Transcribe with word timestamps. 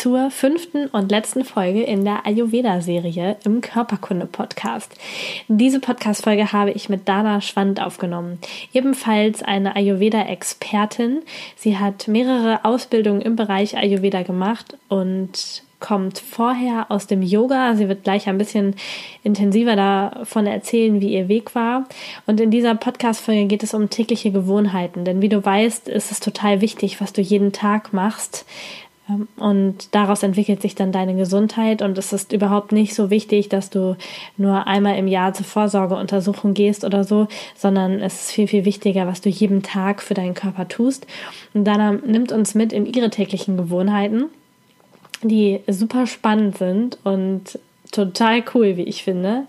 zur 0.00 0.30
fünften 0.30 0.86
und 0.86 1.10
letzten 1.10 1.44
Folge 1.44 1.82
in 1.82 2.06
der 2.06 2.24
Ayurveda-Serie 2.24 3.36
im 3.44 3.60
Körperkunde-Podcast. 3.60 4.90
Diese 5.46 5.78
Podcast-Folge 5.78 6.52
habe 6.54 6.70
ich 6.70 6.88
mit 6.88 7.06
Dana 7.06 7.42
Schwand 7.42 7.82
aufgenommen, 7.82 8.38
ebenfalls 8.72 9.42
eine 9.42 9.76
Ayurveda-Expertin. 9.76 11.18
Sie 11.54 11.76
hat 11.76 12.08
mehrere 12.08 12.64
Ausbildungen 12.64 13.20
im 13.20 13.36
Bereich 13.36 13.76
Ayurveda 13.76 14.22
gemacht 14.22 14.74
und 14.88 15.64
kommt 15.80 16.18
vorher 16.18 16.90
aus 16.90 17.06
dem 17.06 17.20
Yoga. 17.20 17.74
Sie 17.74 17.88
wird 17.88 18.04
gleich 18.04 18.26
ein 18.26 18.38
bisschen 18.38 18.76
intensiver 19.22 19.76
davon 19.76 20.46
erzählen, 20.46 21.02
wie 21.02 21.12
ihr 21.12 21.28
Weg 21.28 21.54
war. 21.54 21.86
Und 22.26 22.40
in 22.40 22.50
dieser 22.50 22.74
Podcast-Folge 22.74 23.46
geht 23.46 23.62
es 23.62 23.74
um 23.74 23.90
tägliche 23.90 24.30
Gewohnheiten. 24.30 25.04
Denn 25.04 25.20
wie 25.20 25.28
du 25.28 25.44
weißt, 25.44 25.90
ist 25.90 26.10
es 26.10 26.20
total 26.20 26.62
wichtig, 26.62 27.02
was 27.02 27.12
du 27.12 27.20
jeden 27.20 27.52
Tag 27.52 27.92
machst. 27.92 28.46
Ähm, 29.10 29.28
und 29.36 29.94
daraus 29.94 30.22
entwickelt 30.22 30.62
sich 30.62 30.74
dann 30.74 30.92
deine 30.92 31.16
Gesundheit. 31.16 31.82
Und 31.82 31.98
es 31.98 32.12
ist 32.12 32.32
überhaupt 32.32 32.72
nicht 32.72 32.94
so 32.94 33.10
wichtig, 33.10 33.48
dass 33.48 33.70
du 33.70 33.96
nur 34.36 34.66
einmal 34.66 34.96
im 34.96 35.08
Jahr 35.08 35.34
zur 35.34 35.46
Vorsorgeuntersuchung 35.46 36.54
gehst 36.54 36.84
oder 36.84 37.04
so, 37.04 37.26
sondern 37.56 38.00
es 38.00 38.22
ist 38.22 38.30
viel, 38.32 38.48
viel 38.48 38.64
wichtiger, 38.64 39.06
was 39.06 39.20
du 39.20 39.28
jeden 39.28 39.62
Tag 39.62 40.02
für 40.02 40.14
deinen 40.14 40.34
Körper 40.34 40.68
tust. 40.68 41.06
Und 41.54 41.64
Dana 41.64 41.92
nimmt 41.92 42.32
uns 42.32 42.54
mit 42.54 42.72
in 42.72 42.86
ihre 42.86 43.10
täglichen 43.10 43.56
Gewohnheiten 43.56 44.26
die 45.22 45.60
super 45.66 46.06
spannend 46.06 46.58
sind 46.58 46.98
und 47.04 47.58
total 47.92 48.42
cool, 48.54 48.76
wie 48.76 48.84
ich 48.84 49.04
finde. 49.04 49.46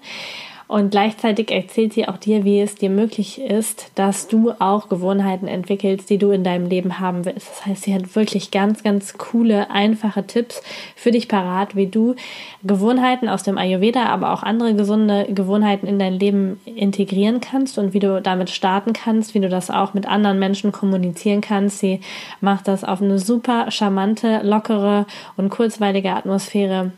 Und 0.72 0.92
gleichzeitig 0.92 1.52
erzählt 1.52 1.92
sie 1.92 2.08
auch 2.08 2.16
dir, 2.16 2.46
wie 2.46 2.62
es 2.62 2.76
dir 2.76 2.90
möglich 2.90 3.42
ist, 3.42 3.92
dass 3.96 4.30
du 4.30 4.54
auch 4.58 4.88
Gewohnheiten 4.88 5.50
entwickelst, 5.50 6.10
die 6.10 6.18
du 6.18 6.32
in 6.32 6.46
deinem 6.46 6.66
Leben 6.66 6.98
haben 7.02 7.26
willst. 7.26 7.50
Das 7.50 7.66
heißt, 7.66 7.84
sie 7.84 7.94
hat 7.94 8.16
wirklich 8.16 8.52
ganz, 8.52 8.82
ganz 8.82 9.18
coole, 9.18 9.70
einfache 9.70 10.26
Tipps 10.26 10.64
für 10.96 11.12
dich 11.12 11.28
parat, 11.28 11.76
wie 11.76 11.88
du 11.88 12.16
Gewohnheiten 12.64 13.28
aus 13.28 13.44
dem 13.44 13.58
Ayurveda, 13.58 14.06
aber 14.06 14.32
auch 14.32 14.44
andere 14.44 14.74
gesunde 14.74 15.28
Gewohnheiten 15.30 15.88
in 15.88 16.00
dein 16.00 16.14
Leben 16.14 16.62
integrieren 16.64 17.42
kannst 17.42 17.78
und 17.78 17.94
wie 17.94 18.00
du 18.00 18.22
damit 18.22 18.50
starten 18.50 18.94
kannst, 18.94 19.34
wie 19.34 19.42
du 19.42 19.50
das 19.50 19.70
auch 19.70 19.94
mit 19.94 20.08
anderen 20.08 20.40
Menschen 20.40 20.72
kommunizieren 20.72 21.42
kannst. 21.42 21.80
Sie 21.80 22.00
macht 22.40 22.70
das 22.70 22.86
auf 22.86 23.02
eine 23.02 23.20
super 23.20 23.70
charmante, 23.72 24.40
lockere 24.42 25.06
und 25.36 25.50
kurzweilige 25.50 26.14
Atmosphäre 26.14 26.94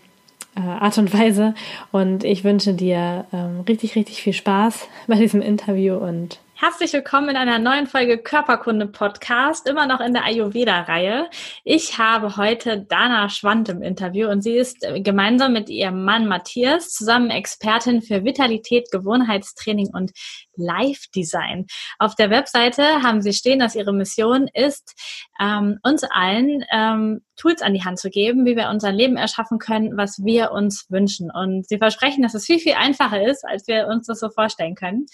äh, 0.55 0.61
Art 0.61 0.97
und 0.97 1.13
Weise. 1.13 1.53
Und 1.91 2.23
ich 2.23 2.43
wünsche 2.43 2.73
dir 2.73 3.25
ähm, 3.33 3.61
richtig, 3.67 3.95
richtig 3.95 4.21
viel 4.21 4.33
Spaß 4.33 4.87
bei 5.07 5.15
diesem 5.15 5.41
Interview 5.41 5.95
und 5.95 6.39
Herzlich 6.55 6.93
willkommen 6.93 7.27
in 7.27 7.35
einer 7.35 7.59
neuen 7.59 7.87
Folge 7.87 8.17
Körperkunde 8.17 8.87
Podcast, 8.87 9.67
immer 9.67 9.85
noch 9.85 9.99
in 9.99 10.13
der 10.13 10.23
Ayurveda-Reihe. 10.23 11.29
Ich 11.65 11.97
habe 11.97 12.37
heute 12.37 12.85
Dana 12.87 13.27
Schwand 13.27 13.67
im 13.67 13.81
Interview 13.81 14.29
und 14.29 14.43
sie 14.43 14.55
ist 14.55 14.77
gemeinsam 14.99 15.51
mit 15.51 15.69
ihrem 15.69 16.05
Mann 16.05 16.25
Matthias 16.25 16.91
zusammen 16.91 17.31
Expertin 17.31 18.01
für 18.01 18.23
Vitalität, 18.23 18.91
Gewohnheitstraining 18.91 19.89
und 19.94 20.11
Live-Design. 20.56 21.66
Auf 22.00 22.16
der 22.16 22.30
Webseite 22.30 23.03
haben 23.03 23.22
sie 23.22 23.34
stehen, 23.34 23.59
dass 23.59 23.75
ihre 23.75 23.94
Mission 23.94 24.47
ist, 24.53 24.96
ähm, 25.40 25.80
uns 25.84 26.03
allen 26.03 26.64
ähm, 26.72 27.22
Tools 27.36 27.62
an 27.62 27.74
die 27.74 27.84
Hand 27.84 28.00
zu 28.00 28.09
geben, 28.09 28.46
wie 28.46 28.56
wir 28.56 28.69
unser 28.69 28.91
Leben 28.91 29.18
erschaffen 29.18 29.58
können, 29.58 29.97
was 29.97 30.24
wir 30.24 30.52
uns 30.52 30.86
wünschen. 30.90 31.31
Und 31.31 31.68
sie 31.68 31.78
versprechen, 31.78 32.22
dass 32.22 32.36
es 32.36 32.46
viel, 32.46 32.59
viel 32.59 32.74
einfacher 32.74 33.25
ist, 33.25 33.44
als 33.46 33.68
wir 33.68 33.88
uns 33.88 34.08
das 34.08 34.19
so 34.19 34.30
vorstellen 34.30 34.75
können. 34.75 35.06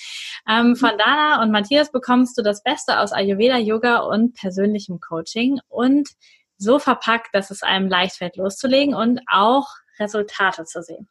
Ähm, 0.50 0.76
von 0.76 0.92
Dana 0.98 1.42
und 1.42 1.52
Matthias 1.52 1.92
bekommst 1.92 2.38
du 2.38 2.42
das 2.42 2.64
Beste 2.64 3.00
aus 3.00 3.14
Ayurveda, 3.14 3.58
Yoga 3.58 4.00
und 4.00 4.36
persönlichem 4.36 5.00
Coaching 5.00 5.60
und 5.70 6.10
so 6.58 6.78
verpackt, 6.78 7.30
dass 7.34 7.52
es 7.52 7.64
einem 7.64 7.88
leicht 7.88 8.18
fällt, 8.18 8.36
loszulegen 8.36 8.94
und 8.94 9.22
auch 9.32 9.68
Resultate 10.00 10.66
zu 10.66 10.82
sehen. 10.82 11.10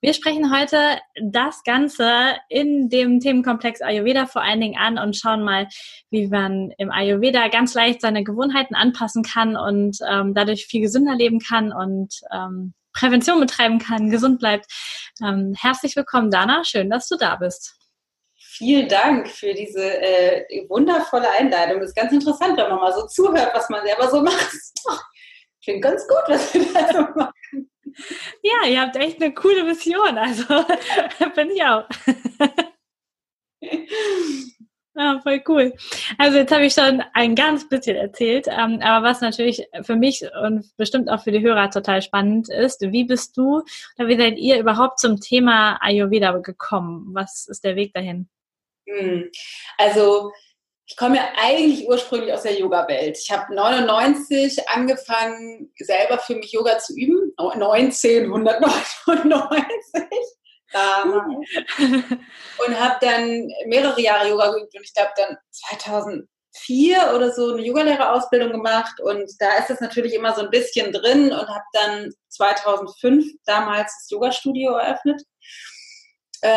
Wir 0.00 0.14
sprechen 0.14 0.54
heute 0.54 0.98
das 1.22 1.62
Ganze 1.64 2.36
in 2.48 2.88
dem 2.88 3.20
Themenkomplex 3.20 3.80
Ayurveda 3.80 4.26
vor 4.26 4.42
allen 4.42 4.60
Dingen 4.60 4.78
an 4.78 4.98
und 4.98 5.16
schauen 5.16 5.42
mal, 5.42 5.68
wie 6.10 6.28
man 6.28 6.72
im 6.78 6.90
Ayurveda 6.90 7.48
ganz 7.48 7.74
leicht 7.74 8.00
seine 8.00 8.24
Gewohnheiten 8.24 8.74
anpassen 8.74 9.22
kann 9.22 9.56
und 9.56 9.98
ähm, 10.08 10.34
dadurch 10.34 10.66
viel 10.66 10.82
gesünder 10.82 11.14
leben 11.14 11.40
kann 11.40 11.72
und 11.72 12.20
ähm, 12.32 12.74
Prävention 12.92 13.40
betreiben 13.40 13.78
kann, 13.78 14.10
gesund 14.10 14.38
bleibt. 14.38 14.66
Ähm, 15.22 15.54
herzlich 15.58 15.96
willkommen, 15.96 16.30
Dana. 16.30 16.64
Schön, 16.64 16.90
dass 16.90 17.08
du 17.08 17.16
da 17.16 17.36
bist. 17.36 17.76
Vielen 18.38 18.88
Dank 18.88 19.28
für 19.28 19.52
diese 19.52 20.00
äh, 20.00 20.66
wundervolle 20.68 21.30
Einleitung. 21.30 21.80
Das 21.80 21.90
ist 21.90 21.96
ganz 21.96 22.10
interessant, 22.10 22.56
wenn 22.56 22.70
man 22.70 22.78
mal 22.78 22.92
so 22.92 23.06
zuhört, 23.06 23.50
was 23.54 23.68
man 23.68 23.84
selber 23.84 24.08
so 24.08 24.22
macht. 24.22 24.50
Klingt 25.62 25.82
ganz 25.82 26.06
gut, 26.08 26.22
was 26.26 26.54
wir 26.54 26.72
da 26.72 26.92
so 26.92 27.00
machen. 27.00 27.32
Ja, 28.42 28.68
ihr 28.68 28.80
habt 28.80 28.96
echt 28.96 29.22
eine 29.22 29.34
coole 29.34 29.64
Mission. 29.64 30.18
Also 30.18 30.44
bin 31.34 31.50
ich 31.50 31.62
auch. 31.62 31.84
Ja, 34.94 35.20
voll 35.22 35.42
cool. 35.48 35.74
Also 36.18 36.38
jetzt 36.38 36.52
habe 36.52 36.66
ich 36.66 36.74
schon 36.74 37.02
ein 37.14 37.34
ganz 37.34 37.68
bisschen 37.68 37.96
erzählt, 37.96 38.46
ähm, 38.48 38.80
aber 38.82 39.06
was 39.06 39.20
natürlich 39.20 39.66
für 39.82 39.96
mich 39.96 40.24
und 40.42 40.76
bestimmt 40.76 41.10
auch 41.10 41.22
für 41.22 41.32
die 41.32 41.42
Hörer 41.42 41.70
total 41.70 42.02
spannend 42.02 42.48
ist, 42.48 42.80
wie 42.80 43.04
bist 43.04 43.36
du 43.36 43.62
oder 43.98 44.08
wie 44.08 44.16
seid 44.16 44.38
ihr 44.38 44.58
überhaupt 44.58 44.98
zum 44.98 45.20
Thema 45.20 45.78
Ayurveda 45.82 46.32
gekommen? 46.38 47.08
Was 47.12 47.46
ist 47.48 47.64
der 47.64 47.76
Weg 47.76 47.92
dahin? 47.94 48.28
Hm. 48.88 49.30
Also 49.78 50.32
ich 50.86 50.96
komme 50.96 51.16
ja 51.16 51.32
eigentlich 51.36 51.88
ursprünglich 51.88 52.32
aus 52.32 52.42
der 52.42 52.56
Yoga-Welt. 52.58 53.18
Ich 53.20 53.32
habe 53.32 53.52
99 53.52 54.68
angefangen, 54.68 55.72
selber 55.78 56.18
für 56.18 56.36
mich 56.36 56.52
Yoga 56.52 56.78
zu 56.78 56.94
üben. 56.94 57.32
1999. 57.36 60.02
Damals. 60.72 61.48
und 61.78 62.80
habe 62.80 62.96
dann 63.00 63.48
mehrere 63.66 64.00
Jahre 64.00 64.28
Yoga 64.28 64.52
geübt 64.52 64.74
und 64.76 64.82
ich 64.82 64.94
glaube 64.94 65.12
dann 65.16 65.36
2004 65.50 67.12
oder 67.14 67.32
so 67.32 67.54
eine 67.54 67.62
Yogalehrerausbildung 67.62 68.52
gemacht 68.52 69.00
und 69.00 69.30
da 69.38 69.58
ist 69.58 69.70
es 69.70 69.80
natürlich 69.80 70.14
immer 70.14 70.34
so 70.34 70.42
ein 70.42 70.50
bisschen 70.50 70.92
drin 70.92 71.32
und 71.32 71.48
habe 71.48 71.64
dann 71.72 72.12
2005 72.28 73.24
damals 73.44 73.96
das 74.00 74.10
Yoga-Studio 74.10 74.72
eröffnet 74.72 75.22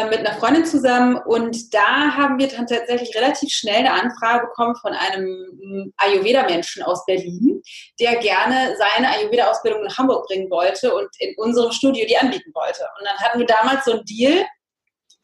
mit 0.09 0.19
einer 0.19 0.33
Freundin 0.37 0.65
zusammen 0.65 1.17
und 1.25 1.73
da 1.73 2.15
haben 2.15 2.37
wir 2.37 2.47
dann 2.47 2.67
tatsächlich 2.67 3.15
relativ 3.15 3.49
schnell 3.51 3.85
eine 3.85 3.93
Anfrage 3.93 4.47
bekommen 4.47 4.75
von 4.75 4.93
einem 4.93 5.25
mm, 5.25 5.93
Ayurveda-Menschen 5.97 6.83
aus 6.83 7.05
Berlin, 7.05 7.61
der 7.99 8.17
gerne 8.17 8.75
seine 8.77 9.09
Ayurveda-Ausbildung 9.09 9.83
nach 9.83 9.97
Hamburg 9.97 10.27
bringen 10.27 10.49
wollte 10.49 10.93
und 10.93 11.09
in 11.19 11.33
unserem 11.37 11.71
Studio 11.71 12.05
die 12.05 12.17
anbieten 12.17 12.51
wollte. 12.53 12.87
Und 12.99 13.05
dann 13.05 13.17
hatten 13.17 13.39
wir 13.39 13.45
damals 13.45 13.85
so 13.85 13.93
einen 13.93 14.05
Deal, 14.05 14.45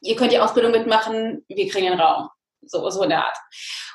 ihr 0.02 0.16
könnt 0.16 0.32
die 0.32 0.40
Ausbildung 0.40 0.72
mitmachen, 0.72 1.44
wir 1.48 1.70
kriegen 1.70 1.88
einen 1.88 2.00
Raum. 2.00 2.30
So, 2.68 2.90
so 2.90 3.04
in 3.04 3.10
der 3.10 3.24
Art. 3.26 3.38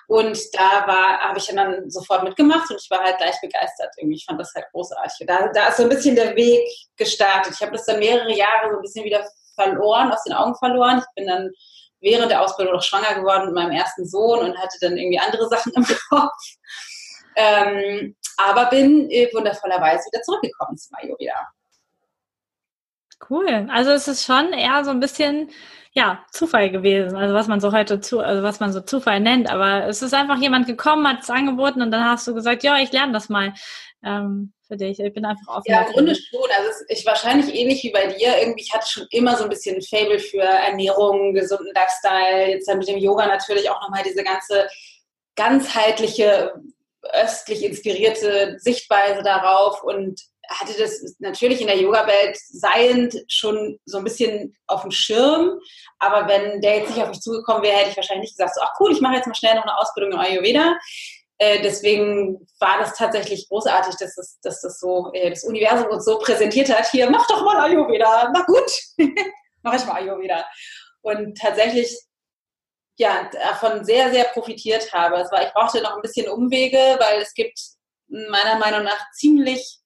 Und 0.07 0.39
da 0.53 0.87
war, 0.87 1.21
habe 1.21 1.39
ich 1.39 1.47
dann 1.47 1.91
sofort 1.91 2.25
mitgemacht 2.25 2.71
und 2.71 2.81
ich 2.81 2.91
war 2.91 3.01
halt 3.01 3.19
gleich 3.19 3.41
begeistert. 3.41 3.95
Irgendwie, 3.97 4.17
ich 4.17 4.25
fand 4.25 4.41
das 4.41 4.53
halt 4.55 4.67
großartig. 4.73 5.27
Da, 5.27 5.49
da 5.49 5.69
ist 5.69 5.77
so 5.77 5.85
ein 5.85 5.89
bisschen 5.89 6.17
der 6.17 6.35
Weg 6.37 6.69
gestartet. 6.97 7.55
Ich 7.55 7.61
habe 7.61 7.73
das 7.73 7.87
dann 7.87 7.99
mehrere 7.99 8.33
Jahre 8.33 8.71
so 8.71 8.77
ein 8.77 8.83
bisschen 8.83 9.05
wieder 9.05 9.25
verloren, 9.61 10.13
aus 10.13 10.25
den 10.25 10.35
Augen 10.35 10.55
verloren. 10.57 10.99
Ich 10.99 11.15
bin 11.15 11.27
dann 11.27 11.51
während 12.01 12.31
der 12.31 12.43
Ausbildung 12.43 12.75
noch 12.75 12.83
schwanger 12.83 13.15
geworden 13.15 13.47
mit 13.47 13.55
meinem 13.55 13.73
ersten 13.73 14.07
Sohn 14.07 14.41
und 14.41 14.59
hatte 14.59 14.79
dann 14.81 14.97
irgendwie 14.97 15.19
andere 15.19 15.49
Sachen 15.49 15.73
im 15.77 15.85
Kopf. 15.85 16.33
Ähm, 17.37 18.17
aber 18.37 18.67
bin 18.67 19.11
äh, 19.11 19.29
wundervollerweise 19.33 20.09
wieder 20.11 20.23
zurückgekommen 20.23 20.77
zum 20.77 20.97
Ayurveda. 20.97 21.49
Cool. 23.29 23.69
Also 23.71 23.91
es 23.91 24.09
ist 24.09 24.25
schon 24.25 24.53
eher 24.53 24.85
so 24.85 24.91
ein 24.91 25.01
bisschen 25.01 25.51
ja, 25.93 26.25
Zufall 26.31 26.71
gewesen, 26.71 27.17
also 27.17 27.35
was 27.35 27.49
man 27.49 27.61
so 27.61 27.73
heute 27.73 28.01
zu, 28.01 28.21
also 28.21 28.45
was 28.45 28.61
man 28.61 28.73
so 28.73 28.81
Zufall 28.81 29.19
nennt, 29.19 29.51
aber 29.51 29.87
es 29.87 30.03
ist 30.03 30.15
einfach 30.15 30.39
jemand 30.39 30.67
gekommen, 30.67 31.07
hat 31.09 31.23
es 31.23 31.31
angeboten 31.31 31.83
und 31.83 31.91
dann 31.91 32.05
hast 32.05 32.29
du 32.29 32.35
gesagt, 32.35 32.63
ja, 32.63 32.79
ich 32.79 32.93
lerne 32.93 33.13
das 33.13 33.29
mal. 33.29 33.55
Ähm, 34.05 34.53
für 34.67 34.77
dich? 34.77 35.01
Ich 35.01 35.13
bin 35.13 35.25
einfach 35.25 35.57
offen. 35.57 35.71
Ja, 35.71 35.83
im 35.83 35.93
Grunde 35.93 36.15
schon. 36.15 36.49
Also 36.57 36.85
ich 36.89 37.05
wahrscheinlich 37.05 37.55
ähnlich 37.55 37.83
wie 37.83 37.91
bei 37.91 38.07
dir. 38.07 38.39
Irgendwie, 38.39 38.63
ich 38.63 38.73
hatte 38.73 38.87
schon 38.89 39.07
immer 39.11 39.37
so 39.37 39.45
ein 39.45 39.51
bisschen 39.51 39.77
ein 39.77 39.83
Fable 39.83 40.19
für 40.19 40.43
Ernährung, 40.43 41.35
gesunden 41.35 41.73
Lifestyle. 41.75 42.51
Jetzt 42.51 42.69
dann 42.69 42.79
mit 42.79 42.89
dem 42.89 42.99
Yoga 42.99 43.27
natürlich 43.27 43.69
auch 43.69 43.81
nochmal 43.83 44.03
diese 44.05 44.23
ganze 44.23 44.69
ganzheitliche, 45.37 46.53
östlich 47.13 47.65
inspirierte 47.65 48.57
Sichtweise 48.59 49.23
darauf 49.23 49.83
und 49.83 50.21
hatte 50.51 50.75
das 50.79 51.17
natürlich 51.19 51.61
in 51.61 51.69
der 51.69 51.79
Yoga-Welt 51.79 52.37
seiend 52.37 53.17
schon 53.29 53.79
so 53.85 53.99
ein 53.99 54.05
bisschen 54.05 54.57
auf 54.67 54.83
dem 54.83 54.91
Schirm. 54.91 55.59
Aber 55.99 56.29
wenn 56.29 56.61
der 56.61 56.79
jetzt 56.79 56.91
nicht 56.91 57.03
auf 57.03 57.09
mich 57.09 57.21
zugekommen 57.21 57.63
wäre, 57.63 57.77
hätte 57.77 57.91
ich 57.91 57.97
wahrscheinlich 57.97 58.31
nicht 58.31 58.37
gesagt, 58.37 58.57
so, 58.57 58.61
ach 58.63 58.75
cool, 58.81 58.93
ich 58.93 59.01
mache 59.01 59.15
jetzt 59.15 59.27
mal 59.27 59.35
schnell 59.35 59.55
noch 59.55 59.63
eine 59.63 59.79
Ausbildung 59.79 60.13
in 60.13 60.19
Ayurveda. 60.19 60.77
Äh, 61.41 61.63
deswegen 61.63 62.47
war 62.59 62.79
das 62.79 62.95
tatsächlich 62.99 63.49
großartig, 63.49 63.97
dass 63.97 64.15
das, 64.15 64.39
dass 64.43 64.61
das 64.61 64.79
so 64.79 65.11
äh, 65.15 65.31
das 65.31 65.43
Universum 65.45 65.89
uns 65.89 66.05
so 66.05 66.19
präsentiert 66.19 66.69
hat. 66.69 66.87
Hier, 66.91 67.11
mach 67.11 67.27
doch 67.29 67.43
mal 67.43 67.59
Ayurveda. 67.61 68.31
Na 68.35 68.45
gut, 68.45 68.71
mache 69.63 69.77
ich 69.77 69.87
mal 69.87 69.95
Ayurveda. 69.95 70.45
Und 71.01 71.39
tatsächlich 71.39 71.99
ja, 72.99 73.31
davon 73.33 73.87
sehr, 73.87 74.11
sehr 74.11 74.25
profitiert 74.25 74.93
habe. 74.93 75.17
Es 75.17 75.33
war, 75.33 75.43
ich 75.43 75.53
brauchte 75.55 75.81
noch 75.81 75.97
ein 75.97 76.03
bisschen 76.03 76.29
Umwege, 76.29 76.77
weil 76.99 77.23
es 77.23 77.33
gibt 77.33 77.59
meiner 78.09 78.59
Meinung 78.59 78.83
nach 78.83 79.11
ziemlich 79.13 79.79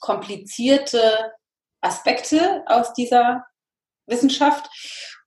komplizierte 0.00 1.32
Aspekte 1.80 2.62
aus 2.66 2.92
dieser 2.92 3.46
Wissenschaft. 4.06 4.68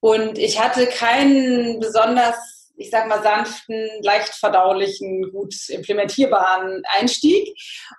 Und 0.02 0.38
ich 0.38 0.62
hatte 0.62 0.86
keinen 0.86 1.80
besonders, 1.80 2.55
ich 2.78 2.90
sag 2.90 3.08
mal, 3.08 3.22
sanften, 3.24 3.90
leicht 4.02 4.34
verdaulichen, 4.36 5.32
gut 5.32 5.54
implementierbaren 5.70 6.84
Einstieg 6.98 7.56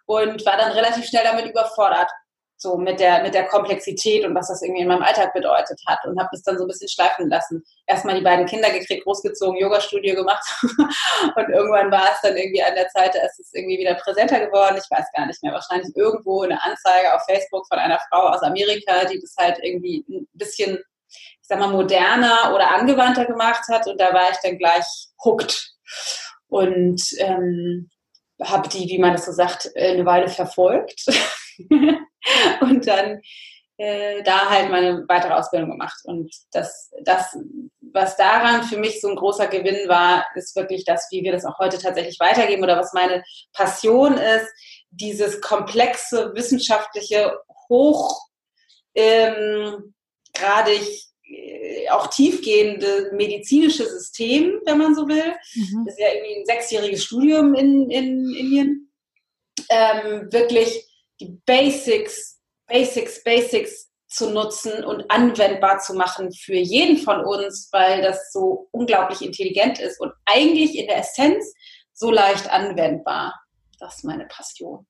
und 0.06 0.44
war 0.44 0.56
dann 0.56 0.72
relativ 0.72 1.06
schnell 1.06 1.24
damit 1.24 1.46
überfordert 1.46 2.10
so 2.58 2.76
mit 2.78 3.00
der, 3.00 3.22
mit 3.22 3.34
der 3.34 3.46
Komplexität 3.46 4.24
und 4.24 4.34
was 4.34 4.48
das 4.48 4.62
irgendwie 4.62 4.82
in 4.82 4.88
meinem 4.88 5.02
Alltag 5.02 5.34
bedeutet 5.34 5.80
hat 5.86 6.04
und 6.06 6.18
habe 6.18 6.28
das 6.32 6.42
dann 6.42 6.56
so 6.56 6.64
ein 6.64 6.68
bisschen 6.68 6.88
schleifen 6.88 7.28
lassen. 7.28 7.62
Erstmal 7.86 8.16
die 8.16 8.24
beiden 8.24 8.46
Kinder 8.46 8.70
gekriegt, 8.70 9.04
großgezogen, 9.04 9.60
Yoga-Studio 9.60 10.14
gemacht 10.14 10.44
und 10.62 11.48
irgendwann 11.50 11.90
war 11.90 12.08
es 12.12 12.20
dann 12.22 12.36
irgendwie 12.36 12.62
an 12.62 12.74
der 12.74 12.88
Zeit, 12.88 13.14
es 13.14 13.38
ist 13.38 13.54
irgendwie 13.54 13.78
wieder 13.78 13.94
präsenter 13.94 14.40
geworden. 14.40 14.78
Ich 14.78 14.90
weiß 14.90 15.06
gar 15.14 15.26
nicht 15.26 15.42
mehr, 15.42 15.52
wahrscheinlich 15.52 15.94
irgendwo 15.94 16.42
eine 16.42 16.62
Anzeige 16.62 17.14
auf 17.14 17.22
Facebook 17.28 17.66
von 17.68 17.78
einer 17.78 18.00
Frau 18.08 18.28
aus 18.28 18.42
Amerika, 18.42 19.04
die 19.04 19.20
das 19.20 19.34
halt 19.38 19.58
irgendwie 19.62 20.04
ein 20.08 20.26
bisschen, 20.32 20.78
ich 21.40 21.48
sag 21.48 21.58
mal, 21.58 21.68
moderner 21.68 22.52
oder 22.54 22.74
angewandter 22.74 23.24
gemacht 23.24 23.62
hat. 23.68 23.86
Und 23.86 24.00
da 24.00 24.12
war 24.12 24.30
ich 24.30 24.38
dann 24.42 24.58
gleich 24.58 24.84
hooked. 25.24 25.72
Und 26.48 27.02
ähm, 27.18 27.90
habe 28.42 28.68
die, 28.68 28.88
wie 28.88 28.98
man 28.98 29.12
das 29.12 29.26
so 29.26 29.32
sagt, 29.32 29.70
eine 29.76 30.04
Weile 30.04 30.28
verfolgt. 30.28 31.06
Und 32.60 32.86
dann 32.86 33.20
äh, 33.78 34.22
da 34.22 34.48
halt 34.48 34.70
meine 34.70 35.04
weitere 35.08 35.34
Ausbildung 35.34 35.70
gemacht. 35.70 35.98
Und 36.04 36.34
das, 36.52 36.90
das, 37.04 37.36
was 37.92 38.16
daran 38.16 38.62
für 38.64 38.78
mich 38.78 39.00
so 39.00 39.08
ein 39.08 39.16
großer 39.16 39.48
Gewinn 39.48 39.88
war, 39.88 40.26
ist 40.34 40.56
wirklich 40.56 40.84
das, 40.84 41.08
wie 41.10 41.22
wir 41.22 41.32
das 41.32 41.44
auch 41.44 41.58
heute 41.58 41.78
tatsächlich 41.78 42.18
weitergeben 42.20 42.62
oder 42.62 42.78
was 42.78 42.92
meine 42.92 43.22
Passion 43.52 44.14
ist, 44.14 44.46
dieses 44.90 45.40
komplexe 45.40 46.32
wissenschaftliche, 46.34 47.38
hoch 47.68 48.18
ähm, 48.94 49.94
gerade 50.36 50.72
äh, 50.72 51.88
auch 51.90 52.08
tiefgehende 52.08 53.10
medizinische 53.14 53.86
System, 53.86 54.60
wenn 54.64 54.78
man 54.78 54.94
so 54.94 55.08
will. 55.08 55.34
Mhm. 55.54 55.84
Das 55.84 55.94
ist 55.94 56.00
ja 56.00 56.08
irgendwie 56.14 56.40
ein 56.40 56.46
sechsjähriges 56.46 57.04
Studium 57.04 57.54
in, 57.54 57.90
in 57.90 58.34
Indien. 58.34 58.92
Ähm, 59.68 60.28
wirklich 60.30 60.86
die 61.20 61.40
Basics, 61.46 62.40
Basics, 62.66 63.22
Basics 63.24 63.90
zu 64.08 64.30
nutzen 64.30 64.84
und 64.84 65.10
anwendbar 65.10 65.78
zu 65.80 65.94
machen 65.94 66.32
für 66.32 66.54
jeden 66.54 66.98
von 66.98 67.24
uns, 67.24 67.68
weil 67.72 68.02
das 68.02 68.32
so 68.32 68.68
unglaublich 68.70 69.22
intelligent 69.22 69.80
ist 69.80 70.00
und 70.00 70.12
eigentlich 70.24 70.78
in 70.78 70.86
der 70.86 70.98
Essenz 70.98 71.52
so 71.92 72.10
leicht 72.10 72.48
anwendbar. 72.50 73.34
Das 73.78 73.96
ist 73.96 74.04
meine 74.04 74.26
Passion. 74.26 74.86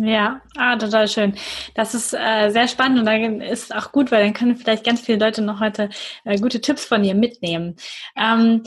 Ja, 0.00 0.40
ah, 0.56 0.76
total 0.76 1.08
schön. 1.08 1.34
Das 1.74 1.94
ist 1.94 2.14
äh, 2.14 2.50
sehr 2.50 2.68
spannend 2.68 3.00
und 3.00 3.06
dann 3.06 3.40
ist 3.40 3.74
auch 3.74 3.90
gut, 3.90 4.12
weil 4.12 4.22
dann 4.22 4.32
können 4.32 4.56
vielleicht 4.56 4.84
ganz 4.84 5.00
viele 5.00 5.18
Leute 5.18 5.42
noch 5.42 5.60
heute 5.60 5.88
äh, 6.24 6.38
gute 6.38 6.60
Tipps 6.60 6.84
von 6.84 7.02
dir 7.02 7.14
mitnehmen. 7.14 7.76
Ähm, 8.16 8.62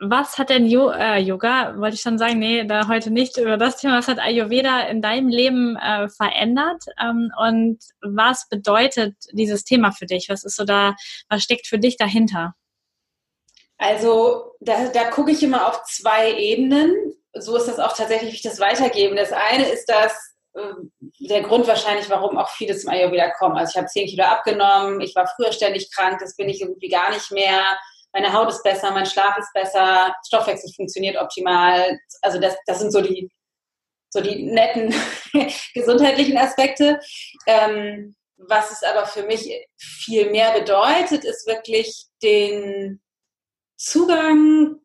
was 0.00 0.38
hat 0.38 0.50
denn 0.50 0.66
jo 0.66 0.90
äh, 0.90 1.18
Yoga, 1.18 1.74
wollte 1.76 1.96
ich 1.96 2.02
schon 2.02 2.18
sagen, 2.18 2.38
nee, 2.38 2.64
da 2.64 2.86
heute 2.86 3.10
nicht 3.10 3.36
über 3.36 3.56
das 3.56 3.78
Thema, 3.78 3.98
was 3.98 4.06
hat 4.06 4.20
Ayurveda 4.20 4.82
in 4.82 5.02
deinem 5.02 5.28
Leben 5.28 5.76
äh, 5.76 6.08
verändert 6.08 6.84
ähm, 7.02 7.32
und 7.36 7.78
was 8.00 8.48
bedeutet 8.48 9.16
dieses 9.32 9.64
Thema 9.64 9.90
für 9.90 10.06
dich? 10.06 10.28
Was 10.28 10.44
ist 10.44 10.54
so 10.54 10.64
da, 10.64 10.94
was 11.28 11.42
steckt 11.42 11.66
für 11.66 11.80
dich 11.80 11.96
dahinter? 11.96 12.54
Also 13.78 14.52
da, 14.60 14.88
da 14.88 15.10
gucke 15.10 15.32
ich 15.32 15.42
immer 15.42 15.66
auf 15.66 15.82
zwei 15.84 16.32
Ebenen. 16.34 16.94
So 17.34 17.56
ist 17.56 17.66
das 17.66 17.80
auch 17.80 17.96
tatsächlich, 17.96 18.30
wie 18.32 18.36
ich 18.36 18.42
das 18.42 18.60
weitergebe. 18.60 19.16
Das 19.16 19.32
eine 19.32 19.68
ist 19.68 19.86
das, 19.86 20.12
äh, 20.12 20.27
der 21.20 21.42
Grund 21.42 21.66
wahrscheinlich, 21.66 22.08
warum 22.10 22.38
auch 22.38 22.48
viele 22.50 22.76
zum 22.76 22.90
Ayurveda 22.90 23.30
kommen. 23.30 23.56
Also 23.56 23.70
ich 23.72 23.76
habe 23.76 23.86
zehn 23.88 24.06
Kilo 24.06 24.24
abgenommen, 24.24 25.00
ich 25.00 25.14
war 25.14 25.26
früher 25.36 25.52
ständig 25.52 25.90
krank, 25.94 26.18
das 26.20 26.36
bin 26.36 26.48
ich 26.48 26.60
irgendwie 26.60 26.88
gar 26.88 27.10
nicht 27.10 27.30
mehr 27.30 27.78
meine 28.12 28.32
Haut 28.32 28.48
ist 28.48 28.62
besser, 28.62 28.90
mein 28.90 29.06
Schlaf 29.06 29.36
ist 29.38 29.52
besser, 29.52 30.14
Stoffwechsel 30.26 30.72
funktioniert 30.74 31.16
optimal. 31.16 31.98
Also 32.22 32.40
das, 32.40 32.56
das 32.66 32.80
sind 32.80 32.92
so 32.92 33.00
die, 33.00 33.30
so 34.10 34.20
die 34.20 34.44
netten 34.44 34.94
gesundheitlichen 35.74 36.38
Aspekte. 36.38 37.00
Ähm, 37.46 38.14
was 38.36 38.70
es 38.70 38.82
aber 38.82 39.06
für 39.06 39.24
mich 39.24 39.50
viel 39.76 40.30
mehr 40.30 40.52
bedeutet, 40.52 41.24
ist 41.24 41.46
wirklich 41.46 42.06
den 42.22 43.00
Zugang 43.76 44.76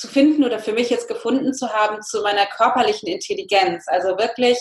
zu 0.00 0.08
finden 0.08 0.44
oder 0.44 0.58
für 0.58 0.72
mich 0.72 0.88
jetzt 0.88 1.08
gefunden 1.08 1.52
zu 1.52 1.72
haben 1.72 2.00
zu 2.02 2.22
meiner 2.22 2.46
körperlichen 2.46 3.08
Intelligenz. 3.08 3.84
Also 3.86 4.16
wirklich 4.16 4.58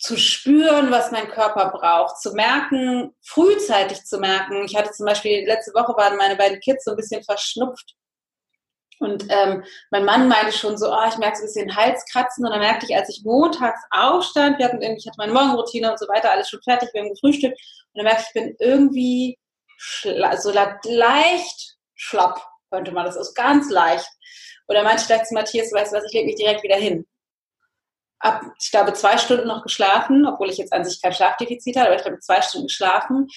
zu 0.00 0.16
spüren, 0.16 0.90
was 0.90 1.10
mein 1.10 1.28
Körper 1.28 1.70
braucht, 1.70 2.20
zu 2.20 2.32
merken, 2.32 3.14
frühzeitig 3.22 4.04
zu 4.04 4.18
merken. 4.18 4.64
Ich 4.64 4.76
hatte 4.76 4.92
zum 4.92 5.06
Beispiel, 5.06 5.46
letzte 5.46 5.72
Woche 5.72 5.96
waren 5.96 6.16
meine 6.16 6.36
beiden 6.36 6.60
Kids 6.60 6.84
so 6.84 6.92
ein 6.92 6.96
bisschen 6.96 7.24
verschnupft. 7.24 7.96
Und 9.00 9.24
ähm, 9.30 9.64
mein 9.90 10.04
Mann 10.04 10.28
meinte 10.28 10.52
schon 10.52 10.76
so, 10.76 10.92
oh, 10.92 11.08
ich 11.08 11.16
merke 11.16 11.38
so 11.38 11.44
ein 11.44 11.46
bisschen 11.46 11.74
Halskratzen. 11.74 12.44
Und 12.44 12.50
dann 12.52 12.60
merkte 12.60 12.86
ich, 12.86 12.94
als 12.94 13.08
ich 13.08 13.24
montags 13.24 13.80
aufstand, 13.90 14.58
wir 14.58 14.66
hatten, 14.66 14.82
ich 14.82 15.06
hatte 15.06 15.16
meine 15.16 15.32
Morgenroutine 15.32 15.90
und 15.90 15.98
so 15.98 16.06
weiter, 16.06 16.30
alles 16.30 16.50
schon 16.50 16.60
fertig, 16.62 16.90
wir 16.92 17.00
haben 17.00 17.08
gefrühstückt. 17.08 17.58
Und 17.92 17.98
dann 17.98 18.04
merkte 18.04 18.22
ich, 18.22 18.28
ich 18.28 18.42
bin 18.42 18.56
irgendwie 18.60 19.38
so 20.36 20.52
leicht 20.52 21.76
schlapp, 21.94 22.49
könnte 22.70 22.92
man 22.92 23.06
das, 23.06 23.16
ist 23.16 23.34
ganz 23.34 23.70
leicht. 23.70 24.08
Meinte 24.68 25.02
ich 25.02 25.06
gleich 25.08 25.24
zu 25.24 25.34
Matthias, 25.34 25.72
weißt 25.72 25.92
du 25.92 25.96
was, 25.96 26.04
ich 26.04 26.12
lege 26.12 26.26
mich 26.26 26.36
direkt 26.36 26.62
wieder 26.62 26.76
hin 26.76 27.04
ab, 28.20 28.42
ich 28.60 28.70
glaube, 28.70 28.92
zwei 28.92 29.18
Stunden 29.18 29.48
noch 29.48 29.62
geschlafen, 29.62 30.26
obwohl 30.26 30.50
ich 30.50 30.58
jetzt 30.58 30.72
an 30.72 30.84
sich 30.84 31.02
kein 31.02 31.12
Schlafdefizit 31.12 31.76
hatte, 31.76 31.88
aber 31.88 31.96
ich 31.96 32.04
habe 32.04 32.18
zwei 32.20 32.40
Stunden 32.42 32.68
geschlafen 32.68 33.28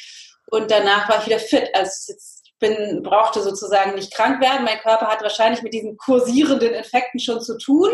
und 0.47 0.69
danach 0.69 1.09
war 1.09 1.19
ich 1.19 1.25
wieder 1.25 1.39
fit. 1.39 1.69
Also 1.73 2.13
ich 2.13 2.53
bin, 2.59 3.01
brauchte 3.01 3.41
sozusagen 3.41 3.95
nicht 3.95 4.13
krank 4.13 4.41
werden. 4.41 4.65
Mein 4.65 4.79
Körper 4.79 5.07
hat 5.07 5.21
wahrscheinlich 5.21 5.63
mit 5.63 5.73
diesen 5.73 5.97
kursierenden 5.97 6.73
Infekten 6.73 7.19
schon 7.19 7.41
zu 7.41 7.57
tun, 7.57 7.89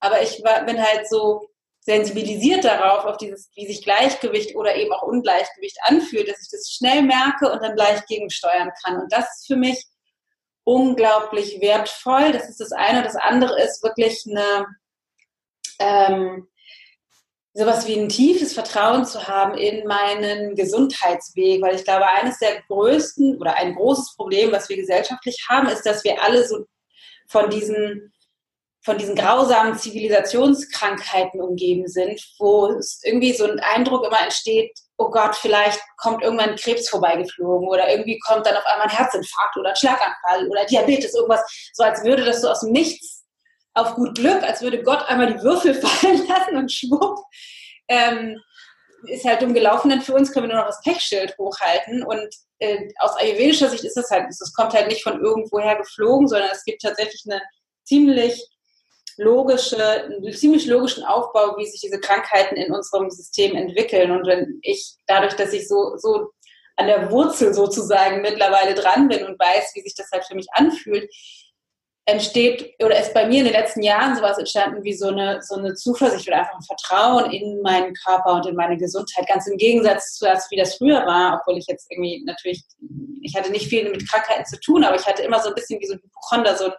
aber 0.00 0.22
ich 0.22 0.42
war, 0.44 0.64
bin 0.64 0.80
halt 0.80 1.08
so 1.08 1.48
sensibilisiert 1.80 2.64
darauf, 2.64 3.04
auf 3.04 3.16
dieses, 3.16 3.48
wie 3.54 3.66
sich 3.66 3.82
Gleichgewicht 3.82 4.56
oder 4.56 4.74
eben 4.74 4.92
auch 4.92 5.02
Ungleichgewicht 5.02 5.78
anfühlt, 5.82 6.28
dass 6.28 6.42
ich 6.42 6.50
das 6.50 6.70
schnell 6.70 7.02
merke 7.02 7.50
und 7.50 7.62
dann 7.62 7.76
gleich 7.76 8.04
gegensteuern 8.06 8.72
kann. 8.84 9.00
Und 9.00 9.12
das 9.12 9.24
ist 9.36 9.46
für 9.46 9.56
mich 9.56 9.84
unglaublich 10.66 11.60
wertvoll. 11.60 12.32
Das 12.32 12.48
ist 12.48 12.60
das 12.60 12.72
eine. 12.72 13.02
Das 13.02 13.14
andere 13.14 13.62
ist 13.62 13.82
wirklich 13.84 14.24
eine 14.26 14.66
ähm, 15.78 16.48
sowas 17.54 17.86
wie 17.86 17.98
ein 17.98 18.08
tiefes 18.08 18.52
Vertrauen 18.52 19.06
zu 19.06 19.28
haben 19.28 19.56
in 19.56 19.86
meinen 19.86 20.56
Gesundheitsweg, 20.56 21.62
weil 21.62 21.76
ich 21.76 21.84
glaube, 21.84 22.06
eines 22.06 22.38
der 22.38 22.62
größten 22.68 23.38
oder 23.38 23.54
ein 23.54 23.74
großes 23.74 24.14
Problem, 24.16 24.52
was 24.52 24.68
wir 24.68 24.76
gesellschaftlich 24.76 25.46
haben, 25.48 25.68
ist, 25.68 25.86
dass 25.86 26.04
wir 26.04 26.22
alle 26.22 26.46
so 26.46 26.66
von 27.28 27.48
diesen 27.48 28.12
von 28.84 28.98
diesen 28.98 29.16
grausamen 29.16 29.76
Zivilisationskrankheiten 29.76 31.40
umgeben 31.40 31.88
sind, 31.88 32.24
wo 32.38 32.78
irgendwie 33.02 33.32
so 33.32 33.44
ein 33.44 33.58
Eindruck 33.58 34.06
immer 34.06 34.22
entsteht, 34.22 34.78
oh 34.98 35.10
Gott, 35.10 35.36
vielleicht 35.36 35.80
kommt 35.98 36.22
irgendwann 36.22 36.56
Krebs 36.56 36.88
vorbeigeflogen 36.88 37.68
oder 37.68 37.90
irgendwie 37.90 38.18
kommt 38.18 38.46
dann 38.46 38.56
auf 38.56 38.66
einmal 38.66 38.88
ein 38.88 38.96
Herzinfarkt 38.96 39.56
oder 39.56 39.70
ein 39.70 39.76
Schlaganfall 39.76 40.48
oder 40.48 40.64
Diabetes, 40.64 41.14
irgendwas, 41.14 41.70
so 41.72 41.82
als 41.82 42.02
würde 42.02 42.24
das 42.24 42.40
so 42.40 42.48
aus 42.48 42.60
dem 42.60 42.72
Nichts 42.72 43.24
auf 43.74 43.94
gut 43.94 44.16
Glück, 44.16 44.42
als 44.42 44.62
würde 44.62 44.82
Gott 44.82 45.06
einmal 45.06 45.32
die 45.32 45.42
Würfel 45.42 45.74
fallen 45.82 46.26
lassen 46.26 46.56
und 46.56 46.72
schwupp, 46.72 47.20
ähm, 47.88 48.40
ist 49.06 49.24
halt 49.24 49.42
dumm 49.42 49.54
gelaufen, 49.54 49.90
dann 49.90 50.00
für 50.00 50.14
uns 50.14 50.32
können 50.32 50.48
wir 50.48 50.54
nur 50.54 50.64
noch 50.64 50.70
das 50.70 50.80
Pechschild 50.80 51.36
hochhalten. 51.38 52.02
Und 52.02 52.28
äh, 52.58 52.88
aus 52.98 53.16
ayurvedischer 53.16 53.68
Sicht 53.68 53.84
ist 53.84 53.96
das 53.96 54.10
halt, 54.10 54.28
es 54.28 54.52
kommt 54.54 54.72
halt 54.72 54.88
nicht 54.88 55.02
von 55.02 55.22
irgendwoher 55.22 55.76
geflogen, 55.76 56.26
sondern 56.26 56.50
es 56.50 56.64
gibt 56.64 56.82
tatsächlich 56.82 57.22
eine 57.26 57.40
ziemlich 57.84 58.42
logische, 59.16 59.82
einen 60.04 60.32
ziemlich 60.32 60.66
logischen 60.66 61.04
Aufbau, 61.04 61.56
wie 61.56 61.66
sich 61.66 61.80
diese 61.80 62.00
Krankheiten 62.00 62.56
in 62.56 62.72
unserem 62.72 63.10
System 63.10 63.56
entwickeln. 63.56 64.10
Und 64.10 64.26
wenn 64.26 64.58
ich, 64.62 64.96
dadurch, 65.06 65.34
dass 65.34 65.52
ich 65.52 65.68
so, 65.68 65.96
so 65.96 66.30
an 66.76 66.86
der 66.86 67.10
Wurzel 67.10 67.54
sozusagen 67.54 68.20
mittlerweile 68.20 68.74
dran 68.74 69.08
bin 69.08 69.24
und 69.24 69.38
weiß, 69.38 69.72
wie 69.74 69.80
sich 69.80 69.94
das 69.94 70.10
halt 70.12 70.24
für 70.24 70.34
mich 70.34 70.46
anfühlt, 70.52 71.10
entsteht 72.08 72.72
oder 72.84 73.00
ist 73.00 73.14
bei 73.14 73.26
mir 73.26 73.40
in 73.40 73.46
den 73.46 73.52
letzten 73.52 73.82
Jahren 73.82 74.14
sowas 74.14 74.38
entstanden 74.38 74.84
wie 74.84 74.94
so 74.94 75.08
eine, 75.08 75.42
so 75.42 75.56
eine 75.56 75.74
Zuversicht 75.74 76.28
oder 76.28 76.38
einfach 76.38 76.54
ein 76.54 76.62
Vertrauen 76.62 77.32
in 77.32 77.60
meinen 77.62 77.94
Körper 77.94 78.34
und 78.34 78.46
in 78.46 78.54
meine 78.54 78.76
Gesundheit. 78.76 79.26
Ganz 79.26 79.48
im 79.48 79.56
Gegensatz 79.56 80.14
zu 80.14 80.24
das, 80.24 80.48
wie 80.50 80.56
das 80.56 80.76
früher 80.76 81.04
war, 81.04 81.40
obwohl 81.40 81.58
ich 81.58 81.66
jetzt 81.66 81.90
irgendwie 81.90 82.22
natürlich, 82.24 82.62
ich 83.22 83.34
hatte 83.36 83.50
nicht 83.50 83.66
viel 83.66 83.90
mit 83.90 84.08
Krankheiten 84.08 84.46
zu 84.46 84.58
tun, 84.60 84.84
aber 84.84 84.94
ich 84.94 85.04
hatte 85.04 85.22
immer 85.22 85.40
so 85.40 85.48
ein 85.48 85.54
bisschen 85.56 85.80
wie 85.80 85.86
so 85.86 85.94
ein 85.94 86.00
Hypochonder, 86.00 86.56
so 86.56 86.66
ein, 86.66 86.72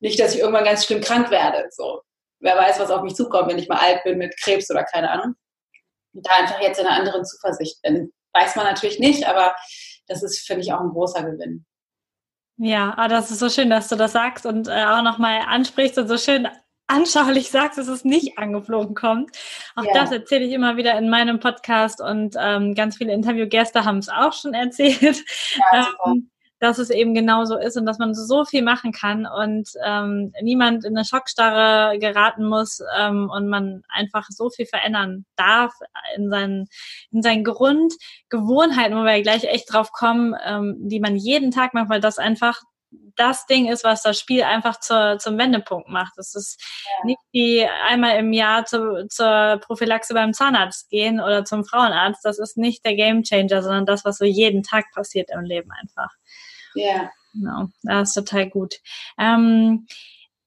nicht, 0.00 0.18
dass 0.20 0.34
ich 0.34 0.40
irgendwann 0.40 0.64
ganz 0.64 0.84
schlimm 0.84 1.00
krank 1.00 1.30
werde. 1.30 1.68
So, 1.70 2.02
wer 2.40 2.56
weiß, 2.56 2.78
was 2.78 2.90
auf 2.90 3.02
mich 3.02 3.14
zukommt, 3.14 3.48
wenn 3.48 3.58
ich 3.58 3.68
mal 3.68 3.78
alt 3.78 4.02
bin 4.04 4.18
mit 4.18 4.36
Krebs 4.40 4.70
oder 4.70 4.84
keine 4.84 5.10
Ahnung. 5.10 5.34
Und 6.14 6.26
da 6.26 6.32
einfach 6.36 6.60
jetzt 6.60 6.80
in 6.80 6.86
einer 6.86 6.96
anderen 6.96 7.24
Zuversicht 7.24 7.80
bin. 7.82 8.12
Weiß 8.32 8.56
man 8.56 8.66
natürlich 8.66 8.98
nicht, 8.98 9.26
aber 9.26 9.54
das 10.06 10.22
ist, 10.22 10.46
finde 10.46 10.62
ich, 10.62 10.72
auch 10.72 10.80
ein 10.80 10.90
großer 10.90 11.22
Gewinn. 11.24 11.64
Ja, 12.56 12.94
ah, 12.96 13.08
das 13.08 13.30
ist 13.30 13.38
so 13.38 13.48
schön, 13.48 13.70
dass 13.70 13.88
du 13.88 13.96
das 13.96 14.12
sagst 14.12 14.44
und 14.44 14.68
äh, 14.68 14.84
auch 14.84 15.02
nochmal 15.02 15.42
ansprichst 15.46 15.96
und 15.96 16.08
so 16.08 16.18
schön 16.18 16.48
anschaulich 16.88 17.50
sagst, 17.50 17.78
dass 17.78 17.88
es 17.88 18.04
nicht 18.04 18.36
angeflogen 18.36 18.94
kommt. 18.94 19.36
Auch 19.76 19.84
ja. 19.84 19.92
das 19.94 20.10
erzähle 20.10 20.44
ich 20.44 20.52
immer 20.52 20.76
wieder 20.76 20.98
in 20.98 21.08
meinem 21.08 21.38
Podcast 21.38 22.00
und 22.00 22.34
ähm, 22.38 22.74
ganz 22.74 22.96
viele 22.96 23.12
Interviewgäste 23.12 23.84
haben 23.84 23.98
es 23.98 24.08
auch 24.08 24.32
schon 24.32 24.54
erzählt. 24.54 25.24
Ja, 25.72 25.88
ähm, 26.06 26.30
dass 26.60 26.78
es 26.78 26.90
eben 26.90 27.14
genau 27.14 27.44
so 27.44 27.56
ist 27.56 27.76
und 27.76 27.86
dass 27.86 27.98
man 27.98 28.14
so 28.14 28.44
viel 28.44 28.62
machen 28.62 28.92
kann 28.92 29.26
und 29.26 29.70
ähm, 29.84 30.32
niemand 30.42 30.84
in 30.84 30.96
eine 30.96 31.04
Schockstarre 31.04 31.98
geraten 31.98 32.44
muss 32.44 32.80
ähm, 32.98 33.30
und 33.30 33.48
man 33.48 33.82
einfach 33.88 34.26
so 34.28 34.50
viel 34.50 34.66
verändern 34.66 35.24
darf 35.36 35.72
in 36.16 36.30
seinen, 36.30 36.68
in 37.12 37.22
seinen 37.22 37.44
Grundgewohnheiten, 37.44 38.96
wo 38.96 39.04
wir 39.04 39.22
gleich 39.22 39.44
echt 39.44 39.72
drauf 39.72 39.92
kommen, 39.92 40.34
ähm, 40.44 40.76
die 40.80 41.00
man 41.00 41.16
jeden 41.16 41.50
Tag 41.50 41.74
macht, 41.74 41.90
weil 41.90 42.00
das 42.00 42.18
einfach 42.18 42.62
das 43.16 43.46
Ding 43.46 43.68
ist, 43.68 43.84
was 43.84 44.02
das 44.02 44.18
Spiel 44.18 44.42
einfach 44.42 44.80
zur, 44.80 45.18
zum 45.18 45.36
Wendepunkt 45.38 45.88
macht. 45.88 46.16
Es 46.18 46.34
ist 46.34 46.62
ja. 46.84 47.06
nicht 47.06 47.18
wie 47.32 47.66
einmal 47.88 48.16
im 48.18 48.32
Jahr 48.32 48.64
zu, 48.64 49.06
zur 49.08 49.58
Prophylaxe 49.60 50.14
beim 50.14 50.32
Zahnarzt 50.32 50.88
gehen 50.88 51.20
oder 51.20 51.44
zum 51.44 51.64
Frauenarzt. 51.64 52.24
Das 52.24 52.38
ist 52.38 52.56
nicht 52.56 52.84
der 52.84 52.94
Gamechanger, 52.94 53.62
sondern 53.62 53.86
das, 53.86 54.04
was 54.04 54.18
so 54.18 54.24
jeden 54.24 54.62
Tag 54.62 54.86
passiert 54.94 55.30
im 55.30 55.42
Leben 55.42 55.70
einfach. 55.72 56.14
Ja. 56.78 57.10
Genau, 57.34 57.68
das 57.82 58.08
ist 58.10 58.14
total 58.14 58.48
gut. 58.48 58.76
Ähm, 59.18 59.86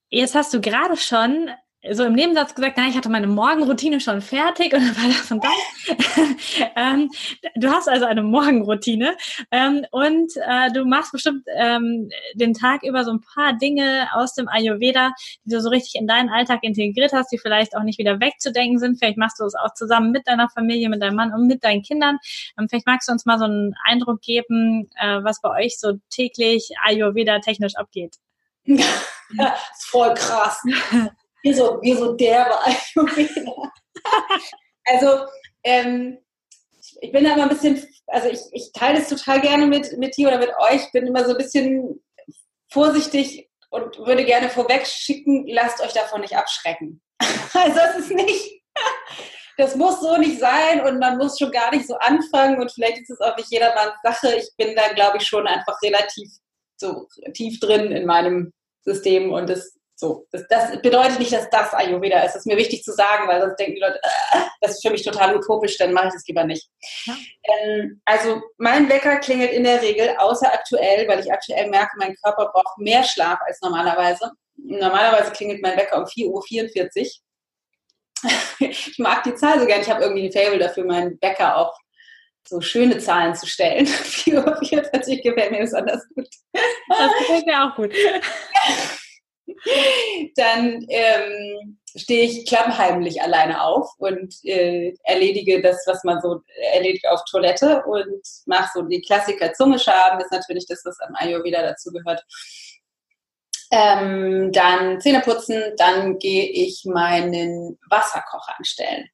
jetzt 0.09 0.35
hast 0.35 0.53
du 0.53 0.61
gerade 0.61 0.97
schon 0.97 1.49
so 1.89 2.03
im 2.03 2.13
Nebensatz 2.13 2.53
gesagt, 2.53 2.75
na, 2.77 2.87
ich 2.87 2.95
hatte 2.95 3.09
meine 3.09 3.27
Morgenroutine 3.27 3.99
schon 3.99 4.21
fertig 4.21 4.73
und 4.73 4.81
dann 4.81 4.97
war 4.97 5.07
das 5.07 5.31
und 5.31 5.43
das. 5.43 6.67
ähm, 6.75 7.09
du 7.55 7.69
hast 7.69 7.89
also 7.89 8.05
eine 8.05 8.21
Morgenroutine 8.21 9.17
ähm, 9.49 9.85
und 9.91 10.31
äh, 10.47 10.71
du 10.71 10.85
machst 10.85 11.11
bestimmt 11.11 11.43
ähm, 11.55 12.09
den 12.35 12.53
Tag 12.53 12.83
über 12.83 13.03
so 13.03 13.11
ein 13.11 13.21
paar 13.21 13.53
Dinge 13.57 14.07
aus 14.13 14.35
dem 14.35 14.47
Ayurveda, 14.47 15.11
die 15.43 15.49
du 15.49 15.59
so 15.59 15.69
richtig 15.69 15.95
in 15.95 16.05
deinen 16.05 16.29
Alltag 16.29 16.59
integriert 16.61 17.13
hast, 17.13 17.31
die 17.31 17.39
vielleicht 17.39 17.75
auch 17.75 17.83
nicht 17.83 17.97
wieder 17.97 18.19
wegzudenken 18.19 18.77
sind. 18.77 18.99
Vielleicht 18.99 19.17
machst 19.17 19.39
du 19.39 19.45
es 19.45 19.55
auch 19.55 19.73
zusammen 19.73 20.11
mit 20.11 20.27
deiner 20.27 20.49
Familie, 20.49 20.87
mit 20.87 21.01
deinem 21.01 21.15
Mann 21.15 21.33
und 21.33 21.47
mit 21.47 21.63
deinen 21.63 21.81
Kindern. 21.81 22.19
Ähm, 22.59 22.67
vielleicht 22.69 22.85
magst 22.85 23.07
du 23.09 23.13
uns 23.13 23.25
mal 23.25 23.39
so 23.39 23.45
einen 23.45 23.73
Eindruck 23.85 24.21
geben, 24.21 24.87
äh, 24.99 25.23
was 25.23 25.41
bei 25.41 25.49
euch 25.49 25.79
so 25.79 25.93
täglich 26.11 26.69
Ayurveda 26.83 27.39
technisch 27.39 27.75
abgeht. 27.75 28.17
Voll 29.89 30.13
krass 30.13 30.61
wie 31.43 31.53
so, 31.53 31.79
wie 31.81 31.93
so 31.93 32.13
derbe 32.13 32.57
Ayurveda. 32.65 33.71
also, 34.85 35.25
ähm, 35.63 36.17
ich 37.01 37.11
bin 37.11 37.25
aber 37.27 37.43
ein 37.43 37.49
bisschen, 37.49 37.81
also 38.07 38.29
ich, 38.29 38.39
ich 38.51 38.71
teile 38.73 38.99
es 38.99 39.09
total 39.09 39.41
gerne 39.41 39.65
mit, 39.67 39.97
mit 39.97 40.17
dir 40.17 40.27
oder 40.27 40.39
mit 40.39 40.51
euch, 40.69 40.91
bin 40.91 41.07
immer 41.07 41.23
so 41.25 41.31
ein 41.31 41.37
bisschen 41.37 42.03
vorsichtig 42.71 43.49
und 43.69 43.97
würde 43.99 44.25
gerne 44.25 44.49
vorweg 44.49 44.85
schicken, 44.85 45.47
lasst 45.47 45.81
euch 45.81 45.93
davon 45.93 46.21
nicht 46.21 46.35
abschrecken. 46.35 47.01
also 47.19 47.79
es 47.89 48.05
ist 48.05 48.11
nicht, 48.11 48.61
das 49.57 49.75
muss 49.75 49.99
so 50.01 50.17
nicht 50.17 50.39
sein 50.39 50.81
und 50.81 50.99
man 50.99 51.17
muss 51.17 51.37
schon 51.37 51.51
gar 51.51 51.73
nicht 51.73 51.87
so 51.87 51.95
anfangen 51.95 52.59
und 52.59 52.71
vielleicht 52.71 52.99
ist 52.99 53.11
es 53.11 53.21
auch 53.21 53.37
nicht 53.37 53.51
jedermanns 53.51 53.93
Sache. 54.03 54.35
Ich 54.35 54.49
bin 54.57 54.75
da, 54.75 54.91
glaube 54.93 55.17
ich, 55.17 55.27
schon 55.27 55.47
einfach 55.47 55.77
relativ 55.81 56.29
so 56.77 57.07
tief 57.33 57.59
drin 57.59 57.91
in 57.91 58.05
meinem 58.05 58.53
System 58.83 59.31
und 59.31 59.49
das 59.49 59.77
so, 60.01 60.25
das, 60.31 60.47
das, 60.49 60.81
bedeutet 60.81 61.19
nicht, 61.19 61.31
dass 61.31 61.47
das 61.51 61.75
Ayurveda 61.75 62.21
ist. 62.21 62.33
Das 62.33 62.41
ist 62.41 62.47
mir 62.47 62.57
wichtig 62.57 62.83
zu 62.83 62.91
sagen, 62.91 63.27
weil 63.27 63.39
sonst 63.39 63.57
denken 63.57 63.75
die 63.75 63.81
Leute, 63.81 63.99
äh, 64.01 64.39
das 64.59 64.71
ist 64.71 64.81
für 64.81 64.89
mich 64.89 65.03
total 65.03 65.35
utopisch, 65.35 65.77
dann 65.77 65.93
mache 65.93 66.07
ich 66.07 66.13
das 66.13 66.25
lieber 66.25 66.43
nicht. 66.43 66.67
Ja. 67.05 67.13
Ähm, 67.43 68.01
also 68.03 68.41
mein 68.57 68.89
Wecker 68.89 69.17
klingelt 69.17 69.51
in 69.51 69.63
der 69.63 69.79
Regel, 69.79 70.15
außer 70.17 70.51
aktuell, 70.51 71.07
weil 71.07 71.19
ich 71.19 71.31
aktuell 71.31 71.69
merke, 71.69 71.91
mein 71.97 72.15
Körper 72.15 72.49
braucht 72.51 72.79
mehr 72.79 73.03
Schlaf 73.03 73.37
als 73.45 73.61
normalerweise. 73.61 74.31
Normalerweise 74.55 75.31
klingelt 75.33 75.61
mein 75.61 75.77
Wecker 75.77 75.99
um 75.99 76.05
4.44 76.05 77.19
Uhr. 78.23 78.29
ich 78.59 78.97
mag 78.97 79.21
die 79.21 79.35
Zahl 79.35 79.59
so 79.59 79.67
gern. 79.67 79.81
Ich 79.81 79.89
habe 79.91 80.01
irgendwie 80.01 80.25
ein 80.25 80.31
Fable 80.31 80.57
dafür, 80.57 80.83
meinen 80.83 81.19
Wecker 81.21 81.57
auf 81.57 81.77
so 82.47 82.59
schöne 82.59 82.97
Zahlen 82.97 83.35
zu 83.35 83.45
stellen. 83.45 83.85
4.44 83.87 85.17
Uhr 85.17 85.21
gefällt 85.21 85.51
mir 85.51 85.59
besonders 85.59 86.07
gut. 86.15 86.27
Das 86.89 87.11
gefällt 87.19 87.45
mir 87.45 87.63
auch 87.63 87.75
gut. 87.75 87.93
dann 90.35 90.85
ähm, 90.89 91.79
stehe 91.95 92.25
ich 92.25 92.47
klammheimlich 92.47 93.21
alleine 93.21 93.63
auf 93.63 93.89
und 93.97 94.33
äh, 94.43 94.93
erledige 95.03 95.61
das, 95.61 95.83
was 95.87 96.03
man 96.03 96.21
so 96.21 96.41
erledigt 96.73 97.07
auf 97.07 97.23
Toilette 97.29 97.83
und 97.85 98.21
mache 98.45 98.69
so 98.73 98.81
die 98.83 99.01
Klassiker 99.01 99.53
Zunge 99.53 99.79
schaben, 99.79 100.21
ist 100.21 100.31
natürlich 100.31 100.65
das, 100.67 100.81
was 100.85 100.99
am 100.99 101.15
Ayurveda 101.15 101.61
dazu 101.61 101.91
gehört. 101.91 102.23
Ähm, 103.71 104.51
dann 104.51 104.99
Zähne 104.99 105.21
putzen, 105.21 105.73
dann 105.77 106.19
gehe 106.19 106.49
ich 106.49 106.83
meinen 106.85 107.79
Wasserkocher 107.89 108.57
anstellen. 108.57 109.07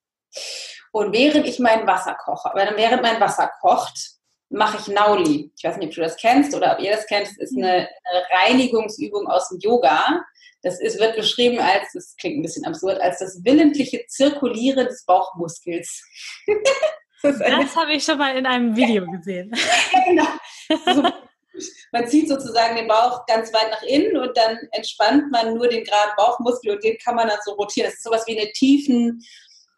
Und 0.91 1.13
während 1.13 1.47
ich 1.47 1.59
meinen 1.59 1.85
Wasser 1.85 2.15
koche, 2.15 2.49
während 2.53 3.01
mein 3.03 3.19
Wasser 3.19 3.51
kocht, 3.61 4.16
mache 4.49 4.77
ich 4.79 4.87
Nauli. 4.87 5.51
Ich 5.57 5.63
weiß 5.63 5.77
nicht, 5.77 5.89
ob 5.89 5.95
du 5.95 6.01
das 6.01 6.17
kennst 6.17 6.55
oder 6.55 6.73
ob 6.73 6.79
ihr 6.79 6.91
das 6.91 7.05
kennt. 7.07 7.27
Das 7.27 7.37
ist 7.37 7.57
eine, 7.57 7.89
eine 8.03 8.23
Reinigungsübung 8.31 9.27
aus 9.27 9.49
dem 9.49 9.59
Yoga. 9.59 10.23
Das 10.63 10.79
ist, 10.79 10.99
wird 10.99 11.15
beschrieben 11.15 11.59
als, 11.59 11.93
das 11.93 12.15
klingt 12.17 12.39
ein 12.39 12.41
bisschen 12.41 12.65
absurd, 12.65 12.99
als 12.99 13.19
das 13.19 13.43
willentliche 13.43 14.05
Zirkulieren 14.07 14.87
des 14.87 15.05
Bauchmuskels. 15.05 16.03
das, 17.21 17.39
das 17.39 17.75
habe 17.75 17.93
ich 17.93 18.03
schon 18.03 18.17
mal 18.17 18.35
in 18.35 18.45
einem 18.45 18.75
Video 18.75 19.05
gesehen. 19.05 19.51
genau. 20.05 20.27
So, 20.93 21.03
man 21.91 22.07
zieht 22.07 22.29
sozusagen 22.29 22.75
den 22.75 22.87
Bauch 22.87 23.25
ganz 23.25 23.53
weit 23.53 23.69
nach 23.71 23.83
innen 23.83 24.17
und 24.17 24.35
dann 24.35 24.57
entspannt 24.71 25.31
man 25.31 25.53
nur 25.53 25.67
den 25.67 25.83
geraden 25.83 26.13
Bauchmuskel 26.17 26.75
und 26.75 26.83
den 26.83 26.97
kann 26.97 27.15
man 27.15 27.27
dann 27.27 27.39
so 27.45 27.53
rotieren. 27.53 27.87
Das 27.87 27.95
ist 27.95 28.03
sowas 28.03 28.25
wie 28.27 28.39
eine 28.39 28.51
tiefen 28.51 29.21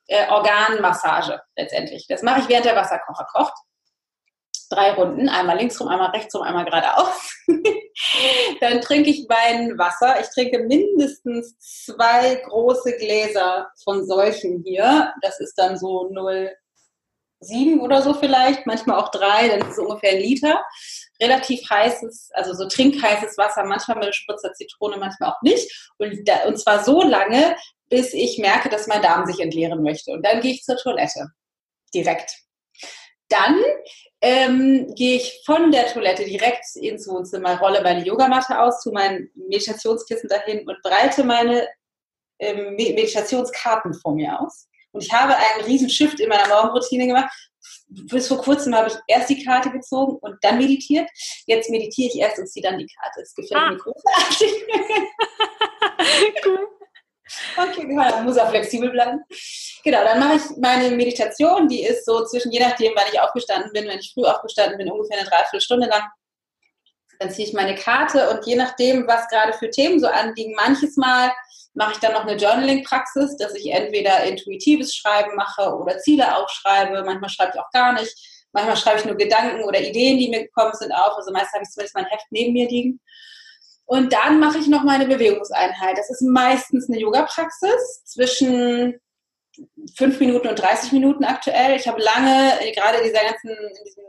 äh, 0.07 0.27
Organmassage 0.29 1.41
letztendlich. 1.57 2.05
Das 2.07 2.21
mache 2.21 2.41
ich 2.41 2.49
während 2.49 2.65
der 2.65 2.75
Wasserkocher 2.75 3.25
kocht 3.31 3.53
drei 4.69 4.93
Runden, 4.93 5.27
einmal 5.29 5.57
links 5.57 5.79
rum, 5.79 5.87
einmal 5.87 6.11
rechts 6.11 6.33
rum, 6.35 6.43
einmal 6.43 6.65
geradeaus. 6.65 7.35
dann 8.61 8.81
trinke 8.81 9.09
ich 9.09 9.25
mein 9.27 9.77
Wasser. 9.77 10.19
Ich 10.21 10.27
trinke 10.29 10.59
mindestens 10.59 11.57
zwei 11.59 12.35
große 12.47 12.95
Gläser 12.97 13.69
von 13.83 14.05
solchen 14.05 14.63
hier. 14.63 15.13
Das 15.21 15.39
ist 15.39 15.55
dann 15.55 15.77
so 15.77 16.09
0,7 16.11 17.79
oder 17.79 18.01
so 18.01 18.13
vielleicht, 18.13 18.67
manchmal 18.67 18.99
auch 18.99 19.09
drei, 19.09 19.49
dann 19.49 19.61
ist 19.61 19.73
es 19.73 19.79
ungefähr 19.79 20.11
ein 20.11 20.21
Liter. 20.21 20.63
Relativ 21.21 21.67
heißes, 21.69 22.29
also 22.33 22.53
so 22.53 22.67
trinkheißes 22.67 23.37
Wasser, 23.37 23.65
manchmal 23.65 23.97
mit 23.97 24.15
Spritzer 24.15 24.53
Zitrone, 24.53 24.97
manchmal 24.97 25.31
auch 25.31 25.41
nicht. 25.41 25.91
Und, 25.97 26.27
da, 26.27 26.45
und 26.45 26.57
zwar 26.57 26.83
so 26.83 27.01
lange, 27.01 27.57
bis 27.89 28.13
ich 28.13 28.37
merke, 28.37 28.69
dass 28.69 28.87
mein 28.87 29.01
Darm 29.01 29.25
sich 29.25 29.39
entleeren 29.39 29.81
möchte. 29.81 30.11
Und 30.11 30.25
dann 30.25 30.41
gehe 30.41 30.51
ich 30.51 30.63
zur 30.63 30.77
Toilette. 30.77 31.27
Direkt. 31.93 32.37
Dann 33.29 33.55
ähm, 34.21 34.93
gehe 34.95 35.17
ich 35.17 35.41
von 35.45 35.71
der 35.71 35.87
Toilette 35.87 36.25
direkt 36.25 36.75
ins 36.75 37.07
Wohnzimmer, 37.07 37.59
rolle 37.59 37.81
meine 37.81 38.05
Yogamatte 38.05 38.59
aus, 38.59 38.83
tu 38.83 38.91
mein 38.91 39.29
Meditationskissen 39.35 40.29
dahin 40.29 40.67
und 40.67 40.81
breite 40.81 41.23
meine 41.23 41.67
ähm, 42.39 42.75
Meditationskarten 42.75 43.93
vor 43.93 44.13
mir 44.15 44.39
aus. 44.39 44.67
Und 44.91 45.03
ich 45.03 45.13
habe 45.13 45.35
einen 45.35 45.65
riesen 45.65 45.89
Shift 45.89 46.19
in 46.19 46.29
meiner 46.29 46.47
Morgenroutine 46.47 47.07
gemacht. 47.07 47.31
Bis 47.87 48.27
vor 48.27 48.41
kurzem 48.41 48.75
habe 48.75 48.89
ich 48.89 48.95
erst 49.07 49.29
die 49.29 49.43
Karte 49.43 49.69
gezogen 49.69 50.17
und 50.21 50.37
dann 50.41 50.57
meditiert. 50.57 51.09
Jetzt 51.45 51.69
meditiere 51.69 52.09
ich 52.09 52.19
erst 52.19 52.39
und 52.39 52.47
ziehe 52.47 52.63
dann 52.63 52.77
die 52.77 52.87
Karte. 52.87 53.21
Es 53.21 53.33
gefällt 53.35 53.61
ah. 53.61 53.71
mir 53.71 53.77
großartig. 53.77 54.65
cool. 56.45 56.78
Okay, 57.57 57.85
genau, 57.85 58.09
dann 58.09 58.25
muss 58.25 58.37
er 58.37 58.47
flexibel 58.49 58.89
bleiben. 58.89 59.23
Genau, 59.83 60.03
dann 60.03 60.19
mache 60.19 60.35
ich 60.35 60.57
meine 60.57 60.95
Meditation, 60.95 61.67
die 61.67 61.83
ist 61.83 62.05
so 62.05 62.25
zwischen, 62.25 62.51
je 62.51 62.59
nachdem, 62.59 62.93
wann 62.95 63.05
ich 63.11 63.19
aufgestanden 63.19 63.71
bin, 63.71 63.87
wenn 63.87 63.99
ich 63.99 64.11
früh 64.13 64.25
aufgestanden 64.25 64.77
bin, 64.77 64.91
ungefähr 64.91 65.19
eine 65.19 65.29
Dreiviertelstunde 65.29 65.87
lang. 65.87 66.03
Dann 67.19 67.31
ziehe 67.31 67.47
ich 67.47 67.53
meine 67.53 67.75
Karte 67.75 68.29
und 68.29 68.45
je 68.45 68.55
nachdem, 68.55 69.05
was 69.07 69.27
gerade 69.27 69.53
für 69.53 69.69
Themen 69.69 69.99
so 69.99 70.07
anliegen, 70.07 70.55
manches 70.55 70.95
Mal 70.95 71.31
mache 71.73 71.93
ich 71.93 71.99
dann 71.99 72.13
noch 72.13 72.25
eine 72.25 72.35
Journaling-Praxis, 72.35 73.37
dass 73.37 73.53
ich 73.55 73.71
entweder 73.71 74.23
intuitives 74.23 74.95
Schreiben 74.95 75.35
mache 75.35 75.75
oder 75.75 75.97
Ziele 75.99 76.35
aufschreibe. 76.35 77.03
Manchmal 77.03 77.29
schreibe 77.29 77.51
ich 77.53 77.59
auch 77.59 77.69
gar 77.71 77.93
nicht. 77.93 78.15
Manchmal 78.51 78.77
schreibe 78.77 78.99
ich 78.99 79.05
nur 79.05 79.15
Gedanken 79.15 79.63
oder 79.63 79.79
Ideen, 79.79 80.17
die 80.17 80.29
mir 80.29 80.43
gekommen 80.43 80.73
sind, 80.73 80.91
auf. 80.91 81.15
Also 81.15 81.31
meist 81.31 81.53
habe 81.53 81.63
ich 81.63 81.69
zumindest 81.69 81.95
mein 81.95 82.05
Heft 82.05 82.25
neben 82.31 82.53
mir 82.53 82.67
liegen. 82.67 82.99
Und 83.89 84.13
dann 84.13 84.39
mache 84.39 84.59
ich 84.59 84.67
noch 84.67 84.83
meine 84.83 85.07
Bewegungseinheit. 85.07 85.97
Das 85.97 86.11
ist 86.11 86.21
meistens 86.21 86.87
eine 86.87 86.99
Yoga-Praxis 86.99 88.03
zwischen 88.05 89.01
fünf 89.97 90.19
Minuten 90.19 90.47
und 90.47 90.59
30 90.61 90.91
Minuten 90.91 91.23
aktuell. 91.23 91.75
Ich 91.75 91.87
habe 91.87 91.99
lange, 91.99 92.53
gerade 92.75 92.99
in 92.99 93.05
dieser 93.05 93.23
ganzen, 93.23 93.49
in 93.49 93.83
diesen 93.83 94.03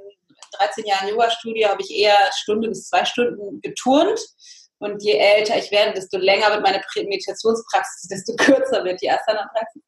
13 0.59 0.85
Jahren 0.85 1.09
Yoga-Studio, 1.09 1.69
habe 1.71 1.81
ich 1.81 1.97
eher 1.97 2.15
Stunde 2.37 2.69
bis 2.69 2.91
zwei 2.91 3.07
Stunden 3.07 3.63
geturnt. 3.63 4.21
Und 4.81 5.03
je 5.03 5.15
älter 5.15 5.57
ich 5.57 5.71
werde, 5.71 5.95
desto 5.95 6.19
länger 6.19 6.51
wird 6.51 6.63
meine 6.63 6.83
Meditationspraxis, 6.97 8.07
desto 8.11 8.37
kürzer 8.37 8.85
wird 8.85 9.01
die 9.01 9.11
Asana-Praxis. 9.11 9.83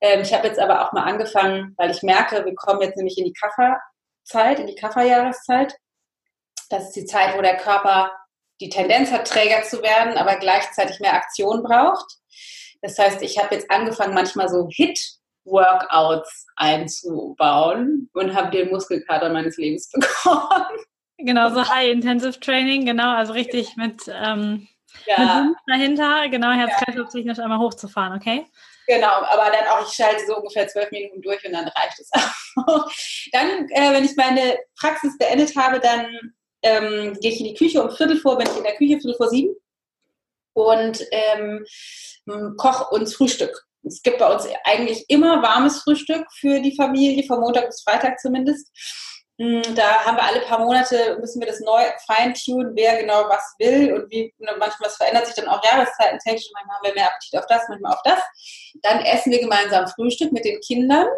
Ähm, 0.00 0.22
ich 0.22 0.32
habe 0.32 0.48
jetzt 0.48 0.58
aber 0.58 0.80
auch 0.80 0.92
mal 0.94 1.04
angefangen, 1.04 1.74
weil 1.76 1.90
ich 1.90 2.02
merke, 2.02 2.42
wir 2.42 2.54
kommen 2.54 2.80
jetzt 2.80 2.96
nämlich 2.96 3.18
in 3.18 3.26
die 3.26 3.34
Kafferzeit, 3.34 4.60
in 4.60 4.66
die 4.66 4.76
Kafferjahreszeit. 4.76 5.76
Das 6.70 6.84
ist 6.84 6.96
die 6.96 7.04
Zeit, 7.04 7.36
wo 7.36 7.42
der 7.42 7.58
Körper 7.58 8.10
die 8.60 8.68
Tendenz 8.68 9.10
hat, 9.10 9.26
träger 9.26 9.62
zu 9.62 9.82
werden, 9.82 10.16
aber 10.16 10.36
gleichzeitig 10.36 11.00
mehr 11.00 11.14
Aktion 11.14 11.62
braucht. 11.62 12.06
Das 12.82 12.98
heißt, 12.98 13.22
ich 13.22 13.38
habe 13.38 13.54
jetzt 13.54 13.70
angefangen, 13.70 14.14
manchmal 14.14 14.48
so 14.48 14.68
Hit-Workouts 14.70 16.46
einzubauen 16.56 18.10
und 18.12 18.34
habe 18.34 18.50
den 18.50 18.70
Muskelkater 18.70 19.30
meines 19.30 19.56
Lebens 19.56 19.88
bekommen. 19.92 20.66
Genau, 21.18 21.48
so 21.50 21.66
High-Intensive 21.68 22.40
Training, 22.40 22.84
genau, 22.84 23.14
also 23.14 23.32
richtig 23.32 23.76
mit, 23.76 24.02
ähm, 24.08 24.68
ja. 25.06 25.44
mit 25.44 25.56
dahinter, 25.66 26.28
genau, 26.28 26.50
Herz-Kreislauf-technisch 26.50 27.38
einmal 27.38 27.58
hochzufahren, 27.58 28.16
okay? 28.16 28.46
Genau, 28.86 29.08
aber 29.08 29.50
dann 29.50 29.66
auch, 29.68 29.88
ich 29.88 29.94
schalte 29.94 30.26
so 30.26 30.36
ungefähr 30.36 30.68
zwölf 30.68 30.90
Minuten 30.90 31.22
durch 31.22 31.44
und 31.46 31.52
dann 31.52 31.68
reicht 31.68 31.98
es 31.98 32.10
auch. 32.12 32.90
dann, 33.32 33.68
äh, 33.70 33.92
wenn 33.92 34.04
ich 34.04 34.16
meine 34.16 34.58
Praxis 34.78 35.16
beendet 35.16 35.56
habe, 35.56 35.80
dann 35.80 36.34
ähm, 36.64 37.16
gehe 37.20 37.30
ich 37.30 37.40
in 37.40 37.46
die 37.46 37.54
Küche 37.54 37.82
um 37.82 37.90
Viertel 37.90 38.16
vor, 38.16 38.36
bin 38.36 38.48
ich 38.50 38.56
in 38.56 38.64
der 38.64 38.76
Küche, 38.76 38.98
Viertel 38.98 39.14
vor 39.14 39.28
sieben 39.28 39.54
und 40.54 41.04
ähm, 41.10 41.64
koche 42.56 42.94
uns 42.94 43.14
Frühstück. 43.14 43.66
Es 43.86 44.02
gibt 44.02 44.18
bei 44.18 44.32
uns 44.32 44.48
eigentlich 44.64 45.04
immer 45.08 45.42
warmes 45.42 45.82
Frühstück 45.82 46.26
für 46.32 46.60
die 46.60 46.74
Familie, 46.74 47.22
von 47.24 47.40
Montag 47.40 47.66
bis 47.66 47.82
Freitag 47.82 48.18
zumindest. 48.18 48.70
Hm, 49.38 49.62
da 49.74 50.04
haben 50.04 50.16
wir 50.16 50.24
alle 50.24 50.40
paar 50.40 50.60
Monate, 50.60 51.18
müssen 51.20 51.40
wir 51.40 51.48
das 51.48 51.60
neu 51.60 51.82
feintunen, 52.06 52.72
wer 52.76 53.00
genau 53.00 53.28
was 53.28 53.54
will 53.58 53.92
und 53.92 54.10
wie, 54.10 54.32
manchmal 54.38 54.88
verändert 54.90 55.26
sich 55.26 55.34
dann 55.34 55.48
auch 55.48 55.62
Jahreszeiten 55.64 56.18
technisch, 56.20 56.50
manchmal 56.54 56.76
haben 56.76 56.84
wir 56.84 56.94
mehr 56.94 57.08
Appetit 57.08 57.38
auf 57.38 57.46
das, 57.48 57.68
manchmal 57.68 57.92
auf 57.92 58.02
das. 58.04 58.20
Dann 58.82 59.00
essen 59.00 59.32
wir 59.32 59.40
gemeinsam 59.40 59.88
Frühstück 59.88 60.32
mit 60.32 60.44
den 60.44 60.60
Kindern 60.60 61.08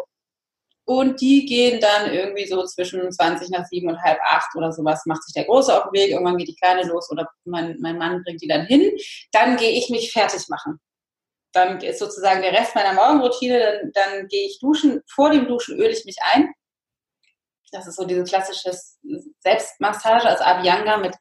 und 0.87 1.19
die 1.19 1.45
gehen 1.45 1.81
dann 1.81 2.13
irgendwie 2.13 2.47
so 2.47 2.63
zwischen 2.63 3.11
20 3.11 3.49
nach 3.49 3.65
7 3.65 3.89
und 3.89 4.01
halb 4.01 4.19
8 4.23 4.55
oder 4.55 4.71
sowas, 4.71 5.05
macht 5.05 5.21
sich 5.23 5.33
der 5.33 5.43
Große 5.43 5.75
auf 5.75 5.91
den 5.91 5.99
Weg, 5.99 6.11
irgendwann 6.11 6.37
geht 6.37 6.47
die 6.47 6.55
Kleine 6.55 6.83
los 6.83 7.11
oder 7.11 7.27
mein, 7.43 7.75
mein 7.81 7.97
Mann 7.97 8.23
bringt 8.23 8.41
die 8.41 8.47
dann 8.47 8.65
hin. 8.67 8.89
Dann 9.33 9.57
gehe 9.57 9.71
ich 9.71 9.89
mich 9.89 10.13
fertig 10.13 10.47
machen. 10.47 10.79
Dann 11.51 11.81
ist 11.81 11.99
sozusagen 11.99 12.41
der 12.41 12.53
Rest 12.53 12.73
meiner 12.73 12.93
Morgenroutine, 12.93 13.59
dann, 13.59 13.91
dann 13.93 14.27
gehe 14.29 14.47
ich 14.47 14.59
duschen, 14.61 15.01
vor 15.13 15.29
dem 15.29 15.45
Duschen 15.49 15.77
öle 15.77 15.89
ich 15.89 16.05
mich 16.05 16.15
ein. 16.31 16.53
Das 17.73 17.85
ist 17.85 17.97
so 17.97 18.05
diese 18.05 18.23
klassische 18.23 18.71
Selbstmassage, 19.39 20.25
also 20.25 20.45
Abhyanga 20.45 20.97
mit 20.97 21.15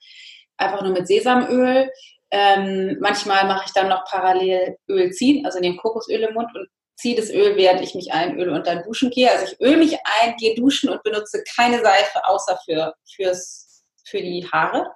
einfach 0.59 0.81
nur 0.83 0.93
mit 0.93 1.09
Sesamöl. 1.09 1.91
Ähm, 2.31 2.99
manchmal 3.01 3.45
mache 3.49 3.65
ich 3.67 3.73
dann 3.73 3.89
noch 3.89 4.05
parallel 4.05 4.77
Öl 4.89 5.11
ziehen, 5.11 5.45
also 5.45 5.59
nehme 5.59 5.77
Kokosöl 5.77 6.23
im 6.23 6.35
Mund 6.35 6.55
und 6.55 6.69
ziehe 6.97 7.17
das 7.17 7.31
Öl, 7.31 7.57
während 7.57 7.81
ich 7.83 7.95
mich 7.95 8.13
einöle 8.13 8.53
und 8.53 8.67
dann 8.67 8.83
duschen 8.83 9.11
gehe. 9.11 9.31
Also 9.31 9.53
ich 9.53 9.61
öle 9.61 9.77
mich 9.77 9.99
ein, 10.21 10.37
gehe 10.37 10.55
duschen 10.55 10.89
und 10.89 11.03
benutze 11.03 11.45
keine 11.57 11.81
Seife 11.83 12.27
außer 12.27 12.59
für, 12.65 12.95
fürs, 13.15 13.85
für 14.05 14.21
die 14.21 14.49
Haare. 14.51 14.91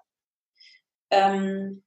Ähm, 1.10 1.84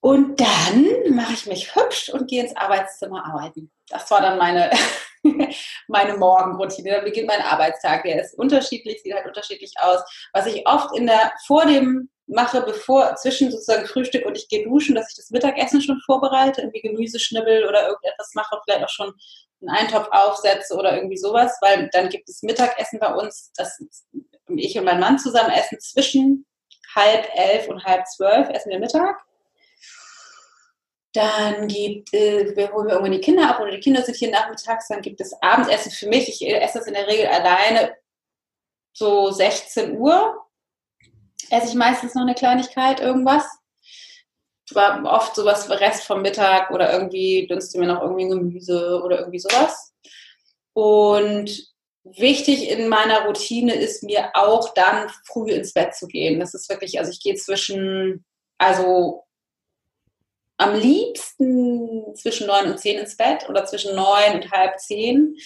und 0.00 0.40
dann 0.40 1.14
mache 1.14 1.34
ich 1.34 1.46
mich 1.46 1.74
hübsch 1.76 2.08
und 2.08 2.28
gehe 2.28 2.42
ins 2.42 2.56
Arbeitszimmer 2.56 3.24
arbeiten. 3.24 3.70
Das 3.88 4.10
war 4.10 4.22
dann 4.22 4.38
meine, 4.38 4.70
meine 5.88 6.16
Morgenroutine. 6.16 6.90
Dann 6.90 7.04
beginnt 7.04 7.28
mein 7.28 7.42
Arbeitstag. 7.42 8.04
Der 8.04 8.22
ist 8.22 8.36
unterschiedlich, 8.38 9.02
sieht 9.02 9.14
halt 9.14 9.26
unterschiedlich 9.26 9.74
aus. 9.78 10.00
Was 10.32 10.46
ich 10.46 10.66
oft 10.66 10.96
in 10.96 11.06
der, 11.06 11.32
vor 11.46 11.66
dem 11.66 12.08
mache, 12.30 12.62
bevor 12.62 13.14
zwischen 13.16 13.50
sozusagen 13.50 13.86
Frühstück 13.86 14.24
und 14.24 14.36
ich 14.36 14.48
gehe 14.48 14.64
duschen, 14.64 14.94
dass 14.94 15.10
ich 15.10 15.16
das 15.16 15.30
Mittagessen 15.30 15.82
schon 15.82 16.00
vorbereite, 16.06 16.62
irgendwie 16.62 16.80
Gemüse 16.80 17.18
schnibbel 17.18 17.66
oder 17.66 17.88
irgendetwas 17.88 18.32
mache, 18.34 18.58
vielleicht 18.64 18.84
auch 18.84 18.88
schon 18.88 19.12
einen 19.60 19.70
Eintopf 19.70 20.08
aufsetze 20.10 20.74
oder 20.76 20.96
irgendwie 20.96 21.16
sowas, 21.16 21.56
weil 21.60 21.88
dann 21.92 22.08
gibt 22.08 22.28
es 22.28 22.42
Mittagessen 22.42 22.98
bei 22.98 23.12
uns, 23.12 23.52
das 23.56 23.78
ich 24.48 24.78
und 24.78 24.84
mein 24.84 25.00
Mann 25.00 25.18
zusammen 25.18 25.50
essen 25.50 25.78
zwischen 25.80 26.46
halb 26.94 27.28
elf 27.34 27.68
und 27.68 27.84
halb 27.84 28.06
zwölf 28.06 28.48
essen 28.50 28.70
wir 28.70 28.78
Mittag. 28.78 29.22
Dann 31.12 31.66
gibt, 31.66 32.14
äh, 32.14 32.54
wir 32.54 32.72
holen 32.72 32.86
wir 32.86 32.92
irgendwann 32.92 33.12
die 33.12 33.20
Kinder 33.20 33.50
ab 33.50 33.60
oder 33.60 33.72
die 33.72 33.80
Kinder 33.80 34.02
sind 34.02 34.16
hier 34.16 34.30
nachmittags. 34.30 34.88
Dann 34.88 35.02
gibt 35.02 35.20
es 35.20 35.34
Abendessen 35.42 35.90
für 35.90 36.08
mich. 36.08 36.28
Ich 36.28 36.48
esse 36.48 36.78
das 36.78 36.86
in 36.86 36.94
der 36.94 37.08
Regel 37.08 37.26
alleine 37.26 37.96
so 38.92 39.30
16 39.30 39.98
Uhr 39.98 40.46
esse 41.50 41.68
ich 41.68 41.74
meistens 41.74 42.14
noch 42.14 42.22
eine 42.22 42.34
Kleinigkeit, 42.34 43.00
irgendwas. 43.00 43.44
War 44.72 45.04
oft 45.04 45.34
sowas 45.34 45.68
Rest 45.68 46.04
vom 46.04 46.22
Mittag 46.22 46.70
oder 46.70 46.92
irgendwie 46.92 47.46
dünste 47.48 47.78
mir 47.78 47.88
noch 47.88 48.02
irgendwie 48.02 48.28
Gemüse 48.28 49.02
oder 49.04 49.18
irgendwie 49.18 49.40
sowas. 49.40 49.92
Und 50.74 51.70
wichtig 52.04 52.70
in 52.70 52.88
meiner 52.88 53.26
Routine 53.26 53.74
ist 53.74 54.04
mir 54.04 54.30
auch 54.34 54.72
dann 54.74 55.10
früh 55.26 55.50
ins 55.50 55.72
Bett 55.72 55.94
zu 55.94 56.06
gehen. 56.06 56.38
Das 56.38 56.54
ist 56.54 56.68
wirklich, 56.68 56.98
also 56.98 57.10
ich 57.10 57.20
gehe 57.20 57.34
zwischen, 57.34 58.24
also 58.58 59.24
am 60.56 60.74
liebsten 60.74 62.14
zwischen 62.14 62.46
neun 62.46 62.70
und 62.70 62.78
zehn 62.78 62.98
ins 62.98 63.16
Bett 63.16 63.48
oder 63.48 63.64
zwischen 63.64 63.96
neun 63.96 64.34
und 64.34 64.50
halb 64.52 64.78
zehn 64.78 65.36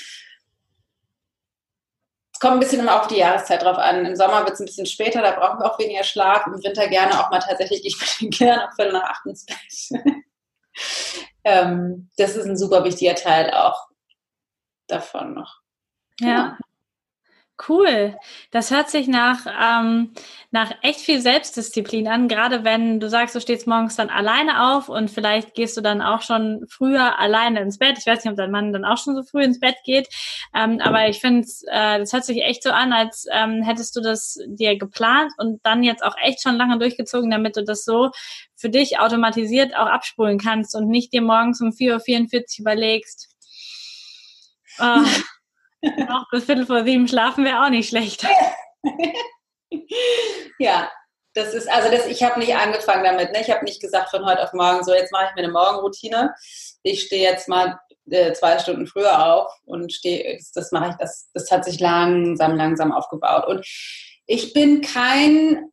kommt 2.45 2.57
ein 2.57 2.61
bisschen 2.61 2.81
immer 2.81 3.01
auf 3.01 3.07
die 3.07 3.17
Jahreszeit 3.17 3.63
drauf 3.63 3.79
an. 3.79 4.05
Im 4.05 4.17
Sommer 4.17 4.41
wird 4.45 4.53
es 4.53 4.61
ein 4.61 4.67
bisschen 4.67 4.85
später, 4.85 5.23
da 5.23 5.31
brauchen 5.31 5.61
wir 5.61 5.73
auch 5.73 5.79
weniger 5.79 6.05
Schlaf. 6.05 6.47
Im 6.47 6.63
Winter 6.63 6.87
gerne 6.89 7.19
auch 7.19 7.31
mal 7.31 7.39
tatsächlich, 7.39 7.87
ich 7.87 7.99
bin 8.21 8.29
gerne 8.29 8.69
auf 8.69 8.75
Viertel 8.75 8.93
nach 8.93 9.05
acht 9.05 9.25
ins 9.25 9.47
Bett. 9.47 10.29
ähm, 11.45 12.11
das 12.19 12.37
ist 12.37 12.45
ein 12.45 12.59
super 12.59 12.85
wichtiger 12.85 13.15
Teil 13.15 13.51
auch 13.51 13.89
davon 14.89 15.33
noch. 15.33 15.63
Ja. 16.21 16.59
Cool. 17.69 18.17
Das 18.51 18.73
hört 18.73 18.91
sich 18.91 19.07
nach, 19.07 19.47
ähm, 19.47 20.13
nach 20.51 20.73
echt 20.83 20.99
viel 20.99 21.21
Selbstdisziplin 21.21 22.09
an, 22.09 22.27
gerade 22.27 22.65
wenn 22.65 22.99
du 22.99 23.09
sagst, 23.09 23.37
du 23.37 23.41
stehst 23.41 23.69
morgens 23.69 23.95
dann 23.95 24.11
alleine 24.11 24.75
auf 24.75 24.89
und 24.89 25.09
vielleicht 25.09 25.55
gehst 25.55 25.77
du 25.77 25.81
dann 25.81 26.03
auch 26.03 26.21
schon 26.21 26.67
früher 26.69 27.17
alleine 27.21 27.61
ins 27.61 27.79
Bett. 27.79 27.97
Ich 27.97 28.07
weiß 28.07 28.25
nicht, 28.25 28.33
ob 28.33 28.37
dein 28.37 28.51
Mann 28.51 28.73
dann 28.73 28.85
auch 28.85 28.99
schon 28.99 29.15
so 29.15 29.23
früh 29.23 29.45
ins 29.45 29.61
Bett 29.61 29.77
geht, 29.85 30.09
ähm, 30.53 30.81
aber 30.81 31.09
ich 31.09 31.21
finde, 31.21 31.47
äh, 31.71 32.01
das 32.01 32.13
hört 32.13 32.25
sich 32.25 32.43
echt 32.43 32.65
so 32.65 32.71
an, 32.71 32.93
als 32.93 33.27
ähm, 33.31 33.63
hättest 33.63 33.95
du 33.95 34.01
das 34.01 34.37
dir 34.47 34.77
geplant 34.77 35.31
und 35.39 35.65
dann 35.65 35.85
jetzt 35.85 36.03
auch 36.05 36.17
echt 36.21 36.43
schon 36.43 36.57
lange 36.57 36.79
durchgezogen, 36.79 37.31
damit 37.31 37.57
du 37.57 37.63
das 37.63 37.85
so 37.85 38.11
für 38.57 38.69
dich 38.69 38.99
automatisiert 38.99 39.77
auch 39.77 39.87
abspulen 39.87 40.39
kannst 40.39 40.75
und 40.75 40.89
nicht 40.89 41.13
dir 41.13 41.23
morgens 41.23 41.61
um 41.61 41.69
4.44 41.69 42.59
Uhr 42.59 42.63
überlegst. 42.63 43.29
Oh, 44.81 45.05
Noch 46.09 46.29
bis 46.31 46.45
Viertel 46.45 46.67
vor 46.67 46.85
sieben 46.85 47.09
schlafen 47.09 47.45
wäre 47.45 47.65
auch 47.65 47.71
nicht 47.71 47.89
schlecht. 47.89 48.27
ja, 50.59 50.91
das 51.35 51.53
ist, 51.53 51.71
also 51.71 51.91
das, 51.91 52.07
ich 52.07 52.23
habe 52.23 52.39
nicht 52.39 52.55
angefangen 52.55 53.05
damit. 53.05 53.33
Ne? 53.33 53.41
Ich 53.41 53.51
habe 53.51 53.65
nicht 53.65 53.81
gesagt 53.81 54.11
von 54.11 54.25
heute 54.25 54.43
auf 54.43 54.53
morgen, 54.53 54.85
so 54.85 54.95
jetzt 54.95 55.13
mache 55.13 55.27
ich 55.29 55.35
mir 55.35 55.43
eine 55.43 55.53
Morgenroutine. 55.53 56.35
Ich 56.83 57.03
stehe 57.03 57.23
jetzt 57.23 57.49
mal 57.49 57.79
äh, 58.11 58.33
zwei 58.33 58.59
Stunden 58.59 58.87
früher 58.87 59.25
auf 59.25 59.51
und 59.65 59.93
stehe, 59.93 60.37
das, 60.37 60.53
das 60.53 60.73
mache 60.73 60.91
ich, 60.91 60.97
das, 60.97 61.31
das 61.35 61.51
hat 61.51 61.65
sich 61.65 61.81
langsam, 61.81 62.57
langsam 62.57 62.93
aufgebaut. 62.93 63.47
Und 63.47 63.67
ich 64.27 64.53
bin 64.53 64.81
kein 64.81 65.71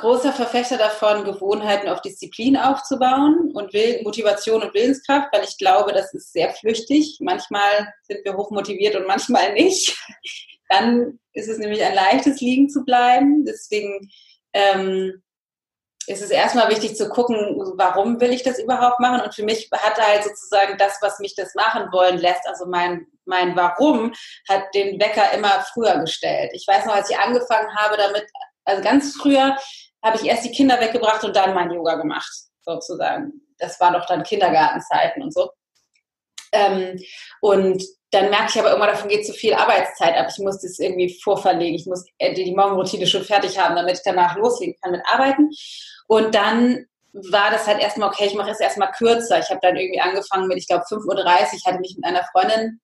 großer 0.00 0.32
Verfechter 0.32 0.76
davon, 0.76 1.24
Gewohnheiten 1.24 1.88
auf 1.88 2.02
Disziplin 2.02 2.56
aufzubauen 2.56 3.52
und 3.54 3.72
Will 3.72 4.02
Motivation 4.02 4.62
und 4.62 4.74
Willenskraft, 4.74 5.28
weil 5.32 5.44
ich 5.44 5.56
glaube, 5.58 5.92
das 5.92 6.12
ist 6.14 6.32
sehr 6.32 6.52
flüchtig. 6.52 7.18
Manchmal 7.20 7.92
sind 8.02 8.24
wir 8.24 8.36
hochmotiviert 8.36 8.96
und 8.96 9.06
manchmal 9.06 9.52
nicht. 9.54 9.96
Dann 10.68 11.18
ist 11.32 11.48
es 11.48 11.58
nämlich 11.58 11.82
ein 11.82 11.94
leichtes, 11.94 12.40
liegen 12.40 12.68
zu 12.68 12.84
bleiben. 12.84 13.44
Deswegen 13.44 14.08
ähm, 14.52 15.22
ist 16.06 16.22
es 16.22 16.30
erstmal 16.30 16.68
wichtig 16.70 16.96
zu 16.96 17.08
gucken, 17.08 17.36
warum 17.76 18.20
will 18.20 18.32
ich 18.32 18.42
das 18.42 18.58
überhaupt 18.58 19.00
machen? 19.00 19.20
Und 19.20 19.34
für 19.34 19.44
mich 19.44 19.70
hat 19.72 19.98
halt 19.98 20.24
sozusagen 20.24 20.76
das, 20.78 20.98
was 21.00 21.18
mich 21.20 21.34
das 21.34 21.54
machen 21.54 21.92
wollen 21.92 22.18
lässt, 22.18 22.46
also 22.46 22.66
mein, 22.66 23.06
mein 23.24 23.54
Warum, 23.54 24.12
hat 24.48 24.62
den 24.74 25.00
Wecker 25.00 25.32
immer 25.32 25.64
früher 25.72 25.98
gestellt. 25.98 26.50
Ich 26.54 26.66
weiß 26.66 26.86
noch, 26.86 26.94
als 26.94 27.10
ich 27.10 27.18
angefangen 27.18 27.74
habe 27.76 27.96
damit, 27.96 28.26
also 28.64 28.82
ganz 28.82 29.16
früher 29.16 29.56
habe 30.02 30.16
ich 30.16 30.24
erst 30.24 30.44
die 30.44 30.52
Kinder 30.52 30.80
weggebracht 30.80 31.24
und 31.24 31.36
dann 31.36 31.54
mein 31.54 31.70
Yoga 31.70 31.96
gemacht, 31.96 32.32
sozusagen. 32.62 33.32
Das 33.58 33.78
war 33.80 33.92
doch 33.92 34.06
dann 34.06 34.22
Kindergartenzeiten 34.22 35.22
und 35.22 35.34
so. 35.34 35.50
Ähm, 36.52 36.98
und 37.40 37.84
dann 38.10 38.30
merke 38.30 38.46
ich 38.48 38.58
aber 38.58 38.70
irgendwann, 38.70 38.90
davon 38.90 39.08
geht 39.08 39.24
zu 39.24 39.32
viel 39.32 39.54
Arbeitszeit 39.54 40.16
ab. 40.16 40.28
Ich 40.30 40.42
muss 40.42 40.60
das 40.60 40.78
irgendwie 40.78 41.16
vorverlegen. 41.22 41.76
Ich 41.76 41.86
muss 41.86 42.04
die 42.20 42.54
Morgenroutine 42.54 43.06
schon 43.06 43.24
fertig 43.24 43.58
haben, 43.58 43.76
damit 43.76 43.98
ich 43.98 44.02
danach 44.04 44.36
loslegen 44.36 44.74
kann 44.82 44.92
mit 44.92 45.02
Arbeiten. 45.06 45.50
Und 46.08 46.34
dann 46.34 46.86
war 47.12 47.50
das 47.50 47.66
halt 47.66 47.80
erstmal, 47.80 48.08
okay, 48.08 48.26
ich 48.26 48.34
mache 48.34 48.50
es 48.50 48.60
erstmal 48.60 48.90
kürzer. 48.92 49.38
Ich 49.38 49.48
habe 49.50 49.60
dann 49.62 49.76
irgendwie 49.76 50.00
angefangen 50.00 50.48
mit, 50.48 50.58
ich 50.58 50.66
glaube, 50.66 50.84
5.30 50.84 51.06
Uhr, 51.06 51.24
hatte 51.66 51.80
mich 51.80 51.96
mit 51.96 52.04
einer 52.04 52.24
Freundin 52.32 52.80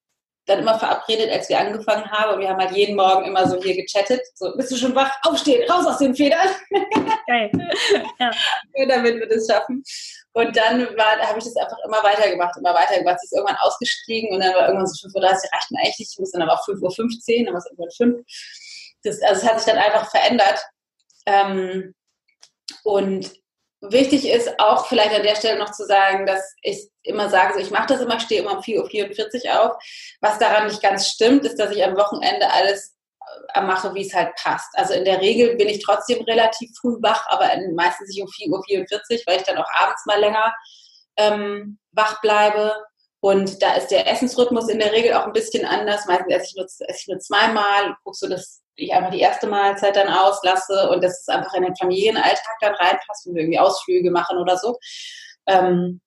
dann 0.46 0.60
immer 0.60 0.78
verabredet, 0.78 1.30
als 1.30 1.48
wir 1.48 1.58
angefangen 1.58 2.10
haben. 2.10 2.34
Und 2.34 2.40
wir 2.40 2.48
haben 2.48 2.60
halt 2.60 2.74
jeden 2.74 2.96
Morgen 2.96 3.26
immer 3.26 3.48
so 3.48 3.60
hier 3.60 3.74
gechattet. 3.74 4.20
So, 4.34 4.52
bist 4.56 4.70
du 4.70 4.76
schon 4.76 4.94
wach? 4.94 5.10
Aufstehen, 5.22 5.68
raus 5.70 5.86
aus 5.86 5.98
den 5.98 6.14
Federn. 6.14 6.48
Geil. 7.26 7.50
ja. 8.18 8.30
damit 8.88 9.18
wir 9.18 9.28
das 9.28 9.46
schaffen. 9.46 9.82
Und 10.32 10.56
dann 10.56 10.86
habe 10.86 11.38
ich 11.38 11.44
das 11.44 11.56
einfach 11.56 11.78
immer 11.84 12.02
weitergemacht, 12.02 12.56
immer 12.58 12.74
weitergemacht. 12.74 13.20
Sie 13.20 13.26
ist 13.26 13.32
irgendwann 13.32 13.56
ausgestiegen 13.56 14.32
und 14.32 14.40
dann 14.40 14.54
war 14.54 14.66
irgendwann 14.66 14.86
so 14.86 15.08
5.30 15.08 15.14
Uhr, 15.14 15.22
reicht 15.24 15.70
mir 15.70 15.78
eigentlich 15.78 15.98
nicht. 15.98 16.12
Ich 16.12 16.18
muss 16.18 16.30
dann 16.30 16.42
aber 16.42 16.52
auch 16.52 16.68
5.15 16.68 16.80
Uhr, 16.82 17.44
dann 17.44 17.54
war 17.54 17.58
es 17.58 17.66
irgendwann 17.66 17.90
5. 17.90 18.26
Das, 19.02 19.22
also 19.22 19.42
es 19.42 19.48
hat 19.48 19.60
sich 19.60 19.72
dann 19.72 19.82
einfach 19.82 20.10
verändert. 20.10 20.64
Ähm, 21.26 21.94
und 22.84 23.32
wichtig 23.80 24.28
ist 24.28 24.58
auch 24.58 24.86
vielleicht 24.86 25.14
an 25.14 25.22
der 25.22 25.36
Stelle 25.36 25.58
noch 25.58 25.70
zu 25.70 25.84
sagen, 25.84 26.26
dass 26.26 26.54
ich 26.62 26.88
immer 27.02 27.28
sage, 27.28 27.54
so 27.54 27.60
ich 27.60 27.70
mache 27.70 27.88
das 27.88 28.00
immer, 28.00 28.20
stehe 28.20 28.42
immer 28.42 28.56
um 28.56 28.62
4.44 28.62 29.46
Uhr 29.46 29.62
auf. 29.62 29.82
Was 30.20 30.38
daran 30.38 30.66
nicht 30.66 30.82
ganz 30.82 31.08
stimmt, 31.08 31.44
ist, 31.44 31.58
dass 31.58 31.70
ich 31.70 31.84
am 31.84 31.96
Wochenende 31.96 32.50
alles 32.50 32.96
äh, 33.54 33.60
mache, 33.60 33.94
wie 33.94 34.06
es 34.06 34.14
halt 34.14 34.34
passt. 34.36 34.68
Also 34.74 34.94
in 34.94 35.04
der 35.04 35.20
Regel 35.20 35.56
bin 35.56 35.68
ich 35.68 35.84
trotzdem 35.84 36.22
relativ 36.22 36.70
früh 36.80 36.96
wach, 37.00 37.26
aber 37.28 37.50
meistens 37.74 38.08
nicht 38.08 38.22
um 38.22 38.28
4.44 38.28 38.50
Uhr, 38.50 39.20
weil 39.26 39.38
ich 39.38 39.44
dann 39.44 39.58
auch 39.58 39.70
abends 39.78 40.04
mal 40.06 40.20
länger 40.20 40.54
ähm, 41.16 41.78
wach 41.92 42.20
bleibe. 42.20 42.74
Und 43.20 43.62
da 43.62 43.74
ist 43.74 43.88
der 43.88 44.06
Essensrhythmus 44.06 44.68
in 44.68 44.78
der 44.78 44.92
Regel 44.92 45.14
auch 45.14 45.26
ein 45.26 45.32
bisschen 45.32 45.64
anders. 45.64 46.06
Meistens 46.06 46.32
esse 46.32 46.44
ich 46.44 46.56
nur, 46.56 46.64
esse 46.66 47.00
ich 47.00 47.08
nur 47.08 47.18
zweimal, 47.18 47.96
guckst 48.04 48.22
du, 48.22 48.28
dass 48.28 48.62
ich 48.76 48.92
einfach 48.92 49.10
die 49.10 49.20
erste 49.20 49.46
Mahlzeit 49.46 49.96
dann 49.96 50.08
auslasse 50.08 50.88
und 50.90 51.02
dass 51.02 51.20
es 51.20 51.28
einfach 51.28 51.54
in 51.54 51.62
den 51.62 51.76
Familienalltag 51.76 52.56
dann 52.60 52.74
reinpasst, 52.74 53.26
wenn 53.26 53.34
wir 53.34 53.42
irgendwie 53.42 53.58
Ausflüge 53.58 54.10
machen 54.10 54.38
oder 54.38 54.56
so. 54.56 54.78
Ähm, 55.46 56.00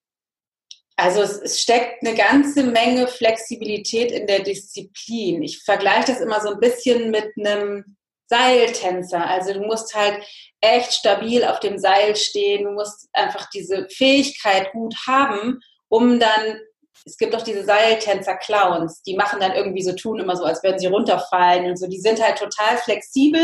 also 0.95 1.21
es, 1.21 1.39
es, 1.41 1.61
steckt 1.61 2.05
eine 2.05 2.15
ganze 2.15 2.63
Menge 2.63 3.07
Flexibilität 3.07 4.11
in 4.11 4.27
der 4.27 4.41
Disziplin. 4.41 5.41
Ich 5.43 5.63
vergleiche 5.63 6.07
das 6.07 6.19
immer 6.19 6.41
so 6.41 6.49
ein 6.49 6.59
bisschen 6.59 7.09
mit 7.09 7.31
einem 7.37 7.97
Seiltänzer. 8.27 9.25
Also 9.25 9.53
du 9.53 9.61
musst 9.61 9.95
halt 9.95 10.23
echt 10.61 10.93
stabil 10.93 11.43
auf 11.43 11.59
dem 11.59 11.77
Seil 11.77 12.15
stehen. 12.15 12.65
Du 12.65 12.71
musst 12.71 13.07
einfach 13.13 13.49
diese 13.49 13.87
Fähigkeit 13.89 14.71
gut 14.71 14.95
haben, 15.07 15.59
um 15.87 16.19
dann, 16.19 16.59
es 17.05 17.17
gibt 17.17 17.35
auch 17.35 17.41
diese 17.41 17.63
Seiltänzer-Clowns, 17.63 19.01
die 19.03 19.15
machen 19.15 19.39
dann 19.39 19.53
irgendwie 19.53 19.83
so, 19.83 19.93
tun 19.93 20.19
immer 20.19 20.35
so, 20.35 20.43
als 20.43 20.63
würden 20.63 20.79
sie 20.79 20.87
runterfallen 20.87 21.65
und 21.65 21.77
so. 21.77 21.87
Die 21.87 21.99
sind 21.99 22.21
halt 22.21 22.37
total 22.37 22.77
flexibel 22.77 23.41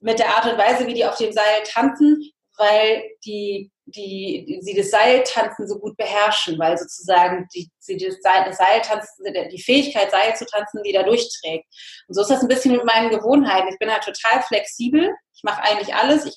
mit 0.00 0.18
der 0.18 0.28
Art 0.36 0.46
und 0.46 0.58
Weise, 0.58 0.86
wie 0.86 0.94
die 0.94 1.04
auf 1.04 1.16
dem 1.16 1.32
Seil 1.32 1.62
tanzen, 1.64 2.30
weil 2.56 3.02
die 3.24 3.70
die, 3.86 4.58
sie 4.62 4.74
das 4.74 4.90
Seiltanzen 4.90 5.68
so 5.68 5.78
gut 5.78 5.96
beherrschen, 5.96 6.58
weil 6.58 6.76
sozusagen 6.76 7.46
die, 7.54 7.70
sie 7.78 7.96
das, 7.96 8.16
Seil, 8.20 8.44
das 8.44 8.58
Seiltanzen, 8.58 9.24
die 9.50 9.62
Fähigkeit, 9.62 10.10
Seil 10.10 10.34
zu 10.34 10.44
tanzen, 10.46 10.82
die 10.82 10.92
da 10.92 11.04
durchträgt. 11.04 11.66
Und 12.08 12.14
so 12.14 12.22
ist 12.22 12.30
das 12.30 12.42
ein 12.42 12.48
bisschen 12.48 12.72
mit 12.72 12.84
meinen 12.84 13.10
Gewohnheiten. 13.10 13.68
Ich 13.68 13.78
bin 13.78 13.90
halt 13.90 14.02
total 14.02 14.42
flexibel. 14.42 15.14
Ich 15.34 15.44
mache 15.44 15.62
eigentlich 15.62 15.94
alles. 15.94 16.26
Ich, 16.26 16.36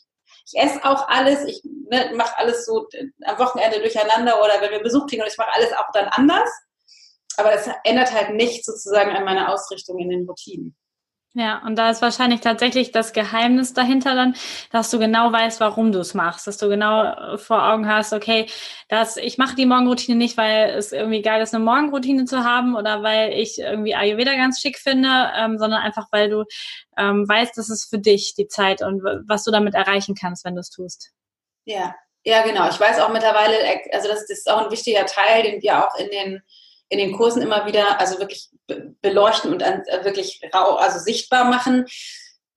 ich 0.51 0.59
esse 0.59 0.83
auch 0.83 1.07
alles. 1.07 1.45
Ich 1.45 1.61
ne, 1.63 2.11
mache 2.15 2.37
alles 2.37 2.65
so 2.65 2.87
am 3.25 3.39
Wochenende 3.39 3.79
durcheinander 3.79 4.41
oder 4.43 4.61
wenn 4.61 4.71
wir 4.71 4.81
Besuch 4.81 5.07
kriegen 5.07 5.21
und 5.21 5.27
ich 5.27 5.37
mache 5.37 5.53
alles 5.53 5.71
auch 5.73 5.91
dann 5.93 6.07
anders. 6.07 6.49
Aber 7.37 7.51
das 7.51 7.69
ändert 7.83 8.11
halt 8.11 8.31
nichts 8.31 8.65
sozusagen 8.65 9.11
an 9.11 9.23
meiner 9.23 9.53
Ausrichtung 9.53 9.99
in 9.99 10.09
den 10.09 10.27
Routinen. 10.27 10.75
Ja, 11.35 11.61
und 11.63 11.75
da 11.75 11.91
ist 11.91 12.01
wahrscheinlich 12.01 12.41
tatsächlich 12.41 12.91
das 12.91 13.13
Geheimnis 13.13 13.73
dahinter 13.73 14.15
dann, 14.15 14.35
dass 14.71 14.89
du 14.89 14.97
genau 14.97 15.31
weißt, 15.31 15.59
warum 15.59 15.91
du 15.91 15.99
es 15.99 16.15
machst, 16.15 16.47
dass 16.47 16.57
du 16.57 16.69
genau 16.69 17.03
äh, 17.03 17.37
vor 17.37 17.63
Augen 17.63 17.87
hast, 17.87 18.13
okay, 18.13 18.47
dass 18.87 19.15
ich 19.15 19.37
mache 19.37 19.55
die 19.55 19.67
Morgenroutine 19.67 20.17
nicht, 20.17 20.37
weil 20.37 20.71
es 20.71 20.91
irgendwie 20.91 21.21
geil 21.21 21.39
ist, 21.43 21.53
eine 21.53 21.63
Morgenroutine 21.63 22.25
zu 22.25 22.43
haben 22.43 22.75
oder 22.75 23.03
weil 23.03 23.33
ich 23.33 23.59
irgendwie 23.59 23.93
Ayurveda 23.93 24.33
ganz 24.33 24.59
schick 24.59 24.79
finde, 24.79 25.31
ähm, 25.35 25.59
sondern 25.59 25.81
einfach, 25.81 26.07
weil 26.11 26.31
du 26.31 26.45
ähm, 26.97 27.29
weißt, 27.29 27.55
das 27.55 27.69
ist 27.69 27.87
für 27.91 27.99
dich 27.99 28.33
die 28.35 28.47
Zeit 28.47 28.81
und 28.81 29.03
was 29.27 29.43
du 29.43 29.51
damit 29.51 29.75
erreichen 29.75 30.15
kannst, 30.15 30.45
wenn 30.45 30.55
du 30.55 30.61
es 30.61 30.71
tust. 30.71 31.11
Ja, 31.65 31.95
ja, 32.23 32.41
genau. 32.41 32.67
Ich 32.69 32.79
weiß 32.79 32.99
auch 32.99 33.09
mittlerweile, 33.09 33.55
also 33.93 34.07
das, 34.07 34.21
das 34.21 34.39
ist 34.39 34.49
auch 34.49 34.65
ein 34.65 34.71
wichtiger 34.71 35.05
Teil, 35.05 35.43
den 35.43 35.61
wir 35.61 35.85
auch 35.87 35.95
in 35.99 36.09
den 36.09 36.43
in 36.89 36.97
den 36.97 37.13
Kursen 37.13 37.41
immer 37.41 37.65
wieder, 37.65 37.99
also 37.99 38.19
wirklich 38.19 38.49
beleuchten 39.01 39.53
und 39.53 39.61
äh, 39.61 40.03
wirklich 40.03 40.41
rau, 40.53 40.75
also 40.75 40.99
sichtbar 40.99 41.45
machen, 41.45 41.85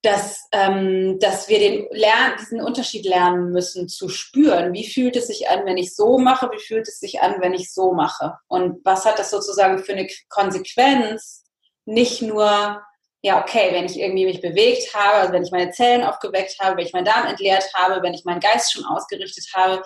dass, 0.03 0.49
ähm, 0.51 1.19
dass 1.21 1.49
wir 1.49 1.61
den 1.61 1.87
Lern 1.93 2.33
diesen 2.41 2.61
Unterschied 2.61 3.07
lernen 3.07 3.53
müssen 3.53 3.89
zu 3.89 4.09
spüren. 4.09 4.73
Wie 4.73 4.89
fühlt 4.89 5.15
es 5.17 5.29
sich 5.29 5.49
an, 5.49 5.65
wenn 5.65 5.77
ich 5.77 5.95
so 5.95 6.19
mache? 6.19 6.51
Wie 6.51 6.59
fühlt 6.59 6.89
es 6.89 6.99
sich 6.99 7.21
an, 7.23 7.37
wenn 7.41 7.55
ich 7.55 7.73
so 7.73 7.93
mache? 7.93 8.37
Und 8.49 8.85
was 8.85 9.05
hat 9.05 9.21
das 9.21 9.31
sozusagen 9.31 9.79
für 9.79 9.93
eine 9.93 10.09
Konsequenz? 10.29 11.45
Nicht 11.85 12.21
nur, 12.21 12.83
ja, 13.23 13.41
okay, 13.41 13.69
wenn 13.73 13.85
ich 13.85 13.99
irgendwie 13.99 14.25
mich 14.25 14.41
bewegt 14.41 14.93
habe, 14.93 15.19
also 15.19 15.33
wenn 15.33 15.45
ich 15.45 15.53
meine 15.53 15.71
Zellen 15.71 16.03
aufgeweckt 16.03 16.57
habe, 16.61 16.77
wenn 16.77 16.87
ich 16.87 16.93
meinen 16.93 17.05
Darm 17.05 17.27
entleert 17.27 17.65
habe, 17.75 18.03
wenn 18.03 18.15
ich 18.15 18.25
meinen 18.25 18.41
Geist 18.41 18.73
schon 18.73 18.85
ausgerichtet 18.85 19.47
habe, 19.55 19.83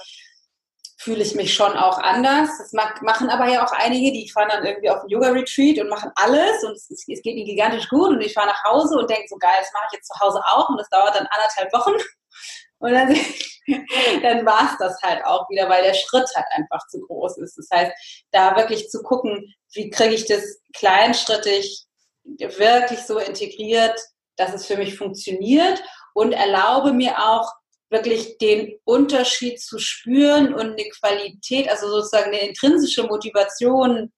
fühle 0.96 1.22
ich 1.22 1.34
mich 1.34 1.54
schon 1.54 1.76
auch 1.76 1.98
anders. 1.98 2.48
Das 2.58 2.72
machen 2.72 3.28
aber 3.28 3.48
ja 3.48 3.64
auch 3.64 3.72
einige, 3.72 4.12
die 4.12 4.30
fahren 4.30 4.48
dann 4.50 4.64
irgendwie 4.64 4.90
auf 4.90 5.02
ein 5.02 5.08
Yoga-Retreat 5.08 5.78
und 5.78 5.90
machen 5.90 6.10
alles 6.14 6.64
und 6.64 6.72
es, 6.72 6.88
es, 6.90 7.04
geht 7.04 7.24
ihnen 7.24 7.46
gigantisch 7.46 7.88
gut 7.88 8.08
und 8.08 8.20
ich 8.20 8.32
fahre 8.32 8.48
nach 8.48 8.64
Hause 8.64 8.96
und 8.96 9.10
denke 9.10 9.28
so, 9.28 9.36
geil, 9.36 9.56
das 9.58 9.72
mache 9.72 9.86
ich 9.90 9.98
jetzt 9.98 10.08
zu 10.08 10.20
Hause 10.20 10.40
auch 10.46 10.68
und 10.70 10.78
das 10.78 10.88
dauert 10.88 11.14
dann 11.14 11.28
anderthalb 11.30 11.72
Wochen 11.72 11.94
und 12.78 12.92
dann, 12.92 13.08
dann 14.22 14.46
war 14.46 14.70
es 14.72 14.78
das 14.78 15.00
halt 15.02 15.24
auch 15.24 15.48
wieder, 15.50 15.68
weil 15.68 15.82
der 15.82 15.94
Schritt 15.94 16.28
halt 16.34 16.46
einfach 16.52 16.86
zu 16.88 17.00
groß 17.00 17.38
ist. 17.38 17.58
Das 17.58 17.68
heißt, 17.72 17.92
da 18.32 18.56
wirklich 18.56 18.88
zu 18.88 19.02
gucken, 19.02 19.54
wie 19.74 19.90
kriege 19.90 20.14
ich 20.14 20.26
das 20.26 20.60
kleinschrittig 20.74 21.86
wirklich 22.24 23.00
so 23.00 23.18
integriert, 23.18 23.98
dass 24.36 24.52
es 24.52 24.66
für 24.66 24.76
mich 24.76 24.96
funktioniert 24.96 25.82
und 26.14 26.32
erlaube 26.32 26.92
mir 26.92 27.18
auch 27.18 27.52
wirklich 27.90 28.38
den 28.38 28.78
Unterschied 28.84 29.60
zu 29.60 29.78
spüren 29.78 30.52
und 30.54 30.72
eine 30.72 30.88
Qualität, 30.88 31.68
also 31.68 31.88
sozusagen 31.88 32.26
eine 32.26 32.48
intrinsische 32.48 33.04
Motivation 33.04 34.12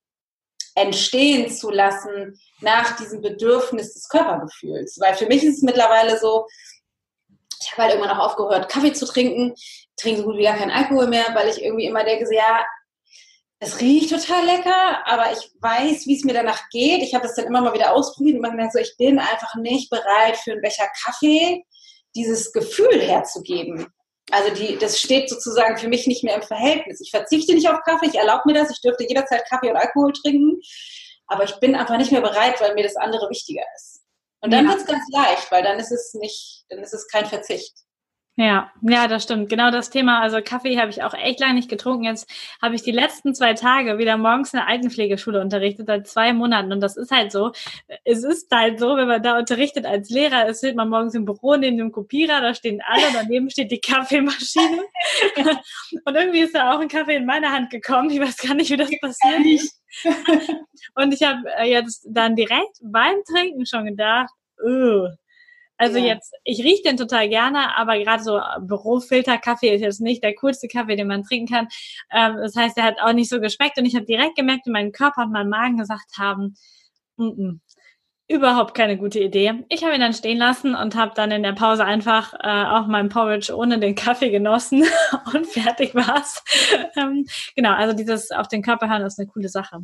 entstehen 0.75 1.51
zu 1.51 1.71
lassen 1.71 2.39
nach 2.61 2.97
diesem 2.97 3.21
Bedürfnis 3.21 3.95
des 3.95 4.09
Körpergefühls. 4.09 4.99
Weil 5.01 5.15
für 5.15 5.27
mich 5.27 5.43
ist 5.43 5.57
es 5.57 5.63
mittlerweile 5.63 6.19
so, 6.19 6.47
ich 7.61 7.73
habe 7.73 7.83
halt 7.83 7.95
irgendwann 7.95 8.17
auch 8.17 8.27
aufgehört, 8.27 8.71
Kaffee 8.71 8.93
zu 8.93 9.07
trinken, 9.07 9.55
trinke 9.97 10.21
so 10.21 10.27
gut 10.27 10.39
wie 10.39 10.45
gar 10.45 10.57
keinen 10.57 10.71
Alkohol 10.71 11.09
mehr, 11.09 11.27
weil 11.35 11.49
ich 11.49 11.63
irgendwie 11.63 11.87
immer 11.87 12.05
denke, 12.05 12.33
ja, 12.35 12.65
es 13.61 13.81
riecht 13.81 14.11
total 14.11 14.45
lecker, 14.47 15.07
aber 15.07 15.33
ich 15.33 15.51
weiß, 15.61 16.07
wie 16.07 16.17
es 16.17 16.25
mir 16.25 16.35
danach 16.35 16.69
geht. 16.71 17.03
Ich 17.03 17.13
habe 17.15 17.27
das 17.27 17.35
dann 17.35 17.47
immer 17.47 17.61
mal 17.61 17.75
wieder 17.75 17.93
ausprobiert 17.93 18.37
und 18.37 18.43
man 18.43 18.55
merkt 18.55 18.73
so, 18.73 18.79
ich 18.79 18.97
bin 18.97 19.19
einfach 19.19 19.57
nicht 19.57 19.91
bereit 19.91 20.37
für 20.37 20.53
einen 20.53 20.63
Becher 20.63 20.89
Kaffee 21.05 21.65
dieses 22.19 22.53
Gefühl 22.53 23.01
herzugeben. 23.01 23.87
Also 24.31 24.53
die, 24.55 24.77
das 24.77 25.01
steht 25.01 25.31
sozusagen 25.31 25.79
für 25.79 25.89
mich 25.89 26.07
nicht 26.07 26.23
mehr 26.23 26.35
im 26.35 26.43
Verhältnis. 26.43 27.01
Ich 27.01 27.11
verzichte 27.11 27.55
nicht 27.55 27.69
auf 27.69 27.81
Kaffee, 27.85 28.09
ich 28.09 28.17
erlaube 28.17 28.43
mir 28.47 28.55
das, 28.55 28.71
ich 28.71 28.81
dürfte 28.81 29.07
jederzeit 29.09 29.49
Kaffee 29.49 29.71
und 29.71 29.77
Alkohol 29.77 30.13
trinken, 30.13 30.61
aber 31.29 31.45
ich 31.45 31.55
bin 31.61 31.75
einfach 31.75 31.97
nicht 31.97 32.13
mehr 32.13 32.21
bereit, 32.21 32.61
weil 32.61 32.75
mir 32.75 32.83
das 32.83 32.97
andere 32.97 33.31
wichtiger 33.31 33.63
ist. 33.77 34.03
Und 34.41 34.53
dann 34.53 34.67
ja. 34.67 34.73
wird 34.73 34.83
es 34.83 34.87
ganz 34.87 35.05
leicht, 35.13 35.51
weil 35.51 35.63
dann 35.63 35.79
ist 35.79 35.93
es 35.93 36.15
nicht, 36.15 36.65
dann 36.69 36.81
ist 36.81 36.93
es 36.93 37.09
kein 37.09 37.27
Verzicht. 37.27 37.75
Ja, 38.41 38.71
ja, 38.83 39.09
das 39.09 39.25
stimmt. 39.25 39.49
Genau 39.49 39.73
das 39.73 39.91
Thema. 39.91 40.21
Also 40.21 40.39
Kaffee 40.41 40.79
habe 40.79 40.91
ich 40.91 41.03
auch 41.03 41.13
echt 41.13 41.41
lange 41.41 41.55
nicht 41.55 41.69
getrunken. 41.69 42.05
Jetzt 42.05 42.31
habe 42.63 42.77
ich 42.77 42.83
die 42.85 42.93
letzten 42.93 43.35
zwei 43.35 43.55
Tage 43.55 43.99
wieder 43.99 44.17
morgens 44.17 44.53
in 44.55 44.61
der 44.61 44.69
Altenpflegeschule 44.69 45.41
unterrichtet, 45.41 45.89
seit 45.89 46.07
zwei 46.07 46.33
Monaten. 46.33 46.71
Und 46.71 46.81
das 46.81 46.97
ist 46.97 47.11
halt 47.11 47.33
so. 47.33 47.51
Es 48.05 48.23
ist 48.23 48.49
halt 48.53 48.79
so, 48.79 48.97
wenn 48.97 49.09
man 49.09 49.25
da 49.25 49.37
unterrichtet 49.39 49.87
als 49.87 50.09
Lehrer, 50.11 50.47
es 50.47 50.59
steht 50.59 50.77
man 50.77 50.89
morgens 50.89 51.17
im 51.17 51.25
Büro 51.25 51.57
neben 51.57 51.79
dem 51.79 51.91
Kopierer, 51.91 52.41
da 52.41 52.55
stehen 52.55 52.81
alle, 52.87 53.07
daneben 53.13 53.51
steht 53.51 53.73
die 53.73 53.81
Kaffeemaschine. 53.81 54.85
Und 56.05 56.15
irgendwie 56.15 56.43
ist 56.43 56.55
da 56.55 56.73
auch 56.73 56.79
ein 56.79 56.87
Kaffee 56.87 57.17
in 57.17 57.27
meine 57.27 57.51
Hand 57.51 57.71
gekommen. 57.71 58.09
Ich 58.11 58.21
weiß 58.21 58.37
gar 58.37 58.55
nicht, 58.55 58.71
wie 58.71 58.77
das 58.77 58.91
passiert 59.01 59.47
ist. 59.47 59.83
Und 60.95 61.13
ich 61.13 61.25
habe 61.25 61.41
äh, 61.59 61.69
jetzt 61.69 62.07
dann 62.09 62.37
direkt 62.37 62.79
beim 62.83 63.17
Trinken 63.29 63.67
schon 63.67 63.87
gedacht, 63.87 64.31
Ugh 64.65 65.09
also 65.79 65.99
ja. 65.99 66.07
jetzt, 66.07 66.35
ich 66.45 66.63
rieche 66.63 66.83
den 66.83 66.97
total 66.97 67.29
gerne, 67.29 67.77
aber 67.77 67.99
gerade 67.99 68.23
so 68.23 68.41
Bürofilter-Kaffee 68.61 69.75
ist 69.75 69.81
jetzt 69.81 70.01
nicht 70.01 70.23
der 70.23 70.35
coolste 70.35 70.69
Kaffee, 70.69 70.97
den 70.97 71.07
man 71.07 71.23
trinken 71.23 71.53
kann. 71.53 71.69
Ähm, 72.13 72.37
das 72.43 72.57
heißt, 72.57 72.77
der 72.77 72.85
hat 72.85 73.01
auch 73.01 73.13
nicht 73.13 73.31
so 73.31 73.41
geschmeckt 73.41 73.79
und 73.79 73.87
ich 73.87 73.95
habe 73.95 74.05
direkt 74.05 74.37
gemerkt, 74.37 74.67
wie 74.67 74.71
mein 74.73 74.93
Körper 74.93 75.23
und 75.23 75.33
mein 75.33 75.49
Magen 75.49 75.79
gesagt 75.79 76.19
haben, 76.19 76.57
mm 77.17 77.29
-mm, 77.29 77.61
überhaupt 78.29 78.75
keine 78.75 78.99
gute 78.99 79.21
Idee. 79.21 79.65
Ich 79.71 79.83
habe 79.85 79.95
ihn 79.95 80.01
dann 80.01 80.13
stehen 80.13 80.39
lassen 80.39 80.75
und 80.75 80.95
habe 80.97 81.13
dann 81.15 81.31
in 81.31 81.43
der 81.43 81.55
Pause 81.55 81.85
einfach 81.85 82.35
äh, 82.35 82.65
auch 82.65 82.87
mein 82.87 83.09
Porridge 83.09 83.57
ohne 83.57 83.79
den 83.79 83.95
Kaffee 83.95 84.31
genossen 84.31 84.85
und 85.35 85.47
fertig 85.47 85.95
war's. 85.95 86.45
ähm, 86.97 87.25
genau, 87.57 87.73
also 87.73 87.97
dieses 87.97 88.31
auf 88.31 88.49
den 88.49 88.63
Körper 88.63 88.89
hören 88.91 89.03
ist 89.03 89.19
eine 89.19 89.29
coole 89.29 89.49
Sache. 89.49 89.79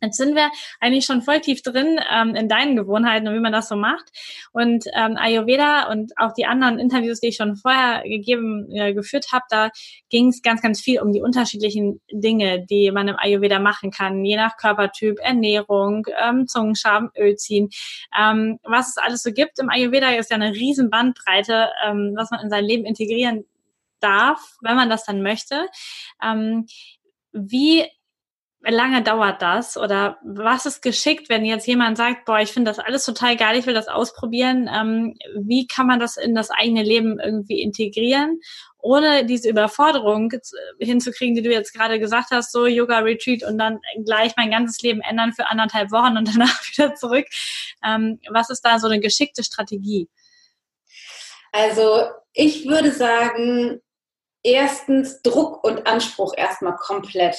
Jetzt 0.00 0.16
sind 0.16 0.34
wir 0.34 0.50
eigentlich 0.80 1.04
schon 1.04 1.22
voll 1.22 1.40
tief 1.40 1.62
drin 1.62 2.00
ähm, 2.12 2.34
in 2.34 2.48
deinen 2.48 2.76
Gewohnheiten 2.76 3.28
und 3.28 3.34
wie 3.34 3.40
man 3.40 3.52
das 3.52 3.68
so 3.68 3.76
macht. 3.76 4.10
Und 4.52 4.84
ähm, 4.94 5.16
Ayurveda 5.16 5.90
und 5.90 6.12
auch 6.16 6.32
die 6.32 6.46
anderen 6.46 6.78
Interviews, 6.78 7.20
die 7.20 7.28
ich 7.28 7.36
schon 7.36 7.56
vorher 7.56 8.02
gegeben, 8.02 8.70
äh, 8.72 8.94
geführt 8.94 9.32
habe, 9.32 9.44
da 9.50 9.70
ging 10.08 10.28
es 10.28 10.42
ganz, 10.42 10.62
ganz 10.62 10.80
viel 10.80 11.00
um 11.00 11.12
die 11.12 11.22
unterschiedlichen 11.22 12.00
Dinge, 12.10 12.64
die 12.64 12.90
man 12.90 13.08
im 13.08 13.16
Ayurveda 13.18 13.58
machen 13.58 13.90
kann, 13.90 14.24
je 14.24 14.36
nach 14.36 14.56
Körpertyp, 14.56 15.18
Ernährung, 15.20 16.06
ähm, 16.22 16.46
Zungenschaben, 16.46 17.10
Öl 17.18 17.36
ziehen. 17.36 17.68
Ähm, 18.18 18.58
was 18.62 18.88
es 18.90 18.96
alles 18.98 19.22
so 19.22 19.32
gibt 19.32 19.58
im 19.58 19.70
Ayurveda 19.70 20.10
ist 20.10 20.30
ja 20.30 20.36
eine 20.36 20.52
riesen 20.52 20.90
Bandbreite, 20.90 21.68
ähm, 21.86 22.12
was 22.16 22.30
man 22.30 22.40
in 22.40 22.50
sein 22.50 22.64
Leben 22.64 22.84
integrieren 22.84 23.44
darf, 24.00 24.56
wenn 24.62 24.76
man 24.76 24.90
das 24.90 25.04
dann 25.04 25.22
möchte. 25.22 25.66
Ähm, 26.22 26.66
wie 27.32 27.84
lange 28.62 29.02
dauert 29.02 29.40
das? 29.40 29.76
Oder 29.76 30.18
was 30.24 30.66
ist 30.66 30.82
geschickt, 30.82 31.28
wenn 31.28 31.44
jetzt 31.44 31.66
jemand 31.66 31.96
sagt, 31.96 32.24
boah, 32.24 32.40
ich 32.40 32.52
finde 32.52 32.70
das 32.70 32.78
alles 32.78 33.04
total 33.04 33.36
geil, 33.36 33.56
ich 33.56 33.66
will 33.66 33.74
das 33.74 33.88
ausprobieren. 33.88 34.68
Ähm, 34.72 35.16
wie 35.36 35.66
kann 35.66 35.86
man 35.86 36.00
das 36.00 36.16
in 36.16 36.34
das 36.34 36.50
eigene 36.50 36.82
Leben 36.82 37.18
irgendwie 37.20 37.62
integrieren, 37.62 38.40
ohne 38.78 39.24
diese 39.24 39.48
Überforderung 39.48 40.32
hinzukriegen, 40.78 41.34
die 41.34 41.42
du 41.42 41.52
jetzt 41.52 41.72
gerade 41.72 41.98
gesagt 41.98 42.30
hast, 42.30 42.52
so 42.52 42.66
Yoga-Retreat 42.66 43.44
und 43.44 43.58
dann 43.58 43.80
gleich 44.04 44.34
mein 44.36 44.50
ganzes 44.50 44.82
Leben 44.82 45.00
ändern 45.00 45.32
für 45.32 45.48
anderthalb 45.48 45.90
Wochen 45.92 46.16
und 46.16 46.28
danach 46.34 46.60
wieder 46.72 46.94
zurück. 46.94 47.26
Ähm, 47.84 48.20
was 48.30 48.50
ist 48.50 48.62
da 48.62 48.78
so 48.78 48.88
eine 48.88 49.00
geschickte 49.00 49.44
Strategie? 49.44 50.08
Also 51.52 52.04
ich 52.32 52.68
würde 52.68 52.90
sagen, 52.92 53.80
erstens 54.42 55.22
Druck 55.22 55.64
und 55.64 55.86
Anspruch 55.86 56.34
erstmal 56.36 56.76
komplett 56.76 57.36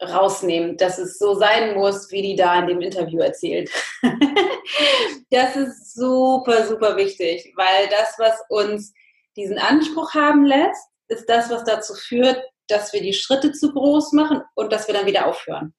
rausnehmen, 0.00 0.76
dass 0.76 0.98
es 0.98 1.18
so 1.18 1.34
sein 1.34 1.74
muss, 1.74 2.10
wie 2.10 2.22
die 2.22 2.36
da 2.36 2.58
in 2.60 2.66
dem 2.66 2.80
Interview 2.80 3.20
erzählt. 3.20 3.70
das 5.30 5.56
ist 5.56 5.94
super, 5.94 6.66
super 6.66 6.96
wichtig, 6.96 7.52
weil 7.56 7.88
das, 7.88 8.14
was 8.18 8.34
uns 8.48 8.92
diesen 9.36 9.58
Anspruch 9.58 10.14
haben 10.14 10.44
lässt, 10.44 10.88
ist 11.08 11.28
das, 11.28 11.50
was 11.50 11.64
dazu 11.64 11.94
führt, 11.94 12.42
dass 12.68 12.92
wir 12.92 13.02
die 13.02 13.14
Schritte 13.14 13.52
zu 13.52 13.72
groß 13.72 14.12
machen 14.12 14.42
und 14.54 14.72
dass 14.72 14.86
wir 14.86 14.94
dann 14.94 15.06
wieder 15.06 15.26
aufhören. 15.26 15.74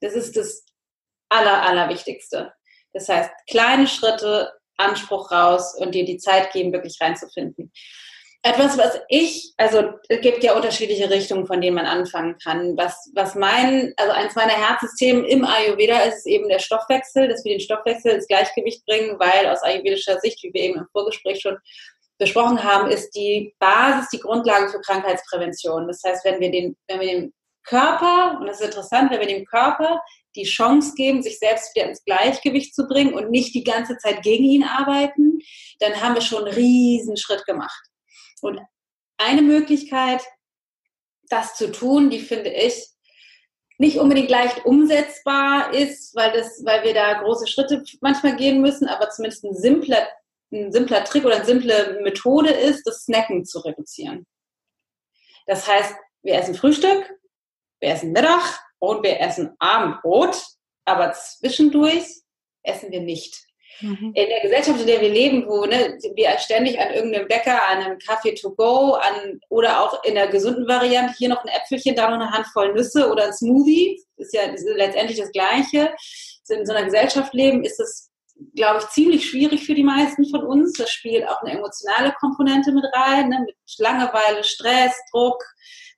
Das 0.00 0.14
ist 0.14 0.36
das 0.36 0.64
Aller, 1.28 1.62
Allerwichtigste. 1.62 2.52
Das 2.92 3.08
heißt, 3.08 3.30
kleine 3.48 3.86
Schritte, 3.86 4.52
Anspruch 4.76 5.30
raus 5.32 5.74
und 5.78 5.94
dir 5.94 6.04
die 6.04 6.18
Zeit 6.18 6.52
geben, 6.52 6.72
wirklich 6.72 6.98
reinzufinden. 7.00 7.72
Etwas, 8.42 8.78
was 8.78 9.00
ich, 9.08 9.52
also 9.56 9.92
es 10.08 10.20
gibt 10.20 10.44
ja 10.44 10.54
unterschiedliche 10.54 11.10
Richtungen, 11.10 11.46
von 11.46 11.60
denen 11.60 11.74
man 11.74 11.86
anfangen 11.86 12.36
kann. 12.42 12.76
Was, 12.76 13.10
was 13.14 13.34
mein, 13.34 13.92
also 13.96 14.12
eins 14.12 14.36
meiner 14.36 14.52
Herzensthemen 14.52 15.24
im 15.24 15.44
Ayurveda 15.44 15.98
ist, 16.00 16.18
ist 16.18 16.26
eben 16.26 16.48
der 16.48 16.60
Stoffwechsel, 16.60 17.28
dass 17.28 17.44
wir 17.44 17.52
den 17.52 17.60
Stoffwechsel 17.60 18.12
ins 18.12 18.28
Gleichgewicht 18.28 18.86
bringen, 18.86 19.18
weil 19.18 19.48
aus 19.48 19.62
ayurvedischer 19.62 20.20
Sicht, 20.20 20.42
wie 20.44 20.54
wir 20.54 20.62
eben 20.62 20.78
im 20.78 20.86
Vorgespräch 20.92 21.40
schon 21.40 21.58
besprochen 22.18 22.62
haben, 22.62 22.90
ist 22.90 23.10
die 23.10 23.54
Basis, 23.58 24.08
die 24.10 24.20
Grundlage 24.20 24.70
für 24.70 24.80
Krankheitsprävention. 24.80 25.86
Das 25.86 26.02
heißt, 26.04 26.24
wenn 26.24 26.40
wir 26.40 26.50
den, 26.50 26.76
wenn 26.88 27.00
wir 27.00 27.08
dem 27.08 27.32
Körper, 27.64 28.38
und 28.40 28.46
das 28.46 28.60
ist 28.60 28.66
interessant, 28.66 29.10
wenn 29.10 29.20
wir 29.20 29.26
dem 29.26 29.44
Körper 29.44 30.00
die 30.36 30.44
Chance 30.44 30.92
geben, 30.96 31.22
sich 31.22 31.38
selbst 31.38 31.74
wieder 31.74 31.88
ins 31.88 32.04
Gleichgewicht 32.04 32.74
zu 32.74 32.86
bringen 32.86 33.14
und 33.14 33.30
nicht 33.30 33.54
die 33.54 33.64
ganze 33.64 33.96
Zeit 33.98 34.22
gegen 34.22 34.44
ihn 34.44 34.64
arbeiten, 34.64 35.40
dann 35.80 36.00
haben 36.00 36.14
wir 36.14 36.22
schon 36.22 36.44
einen 36.44 36.54
riesen 36.54 37.16
Schritt 37.16 37.44
gemacht. 37.44 37.82
Und 38.42 38.60
eine 39.18 39.42
Möglichkeit, 39.42 40.22
das 41.28 41.54
zu 41.54 41.72
tun, 41.72 42.10
die 42.10 42.20
finde 42.20 42.50
ich 42.50 42.88
nicht 43.78 43.98
unbedingt 43.98 44.30
leicht 44.30 44.64
umsetzbar 44.64 45.72
ist, 45.74 46.14
weil, 46.14 46.32
das, 46.32 46.64
weil 46.64 46.82
wir 46.82 46.94
da 46.94 47.20
große 47.20 47.46
Schritte 47.46 47.82
manchmal 48.00 48.36
gehen 48.36 48.60
müssen, 48.60 48.88
aber 48.88 49.10
zumindest 49.10 49.44
ein 49.44 49.54
simpler, 49.54 50.08
ein 50.50 50.72
simpler 50.72 51.04
Trick 51.04 51.24
oder 51.24 51.36
eine 51.36 51.44
simple 51.44 52.00
Methode 52.02 52.50
ist, 52.50 52.86
das 52.86 53.04
Snacken 53.04 53.44
zu 53.44 53.58
reduzieren. 53.60 54.26
Das 55.46 55.66
heißt, 55.68 55.94
wir 56.22 56.34
essen 56.34 56.54
Frühstück, 56.54 57.12
wir 57.80 57.90
essen 57.90 58.12
Mittag 58.12 58.60
und 58.78 59.02
wir 59.02 59.20
essen 59.20 59.54
Abendbrot, 59.58 60.42
aber 60.84 61.12
zwischendurch 61.12 62.22
essen 62.62 62.90
wir 62.90 63.00
nicht. 63.00 63.45
Mhm. 63.80 64.12
In 64.14 64.28
der 64.28 64.40
Gesellschaft, 64.40 64.80
in 64.80 64.86
der 64.86 65.00
wir 65.00 65.08
leben, 65.08 65.46
wo 65.46 65.64
ne, 65.66 65.98
wir 66.14 66.38
ständig 66.38 66.78
an 66.78 66.92
irgendeinem 66.92 67.28
Bäcker, 67.28 67.66
an 67.68 67.82
einem 67.82 67.98
Kaffee 67.98 68.34
to 68.34 68.54
go, 68.54 68.94
an, 68.94 69.40
oder 69.48 69.82
auch 69.82 70.02
in 70.04 70.14
der 70.14 70.28
gesunden 70.28 70.66
Variante, 70.66 71.14
hier 71.16 71.28
noch 71.28 71.44
ein 71.44 71.50
Äpfelchen, 71.50 71.94
da 71.94 72.08
noch 72.08 72.16
eine 72.16 72.30
Handvoll 72.30 72.72
Nüsse 72.72 73.10
oder 73.10 73.24
ein 73.24 73.32
Smoothie, 73.32 74.02
ist 74.16 74.34
ja 74.34 74.42
ist 74.42 74.66
letztendlich 74.74 75.18
das 75.18 75.32
Gleiche. 75.32 75.94
In 76.48 76.64
so 76.64 76.72
einer 76.72 76.84
Gesellschaft 76.84 77.34
leben, 77.34 77.64
ist 77.64 77.80
es, 77.80 78.10
glaube 78.54 78.80
ich, 78.80 78.88
ziemlich 78.90 79.28
schwierig 79.28 79.66
für 79.66 79.74
die 79.74 79.82
meisten 79.82 80.28
von 80.28 80.44
uns. 80.44 80.74
Das 80.74 80.90
spielt 80.90 81.28
auch 81.28 81.42
eine 81.42 81.58
emotionale 81.58 82.14
Komponente 82.20 82.72
mit 82.72 82.84
rein, 82.94 83.28
ne, 83.28 83.40
mit 83.44 83.56
Langeweile, 83.78 84.44
Stress, 84.44 84.94
Druck, 85.10 85.42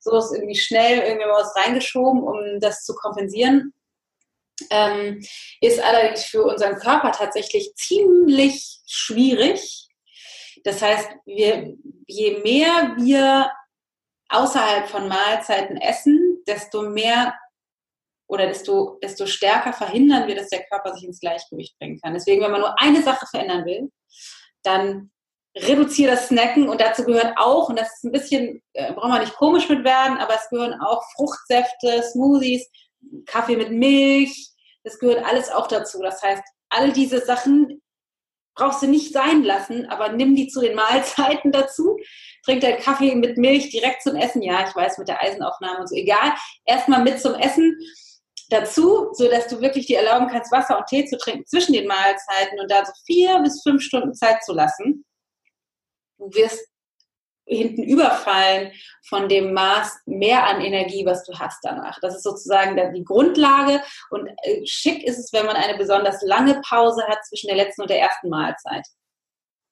so 0.01 0.17
ist 0.17 0.33
irgendwie 0.33 0.57
schnell 0.57 1.01
irgendwie 1.01 1.29
was 1.29 1.55
reingeschoben, 1.57 2.23
um 2.23 2.61
das 2.61 2.85
zu 2.85 2.95
kompensieren 2.95 3.73
ähm, 4.71 5.25
ist 5.61 5.83
allerdings 5.83 6.25
für 6.25 6.45
unseren 6.45 6.77
Körper 6.77 7.13
tatsächlich 7.13 7.75
ziemlich 7.75 8.81
schwierig. 8.87 9.89
Das 10.65 10.83
heißt, 10.83 11.09
wir, 11.27 11.75
je 12.07 12.39
mehr 12.39 12.95
wir 12.99 13.51
außerhalb 14.29 14.89
von 14.89 15.09
Mahlzeiten 15.09 15.77
essen, 15.77 16.43
desto 16.47 16.83
mehr 16.83 17.35
oder 18.29 18.47
desto, 18.47 18.99
desto 19.03 19.27
stärker 19.27 19.73
verhindern 19.73 20.29
wir, 20.29 20.35
dass 20.35 20.51
der 20.51 20.65
Körper 20.65 20.95
sich 20.95 21.05
ins 21.05 21.21
Gleichgewicht 21.21 21.79
bringen 21.79 21.99
kann. 22.01 22.13
Deswegen, 22.13 22.43
wenn 22.43 22.51
man 22.51 22.61
nur 22.61 22.79
eine 22.79 23.03
Sache 23.03 23.27
verändern 23.27 23.65
will, 23.65 23.91
dann 24.63 25.11
reduziere 25.57 26.13
das 26.13 26.29
Snacken 26.29 26.69
und 26.69 26.81
dazu 26.81 27.05
gehört 27.05 27.37
auch, 27.37 27.69
und 27.69 27.79
das 27.79 27.89
ist 27.95 28.05
ein 28.05 28.13
bisschen, 28.13 28.63
äh, 28.75 28.93
braucht 28.93 29.09
man 29.09 29.21
nicht 29.21 29.35
komisch 29.35 29.69
mit 29.69 29.83
werden, 29.85 30.19
aber 30.19 30.35
es 30.35 30.49
gehören 30.51 30.79
auch 30.81 31.03
Fruchtsäfte, 31.15 32.03
Smoothies, 32.03 32.69
Kaffee 33.27 33.57
mit 33.57 33.71
Milch, 33.71 34.51
das 34.85 34.99
gehört 34.99 35.25
alles 35.25 35.51
auch 35.51 35.67
dazu. 35.67 36.01
Das 36.03 36.23
heißt, 36.23 36.43
all 36.71 36.93
diese 36.93 37.25
Sachen 37.25 37.83
brauchst 38.55 38.83
du 38.83 38.87
nicht 38.87 39.13
sein 39.13 39.45
lassen, 39.45 39.87
aber 39.87 40.13
nimm 40.13 40.35
die 40.35 40.49
zu 40.49 40.61
den 40.61 40.75
Mahlzeiten 40.77 41.53
dazu. 41.53 41.97
Trink 42.45 42.61
deinen 42.61 42.81
Kaffee 42.81 43.15
mit 43.15 43.39
Milch 43.39 43.71
direkt 43.71 44.03
zum 44.03 44.17
Essen. 44.17 44.43
Ja, 44.43 44.67
ich 44.67 44.75
weiß, 44.75 44.99
mit 44.99 45.09
der 45.09 45.23
Eisenaufnahme 45.23 45.81
und 45.81 45.89
so. 45.89 45.95
Egal. 45.95 46.35
Erstmal 46.65 47.03
mit 47.03 47.21
zum 47.21 47.35
Essen 47.35 47.77
dazu, 48.51 49.09
so 49.13 49.29
dass 49.29 49.47
du 49.49 49.61
wirklich 49.61 49.87
dir 49.87 49.99
erlauben 49.99 50.29
kannst, 50.29 50.51
Wasser 50.51 50.79
und 50.79 50.87
Tee 50.87 51.05
zu 51.05 51.19
trinken 51.19 51.47
zwischen 51.47 51.75
den 51.75 51.87
Mahlzeiten 51.87 52.59
und 52.61 52.71
da 52.71 52.85
so 52.85 52.93
vier 53.05 53.39
bis 53.41 53.63
fünf 53.63 53.83
Stunden 53.83 54.15
Zeit 54.15 54.43
zu 54.43 54.53
lassen. 54.55 55.05
Du 56.19 56.31
wirst 56.35 56.67
hinten 57.49 57.83
überfallen 57.83 58.73
von 59.09 59.29
dem 59.29 59.53
Maß 59.53 60.03
mehr 60.07 60.47
an 60.47 60.61
Energie, 60.61 61.05
was 61.07 61.25
du 61.25 61.39
hast 61.39 61.61
danach. 61.63 61.99
Das 62.01 62.15
ist 62.15 62.23
sozusagen 62.23 62.77
die 62.95 63.05
Grundlage 63.05 63.83
und 64.11 64.29
äh, 64.43 64.65
schick 64.67 65.03
ist 65.05 65.19
es, 65.19 65.33
wenn 65.33 65.47
man 65.47 65.57
eine 65.57 65.77
besonders 65.77 66.23
lange 66.23 66.61
Pause 66.69 67.05
hat 67.09 67.25
zwischen 67.25 67.49
der 67.49 67.57
letzten 67.57 67.83
und 67.83 67.91
der 67.91 68.01
ersten 68.01 68.29
Mahlzeit. 68.29 68.87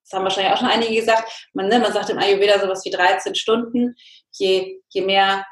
Das 0.05 0.17
haben 0.17 0.25
wahrscheinlich 0.25 0.53
auch 0.53 0.59
schon 0.59 0.69
einige 0.69 0.95
gesagt. 0.95 1.49
Man, 1.53 1.69
ne, 1.69 1.81
man 1.81 1.93
sagt 1.93 2.11
im 2.11 2.19
Ayurveda 2.19 2.61
sowas 2.61 2.85
wie 2.85 2.91
13 2.91 3.35
Stunden. 3.35 3.97
Je, 4.31 4.81
je 4.91 5.03
mehr 5.03 5.45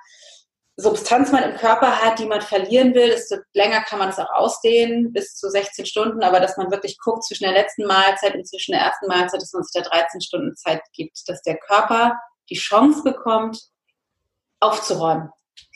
Substanz 0.77 1.31
man 1.31 1.45
im 1.45 1.57
Körper 1.57 2.03
hat, 2.03 2.19
die 2.19 2.27
man 2.27 2.41
verlieren 2.41 2.95
will, 2.95 3.09
desto 3.09 3.37
länger 3.53 3.83
kann 3.83 4.01
man 4.01 4.09
es 4.09 4.19
auch 4.19 4.31
ausdehnen, 4.31 5.13
bis 5.13 5.37
zu 5.37 5.49
16 5.49 5.87
Stunden, 5.87 6.23
aber 6.25 6.41
dass 6.41 6.57
man 6.57 6.71
wirklich 6.71 6.99
guckt 6.99 7.25
zwischen 7.25 7.45
der 7.45 7.53
letzten 7.53 7.87
Mahlzeit 7.87 8.35
und 8.35 8.47
zwischen 8.47 8.73
der 8.73 8.81
ersten 8.81 9.07
Mahlzeit, 9.07 9.41
dass 9.41 9.53
man 9.53 9.63
sich 9.63 9.83
da 9.83 9.89
13 9.89 10.21
Stunden 10.21 10.57
Zeit 10.57 10.83
gibt, 10.93 11.21
dass 11.29 11.43
der 11.43 11.59
Körper 11.59 12.19
die 12.51 12.57
Chance 12.57 13.05
bekommt, 13.05 13.61
aufzuräumen. 14.59 15.31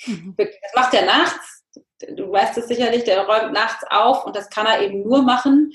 Mhm. 0.07 0.35
Das 0.37 0.49
macht 0.75 0.95
er 0.95 1.07
nachts, 1.07 1.63
du 2.01 2.33
weißt 2.33 2.59
es 2.59 2.67
sicherlich, 2.67 3.05
der 3.05 3.25
räumt 3.27 3.53
nachts 3.53 3.85
auf 3.91 4.25
und 4.25 4.35
das 4.35 4.51
kann 4.51 4.67
er 4.67 4.81
eben 4.81 5.03
nur 5.03 5.23
machen, 5.23 5.73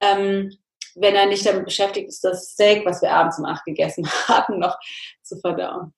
ähm, 0.00 0.50
wenn 0.94 1.14
er 1.14 1.26
nicht 1.26 1.46
damit 1.46 1.64
beschäftigt 1.64 2.08
ist, 2.08 2.24
das 2.24 2.50
Steak, 2.50 2.84
was 2.84 3.00
wir 3.02 3.12
abends 3.12 3.38
um 3.38 3.44
acht 3.44 3.64
gegessen 3.64 4.06
haben, 4.28 4.58
noch 4.58 4.78
zu 5.22 5.38
verdauen. 5.40 5.94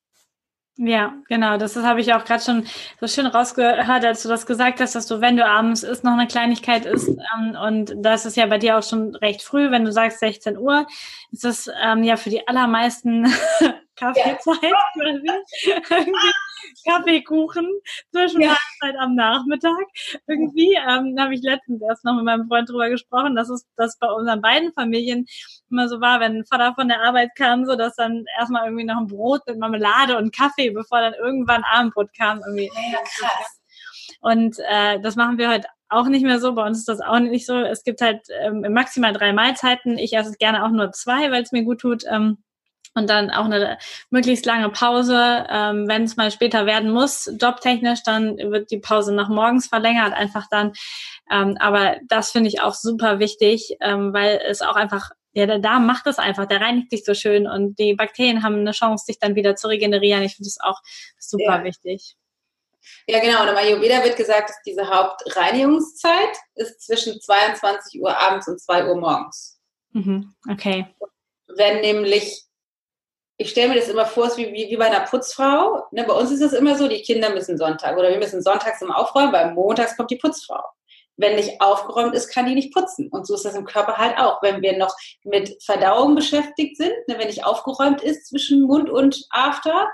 Ja, 0.82 1.12
genau. 1.28 1.58
Das, 1.58 1.74
das 1.74 1.84
habe 1.84 2.00
ich 2.00 2.14
auch 2.14 2.24
gerade 2.24 2.42
schon 2.42 2.66
so 3.00 3.06
schön 3.06 3.26
rausgehört, 3.26 4.02
als 4.02 4.22
du 4.22 4.30
das 4.30 4.46
gesagt 4.46 4.80
hast, 4.80 4.94
dass 4.94 5.06
du, 5.06 5.20
wenn 5.20 5.36
du 5.36 5.44
abends 5.44 5.82
isst, 5.82 6.04
noch 6.04 6.12
eine 6.14 6.26
Kleinigkeit 6.26 6.86
isst. 6.86 7.10
Ähm, 7.10 7.54
und 7.54 7.92
das 7.98 8.24
ist 8.24 8.38
ja 8.38 8.46
bei 8.46 8.56
dir 8.56 8.78
auch 8.78 8.82
schon 8.82 9.14
recht 9.16 9.42
früh, 9.42 9.70
wenn 9.70 9.84
du 9.84 9.92
sagst 9.92 10.20
16 10.20 10.56
Uhr, 10.56 10.86
ist 11.32 11.44
das 11.44 11.70
ähm, 11.82 12.02
ja 12.02 12.16
für 12.16 12.30
die 12.30 12.48
allermeisten 12.48 13.30
Kaffeezeit 13.96 14.56
ja. 14.62 15.84
Kaffeekuchen 16.86 17.68
zwischen 18.10 18.40
ja. 18.40 18.56
Mahlzeit 18.80 19.00
am 19.00 19.14
Nachmittag. 19.14 19.86
Irgendwie 20.26 20.74
ähm, 20.74 21.16
habe 21.18 21.34
ich 21.34 21.42
letztens 21.42 21.82
erst 21.82 22.04
noch 22.04 22.14
mit 22.14 22.24
meinem 22.24 22.46
Freund 22.48 22.68
drüber 22.68 22.88
gesprochen, 22.88 23.36
dass 23.36 23.48
es 23.48 23.66
das 23.76 23.98
bei 23.98 24.08
unseren 24.08 24.40
beiden 24.40 24.72
Familien 24.72 25.26
immer 25.70 25.88
so 25.88 26.00
war, 26.00 26.20
wenn 26.20 26.44
Vater 26.44 26.74
von 26.74 26.88
der 26.88 27.02
Arbeit 27.02 27.30
kam, 27.36 27.64
so 27.64 27.76
dass 27.76 27.96
dann 27.96 28.24
erstmal 28.38 28.64
irgendwie 28.64 28.84
noch 28.84 28.98
ein 28.98 29.06
Brot 29.06 29.42
mit 29.46 29.58
Marmelade 29.58 30.16
und 30.16 30.34
Kaffee, 30.34 30.70
bevor 30.70 31.00
dann 31.00 31.14
irgendwann 31.14 31.64
Abendbrot 31.64 32.10
kam. 32.16 32.40
Irgendwie. 32.46 32.70
Ja, 32.92 32.98
krass. 32.98 33.60
Und 34.20 34.58
äh, 34.68 35.00
das 35.00 35.16
machen 35.16 35.38
wir 35.38 35.50
heute 35.50 35.68
auch 35.88 36.06
nicht 36.06 36.24
mehr 36.24 36.38
so. 36.38 36.54
Bei 36.54 36.66
uns 36.66 36.78
ist 36.78 36.88
das 36.88 37.00
auch 37.00 37.18
nicht 37.18 37.46
so. 37.46 37.56
Es 37.58 37.82
gibt 37.84 38.00
halt 38.00 38.22
ähm, 38.40 38.64
maximal 38.70 39.12
drei 39.12 39.32
Mahlzeiten. 39.32 39.98
Ich 39.98 40.12
esse 40.12 40.36
gerne 40.38 40.64
auch 40.64 40.70
nur 40.70 40.92
zwei, 40.92 41.30
weil 41.30 41.42
es 41.42 41.52
mir 41.52 41.64
gut 41.64 41.80
tut. 41.80 42.04
Ähm, 42.08 42.38
und 42.94 43.08
dann 43.08 43.30
auch 43.30 43.44
eine 43.44 43.78
möglichst 44.10 44.46
lange 44.46 44.68
Pause. 44.70 45.46
Ähm, 45.48 45.88
Wenn 45.88 46.04
es 46.04 46.16
mal 46.16 46.30
später 46.30 46.66
werden 46.66 46.90
muss, 46.90 47.30
jobtechnisch, 47.40 48.02
dann 48.04 48.36
wird 48.36 48.70
die 48.70 48.78
Pause 48.78 49.14
nach 49.14 49.28
morgens 49.28 49.68
verlängert, 49.68 50.12
einfach 50.12 50.46
dann. 50.50 50.72
Ähm, 51.30 51.56
aber 51.60 51.96
das 52.08 52.32
finde 52.32 52.48
ich 52.48 52.60
auch 52.60 52.74
super 52.74 53.18
wichtig, 53.18 53.76
ähm, 53.80 54.12
weil 54.12 54.40
es 54.46 54.62
auch 54.62 54.76
einfach, 54.76 55.10
ja, 55.32 55.46
der 55.46 55.60
Darm 55.60 55.86
macht 55.86 56.06
das 56.06 56.18
einfach, 56.18 56.46
der 56.46 56.60
reinigt 56.60 56.90
sich 56.90 57.04
so 57.04 57.14
schön 57.14 57.46
und 57.46 57.78
die 57.78 57.94
Bakterien 57.94 58.42
haben 58.42 58.56
eine 58.56 58.72
Chance, 58.72 59.04
sich 59.06 59.18
dann 59.18 59.36
wieder 59.36 59.54
zu 59.54 59.68
regenerieren. 59.68 60.22
Ich 60.22 60.36
finde 60.36 60.48
das 60.48 60.58
auch 60.60 60.80
super 61.18 61.58
ja. 61.58 61.64
wichtig. 61.64 62.16
Ja, 63.06 63.20
genau. 63.20 63.42
Und 63.42 63.48
im 63.48 63.56
Ayurveda 63.56 64.02
wird 64.02 64.16
gesagt, 64.16 64.50
dass 64.50 64.62
diese 64.66 64.88
Hauptreinigungszeit 64.88 66.36
ist 66.54 66.80
zwischen 66.84 67.20
22 67.20 68.00
Uhr 68.00 68.16
abends 68.16 68.48
und 68.48 68.60
2 68.60 68.86
Uhr 68.86 68.96
morgens. 68.96 69.60
Mhm. 69.92 70.34
Okay. 70.50 70.86
Wenn 71.46 71.80
nämlich 71.80 72.44
ich 73.40 73.52
stelle 73.52 73.70
mir 73.70 73.76
das 73.76 73.88
immer 73.88 74.04
vor, 74.04 74.30
wie, 74.36 74.52
wie, 74.52 74.68
wie 74.68 74.76
bei 74.76 74.84
einer 74.84 75.00
Putzfrau. 75.00 75.86
Ne, 75.92 76.04
bei 76.04 76.12
uns 76.12 76.30
ist 76.30 76.42
es 76.42 76.52
immer 76.52 76.76
so, 76.76 76.88
die 76.88 77.00
Kinder 77.00 77.30
müssen 77.30 77.56
Sonntag 77.56 77.96
oder 77.96 78.10
wir 78.10 78.18
müssen 78.18 78.42
sonntags 78.42 78.82
immer 78.82 78.98
aufräumen, 78.98 79.32
weil 79.32 79.54
montags 79.54 79.96
kommt 79.96 80.10
die 80.10 80.18
Putzfrau. 80.18 80.62
Wenn 81.16 81.36
nicht 81.36 81.58
aufgeräumt 81.58 82.14
ist, 82.14 82.28
kann 82.28 82.44
die 82.44 82.54
nicht 82.54 82.74
putzen. 82.74 83.08
Und 83.08 83.26
so 83.26 83.34
ist 83.34 83.46
das 83.46 83.54
im 83.54 83.64
Körper 83.64 83.96
halt 83.96 84.18
auch. 84.18 84.42
Wenn 84.42 84.60
wir 84.60 84.76
noch 84.76 84.94
mit 85.24 85.56
Verdauung 85.64 86.14
beschäftigt 86.14 86.76
sind, 86.76 86.92
ne, 87.08 87.18
wenn 87.18 87.28
nicht 87.28 87.46
aufgeräumt 87.46 88.02
ist 88.02 88.26
zwischen 88.26 88.60
Mund 88.60 88.90
und 88.90 89.24
After, 89.30 89.88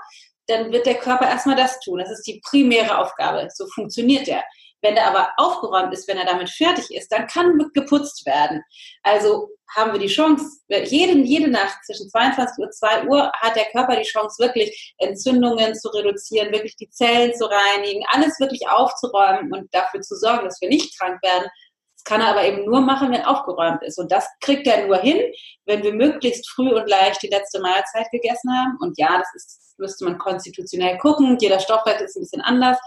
dann 0.47 0.73
wird 0.73 0.85
der 0.85 0.95
Körper 0.95 1.29
erstmal 1.29 1.55
das 1.55 1.79
tun. 1.79 1.99
Das 1.99 2.11
ist 2.11 2.27
die 2.27 2.41
primäre 2.43 2.97
Aufgabe. 2.97 3.47
So 3.53 3.65
funktioniert 3.67 4.27
der. 4.27 4.43
Wenn 4.81 4.95
er 4.95 5.07
aber 5.07 5.29
aufgeräumt 5.37 5.93
ist, 5.93 6.07
wenn 6.07 6.17
er 6.17 6.25
damit 6.25 6.49
fertig 6.49 6.93
ist, 6.93 7.11
dann 7.11 7.27
kann 7.27 7.57
geputzt 7.73 8.25
werden. 8.25 8.63
Also 9.03 9.49
haben 9.75 9.91
wir 9.91 9.99
die 9.99 10.07
Chance, 10.07 10.45
jede, 10.69 11.17
jede 11.19 11.49
Nacht 11.49 11.77
zwischen 11.85 12.09
22 12.09 12.63
und 12.63 12.73
2 12.73 13.07
Uhr 13.07 13.31
hat 13.33 13.55
der 13.55 13.65
Körper 13.65 13.95
die 13.95 14.07
Chance, 14.07 14.41
wirklich 14.41 14.95
Entzündungen 14.97 15.75
zu 15.75 15.89
reduzieren, 15.89 16.51
wirklich 16.51 16.75
die 16.77 16.89
Zellen 16.89 17.33
zu 17.33 17.45
reinigen, 17.45 18.03
alles 18.11 18.39
wirklich 18.39 18.69
aufzuräumen 18.69 19.51
und 19.53 19.73
dafür 19.73 20.01
zu 20.01 20.15
sorgen, 20.15 20.45
dass 20.45 20.61
wir 20.61 20.69
nicht 20.69 20.97
krank 20.97 21.21
werden. 21.21 21.49
Das 21.95 22.03
kann 22.05 22.21
er 22.21 22.29
aber 22.29 22.45
eben 22.45 22.63
nur 22.63 22.79
machen, 22.79 23.11
wenn 23.11 23.25
aufgeräumt 23.25 23.83
ist. 23.83 23.97
Und 23.97 24.11
das 24.11 24.27
kriegt 24.39 24.67
er 24.67 24.85
nur 24.85 24.97
hin, 24.97 25.19
wenn 25.65 25.83
wir 25.83 25.93
möglichst 25.93 26.49
früh 26.49 26.69
und 26.69 26.87
leicht 26.87 27.21
die 27.23 27.27
letzte 27.27 27.59
Mahlzeit 27.59 28.07
gegessen 28.11 28.49
haben. 28.55 28.77
Und 28.79 28.97
ja, 28.97 29.17
das 29.17 29.27
ist, 29.35 29.75
müsste 29.77 30.05
man 30.05 30.17
konstitutionell 30.17 30.97
gucken. 30.99 31.37
Jeder 31.39 31.59
Stoffwert 31.59 31.99
ist 32.01 32.15
ein 32.15 32.21
bisschen 32.21 32.41
anders. 32.41 32.77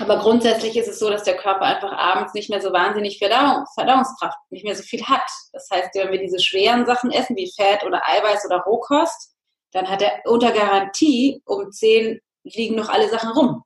Aber 0.00 0.18
grundsätzlich 0.18 0.76
ist 0.76 0.88
es 0.88 0.98
so, 0.98 1.08
dass 1.08 1.22
der 1.22 1.36
Körper 1.36 1.62
einfach 1.62 1.92
abends 1.92 2.34
nicht 2.34 2.50
mehr 2.50 2.60
so 2.60 2.72
wahnsinnig 2.72 3.18
Verdauung, 3.18 3.64
Verdauungskraft, 3.74 4.36
nicht 4.50 4.64
mehr 4.64 4.74
so 4.74 4.82
viel 4.82 5.04
hat. 5.04 5.22
Das 5.52 5.68
heißt, 5.72 5.90
wenn 5.94 6.10
wir 6.10 6.18
diese 6.18 6.40
schweren 6.40 6.84
Sachen 6.84 7.12
essen, 7.12 7.36
wie 7.36 7.52
Fett 7.54 7.84
oder 7.84 8.02
Eiweiß 8.08 8.44
oder 8.46 8.58
Rohkost, 8.62 9.34
dann 9.72 9.88
hat 9.88 10.02
er 10.02 10.20
unter 10.24 10.50
Garantie 10.50 11.42
um 11.44 11.70
10 11.70 12.20
liegen 12.42 12.74
noch 12.74 12.88
alle 12.88 13.08
Sachen 13.08 13.30
rum. 13.30 13.62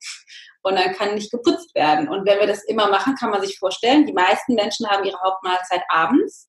Und 0.63 0.77
dann 0.77 0.93
kann 0.93 1.15
nicht 1.15 1.31
geputzt 1.31 1.75
werden. 1.75 2.09
Und 2.09 2.27
wenn 2.27 2.41
wir 2.41 2.47
das 2.47 2.65
immer 2.65 2.89
machen, 2.89 3.15
kann 3.15 3.31
man 3.31 3.41
sich 3.41 3.59
vorstellen, 3.59 4.07
die 4.07 4.13
meisten 4.13 4.55
Menschen 4.55 4.87
haben 4.89 5.05
ihre 5.05 5.21
Hauptmahlzeit 5.21 5.83
abends. 5.89 6.49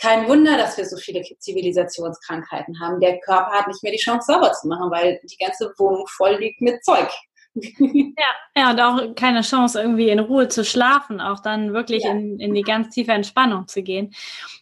Kein 0.00 0.28
Wunder, 0.28 0.58
dass 0.58 0.76
wir 0.76 0.84
so 0.84 0.96
viele 0.96 1.22
Zivilisationskrankheiten 1.22 2.80
haben. 2.80 3.00
Der 3.00 3.20
Körper 3.20 3.52
hat 3.52 3.68
nicht 3.68 3.82
mehr 3.82 3.92
die 3.92 3.98
Chance, 3.98 4.32
sauber 4.32 4.52
zu 4.52 4.68
machen, 4.68 4.90
weil 4.90 5.20
die 5.22 5.36
ganze 5.36 5.72
Wohnung 5.78 6.06
voll 6.08 6.36
liegt 6.36 6.60
mit 6.60 6.84
Zeug 6.84 7.08
ja, 7.80 8.24
ja, 8.56 8.70
und 8.70 8.80
auch 8.80 9.14
keine 9.14 9.42
Chance, 9.42 9.80
irgendwie 9.80 10.08
in 10.08 10.20
Ruhe 10.20 10.48
zu 10.48 10.64
schlafen, 10.64 11.20
auch 11.20 11.40
dann 11.40 11.74
wirklich 11.74 12.04
ja. 12.04 12.12
in, 12.12 12.40
in 12.40 12.54
die 12.54 12.62
ganz 12.62 12.94
tiefe 12.94 13.12
Entspannung 13.12 13.68
zu 13.68 13.82
gehen. 13.82 14.14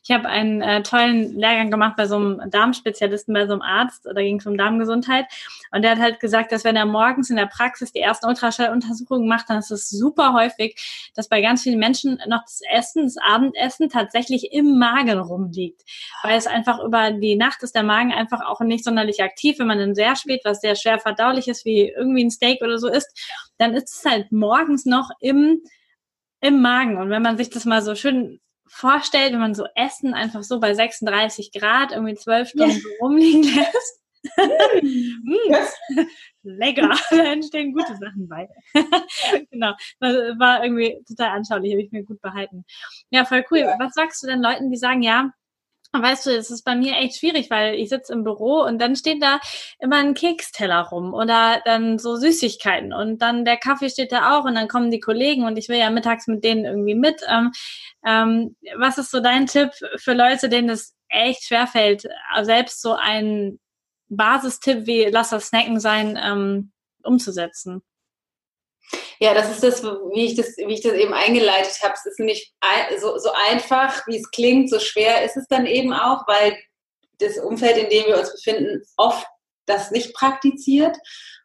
Ich 0.03 0.11
habe 0.11 0.29
einen 0.29 0.61
äh, 0.61 0.83
tollen 0.83 1.39
Lehrgang 1.39 1.71
gemacht 1.71 1.95
bei 1.97 2.07
so 2.07 2.17
einem 2.17 2.51
Darmspezialisten, 2.51 3.33
bei 3.33 3.47
so 3.47 3.53
einem 3.53 3.63
Arzt, 3.63 4.07
da 4.07 4.21
ging 4.21 4.41
es 4.41 4.47
um 4.47 4.57
Darmgesundheit. 4.57 5.27
Und 5.71 5.83
der 5.83 5.93
hat 5.93 6.01
halt 6.01 6.21
gesagt, 6.21 6.51
dass 6.51 6.65
wenn 6.65 6.75
er 6.75 6.87
morgens 6.87 7.31
in 7.31 7.37
der 7.37 7.47
Praxis 7.47 7.93
die 7.93 8.01
ersten 8.01 8.27
Ultraschalluntersuchungen 8.27 9.29
macht, 9.29 9.51
dann 9.51 9.59
ist 9.59 9.71
es 9.71 9.89
super 9.89 10.33
häufig, 10.33 10.75
dass 11.15 11.29
bei 11.29 11.41
ganz 11.41 11.63
vielen 11.63 11.79
Menschen 11.79 12.21
noch 12.27 12.43
das 12.43 12.61
Essen, 12.73 13.05
das 13.05 13.19
Abendessen 13.19 13.89
tatsächlich 13.89 14.53
im 14.53 14.79
Magen 14.79 15.19
rumliegt. 15.21 15.83
Weil 16.25 16.37
es 16.37 16.49
einfach 16.49 16.81
über 16.83 17.13
die 17.13 17.37
Nacht 17.37 17.63
ist 17.63 17.77
der 17.77 17.85
Magen 17.85 18.13
einfach 18.13 18.41
auch 18.45 18.61
nicht 18.61 18.83
sonderlich 18.83 19.23
aktiv, 19.23 19.61
wenn 19.61 19.69
man 19.69 19.79
dann 19.79 19.95
sehr 19.95 20.17
spät 20.17 20.41
was 20.45 20.61
sehr 20.61 20.75
schwer 20.75 20.99
verdaulich 20.99 21.47
ist, 21.47 21.65
wie 21.65 21.89
irgendwie 21.89 22.25
ein 22.25 22.31
Steak 22.31 22.63
oder 22.63 22.80
so 22.81 22.89
isst, 22.89 23.09
dann 23.59 23.75
ist 23.75 23.95
es 23.95 24.05
halt 24.05 24.33
morgens 24.33 24.85
noch 24.85 25.11
im, 25.21 25.63
im 26.41 26.61
Magen. 26.61 26.99
Und 26.99 27.11
wenn 27.11 27.23
man 27.23 27.37
sich 27.37 27.51
das 27.51 27.65
mal 27.65 27.83
so 27.83 27.95
schön 27.95 28.41
vorstellt, 28.67 29.33
wenn 29.33 29.41
man 29.41 29.55
so 29.55 29.67
Essen 29.75 30.15
einfach 30.15 30.43
so 30.43 30.61
bei 30.61 30.75
36 30.75 31.53
Grad 31.53 31.93
irgendwie 31.93 32.15
zwölf 32.15 32.49
Stunden 32.49 32.77
ja. 32.77 32.97
rumliegen 33.01 33.43
lässt, 33.43 34.01
mm, 34.83 36.05
lecker, 36.43 36.91
da 37.11 37.33
entstehen 37.33 37.73
gute 37.73 37.97
Sachen 37.97 38.29
bei. 38.29 38.49
genau, 39.51 39.75
das 39.99 40.15
war 40.39 40.63
irgendwie 40.63 41.03
total 41.07 41.31
anschaulich, 41.31 41.73
habe 41.73 41.83
ich 41.83 41.93
mir 41.93 42.05
gut 42.05 42.21
behalten. 42.21 42.65
Ja, 43.11 43.25
voll 43.25 43.45
cool. 43.51 43.65
Was 43.79 43.95
sagst 43.95 44.23
du 44.23 44.27
denn 44.27 44.43
Leuten, 44.43 44.71
die 44.71 44.77
sagen, 44.77 45.03
ja, 45.03 45.31
Weißt 45.93 46.27
du, 46.27 46.31
es 46.31 46.51
ist 46.53 46.63
bei 46.63 46.77
mir 46.77 46.95
echt 46.99 47.19
schwierig, 47.19 47.51
weil 47.51 47.75
ich 47.75 47.89
sitze 47.89 48.13
im 48.13 48.23
Büro 48.23 48.63
und 48.63 48.79
dann 48.81 48.95
steht 48.95 49.21
da 49.21 49.41
immer 49.81 49.97
ein 49.97 50.15
Keksteller 50.15 50.83
rum 50.83 51.13
oder 51.15 51.61
dann 51.65 51.99
so 51.99 52.15
Süßigkeiten 52.15 52.93
und 52.93 53.19
dann 53.21 53.45
der 53.45 53.57
Kaffee 53.57 53.91
steht 53.91 54.13
da 54.13 54.39
auch 54.39 54.45
und 54.45 54.55
dann 54.55 54.69
kommen 54.69 54.93
die 54.93 55.01
Kollegen 55.01 55.45
und 55.45 55.57
ich 55.57 55.69
will 55.69 55.79
ja 55.79 55.91
mittags 55.91 56.29
mit 56.29 56.45
denen 56.45 56.65
irgendwie 56.65 56.95
mit. 56.95 57.21
Ähm, 57.29 57.51
ähm, 58.07 58.57
was 58.79 58.99
ist 58.99 59.11
so 59.11 59.19
dein 59.21 59.47
Tipp 59.47 59.71
für 59.97 60.13
Leute, 60.15 60.49
denen 60.49 60.71
es 60.71 60.95
echt 61.09 61.45
schwerfällt, 61.47 62.05
selbst 62.43 62.81
so 62.83 62.95
ein 62.95 63.59
Basistipp 64.09 64.87
wie 64.87 65.07
lass 65.07 65.31
das 65.31 65.49
Snacken 65.49 65.81
sein, 65.81 66.17
ähm, 66.23 66.71
umzusetzen? 67.03 67.83
Ja, 69.19 69.35
das 69.35 69.51
ist 69.51 69.63
das, 69.63 69.83
wie 69.83 70.25
ich 70.25 70.35
das, 70.35 70.57
wie 70.57 70.75
ich 70.75 70.83
das 70.83 70.95
eben 70.95 71.13
eingeleitet 71.13 71.79
habe. 71.83 71.95
Es 71.95 72.07
ist 72.07 72.21
nicht 72.21 72.55
so, 73.01 73.19
so 73.19 73.31
einfach, 73.51 74.07
wie 74.07 74.17
es 74.17 74.31
klingt, 74.31 74.71
so 74.71 74.79
schwer 74.79 75.25
ist 75.25 75.37
es 75.37 75.47
dann 75.49 75.67
eben 75.67 75.93
auch, 75.93 76.27
weil 76.27 76.57
das 77.19 77.39
Umfeld, 77.39 77.77
in 77.77 77.91
dem 77.91 78.07
wir 78.07 78.19
uns 78.19 78.33
befinden, 78.33 78.83
oft 78.97 79.27
das 79.67 79.91
nicht 79.91 80.15
praktiziert. 80.15 80.97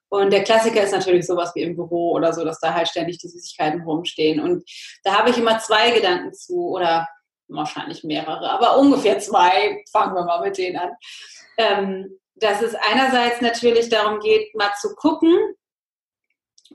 Und 0.09 0.31
der 0.31 0.43
Klassiker 0.43 0.81
ist 0.81 0.93
natürlich 0.93 1.25
sowas 1.25 1.51
wie 1.55 1.63
im 1.63 1.75
Büro 1.75 2.11
oder 2.11 2.31
so, 2.31 2.45
dass 2.45 2.59
da 2.59 2.73
halt 2.73 2.87
ständig 2.87 3.17
die 3.17 3.27
Süßigkeiten 3.27 3.81
rumstehen. 3.81 4.39
Und 4.39 4.63
da 5.03 5.17
habe 5.17 5.29
ich 5.29 5.37
immer 5.37 5.59
zwei 5.59 5.91
Gedanken 5.91 6.33
zu 6.33 6.69
oder 6.69 7.07
wahrscheinlich 7.47 8.03
mehrere, 8.03 8.49
aber 8.49 8.77
ungefähr 8.77 9.19
zwei. 9.19 9.83
Fangen 9.91 10.15
wir 10.15 10.23
mal 10.23 10.41
mit 10.41 10.57
denen 10.57 10.77
an. 10.77 10.91
Ähm, 11.57 12.19
dass 12.35 12.61
es 12.61 12.75
einerseits 12.75 13.41
natürlich 13.41 13.89
darum 13.89 14.19
geht, 14.19 14.53
mal 14.55 14.71
zu 14.79 14.93
gucken, 14.95 15.37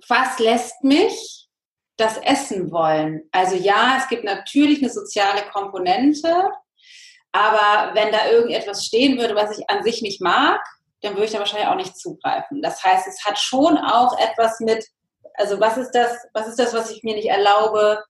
was 0.08 0.38
lässt 0.38 0.82
mich 0.82 1.48
das 1.96 2.16
Essen 2.18 2.70
wollen? 2.70 3.22
Also 3.32 3.56
ja, 3.56 3.96
es 3.98 4.08
gibt 4.08 4.24
natürlich 4.24 4.82
eine 4.82 4.90
soziale 4.90 5.42
Komponente, 5.52 6.50
aber 7.32 7.94
wenn 7.94 8.10
da 8.12 8.30
irgendetwas 8.30 8.84
stehen 8.86 9.18
würde, 9.18 9.34
was 9.34 9.56
ich 9.56 9.68
an 9.70 9.82
sich 9.82 10.02
nicht 10.02 10.20
mag, 10.20 10.60
dann 11.02 11.14
würde 11.14 11.26
ich 11.26 11.32
da 11.32 11.38
wahrscheinlich 11.38 11.68
auch 11.68 11.76
nicht 11.76 11.96
zugreifen. 11.96 12.62
Das 12.62 12.82
heißt, 12.82 13.06
es 13.06 13.24
hat 13.24 13.38
schon 13.38 13.78
auch 13.78 14.18
etwas 14.18 14.60
mit, 14.60 14.84
also 15.34 15.60
was 15.60 15.76
ist 15.76 15.92
das, 15.92 16.16
was 16.34 16.48
ist 16.48 16.58
das, 16.58 16.74
was 16.74 16.90
ich 16.90 17.02
mir 17.02 17.14
nicht 17.14 17.28
erlaube, 17.28 18.02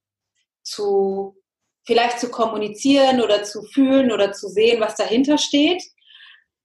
zu 0.63 1.37
vielleicht 1.85 2.21
zu 2.21 2.31
kommunizieren 2.31 3.21
oder 3.21 3.43
zu 3.43 3.63
fühlen 3.63 4.13
oder 4.13 4.33
zu 4.33 4.49
sehen, 4.49 4.81
was 4.81 4.97
dahinter 4.97 5.39
steht 5.39 5.83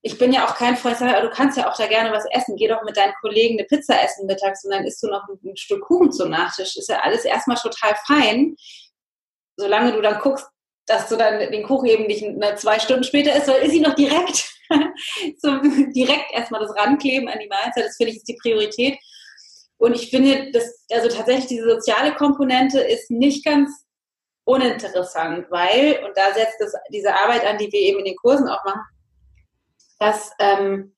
ich 0.05 0.19
bin 0.19 0.31
ja 0.31 0.45
auch 0.45 0.53
kein 0.53 0.77
Freund, 0.77 1.01
du 1.01 1.29
kannst 1.31 1.57
ja 1.57 1.67
auch 1.67 1.75
da 1.75 1.87
gerne 1.87 2.11
was 2.11 2.25
essen. 2.29 2.55
Geh 2.57 2.67
doch 2.67 2.83
mit 2.83 2.95
deinen 2.95 3.15
Kollegen 3.21 3.57
eine 3.57 3.65
Pizza 3.65 3.99
essen 4.03 4.27
mittags 4.27 4.63
und 4.63 4.69
dann 4.69 4.85
isst 4.85 5.01
du 5.01 5.07
noch 5.07 5.23
ein, 5.27 5.57
Stück 5.57 5.81
Kuchen 5.81 6.11
zum 6.11 6.29
Nachtisch. 6.29 6.77
Ist 6.77 6.89
ja 6.89 6.99
alles 6.99 7.25
erstmal 7.25 7.57
total 7.57 7.95
fein, 8.05 8.55
solange 9.57 9.93
du 9.93 10.01
dann 10.01 10.19
guckst, 10.19 10.45
dass 10.85 11.09
du 11.09 11.15
dann 11.15 11.39
den 11.51 11.63
Kuchen 11.63 11.87
eben 11.87 12.05
nicht 12.05 12.23
zwei 12.59 12.77
Stunden 12.77 13.03
später 13.03 13.35
isst, 13.35 13.47
weil 13.47 13.63
ist 13.63 13.71
sie 13.71 13.79
noch 13.79 13.95
direkt, 13.95 14.47
so 15.39 15.59
direkt 15.95 16.31
erstmal 16.33 16.61
das 16.61 16.75
Rankleben 16.75 17.27
an 17.27 17.39
die 17.39 17.47
Mahlzeit. 17.47 17.85
Das 17.85 17.97
finde 17.97 18.11
ich 18.11 18.17
ist 18.17 18.27
die 18.27 18.37
Priorität. 18.39 18.99
Und 19.77 19.95
ich 19.95 20.11
finde, 20.11 20.51
dass, 20.51 20.85
also 20.91 21.09
tatsächlich 21.09 21.47
diese 21.47 21.67
soziale 21.67 22.13
Komponente 22.13 22.79
ist 22.79 23.09
nicht 23.09 23.43
ganz 23.43 23.71
uninteressant, 24.43 25.47
weil, 25.49 25.99
und 26.05 26.15
da 26.15 26.31
setzt 26.31 26.57
das, 26.59 26.73
diese 26.93 27.11
Arbeit 27.11 27.43
an, 27.43 27.57
die 27.57 27.71
wir 27.71 27.79
eben 27.79 27.97
in 27.97 28.05
den 28.05 28.15
Kursen 28.17 28.47
auch 28.47 28.63
machen, 28.65 28.83
dass, 30.05 30.31
ähm, 30.39 30.93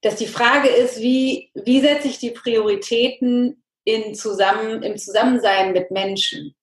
dass 0.00 0.16
die 0.16 0.26
Frage 0.26 0.68
ist, 0.68 1.00
wie, 1.00 1.50
wie 1.54 1.80
setze 1.80 2.08
ich 2.08 2.18
die 2.18 2.30
Prioritäten 2.30 3.62
in 3.84 4.14
zusammen, 4.14 4.82
im 4.82 4.96
Zusammensein 4.96 5.72
mit 5.72 5.90
Menschen? 5.90 6.54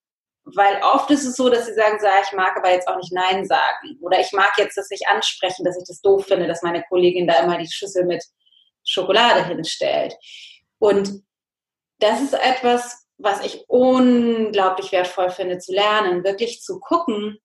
Weil 0.43 0.81
oft 0.83 1.09
ist 1.11 1.23
es 1.23 1.35
so, 1.35 1.49
dass 1.49 1.67
sie 1.67 1.75
sagen, 1.75 1.99
so, 1.99 2.07
ich 2.25 2.35
mag 2.35 2.57
aber 2.57 2.71
jetzt 2.71 2.87
auch 2.87 2.97
nicht 2.97 3.13
Nein 3.13 3.45
sagen. 3.45 3.97
Oder 4.01 4.19
ich 4.19 4.31
mag 4.31 4.51
jetzt 4.57 4.75
das 4.75 4.89
nicht 4.89 5.07
ansprechen, 5.07 5.63
dass 5.63 5.77
ich 5.77 5.85
das 5.87 6.01
doof 6.01 6.25
finde, 6.25 6.47
dass 6.47 6.63
meine 6.63 6.83
Kollegin 6.89 7.27
da 7.27 7.43
immer 7.43 7.57
die 7.59 7.71
Schüssel 7.71 8.05
mit 8.05 8.23
Schokolade 8.83 9.45
hinstellt. 9.45 10.15
Und 10.79 11.23
das 11.99 12.21
ist 12.21 12.33
etwas, 12.33 13.05
was 13.19 13.45
ich 13.45 13.65
unglaublich 13.67 14.91
wertvoll 14.91 15.29
finde 15.29 15.59
zu 15.59 15.73
lernen, 15.73 16.23
wirklich 16.23 16.61
zu 16.61 16.79
gucken, 16.79 17.37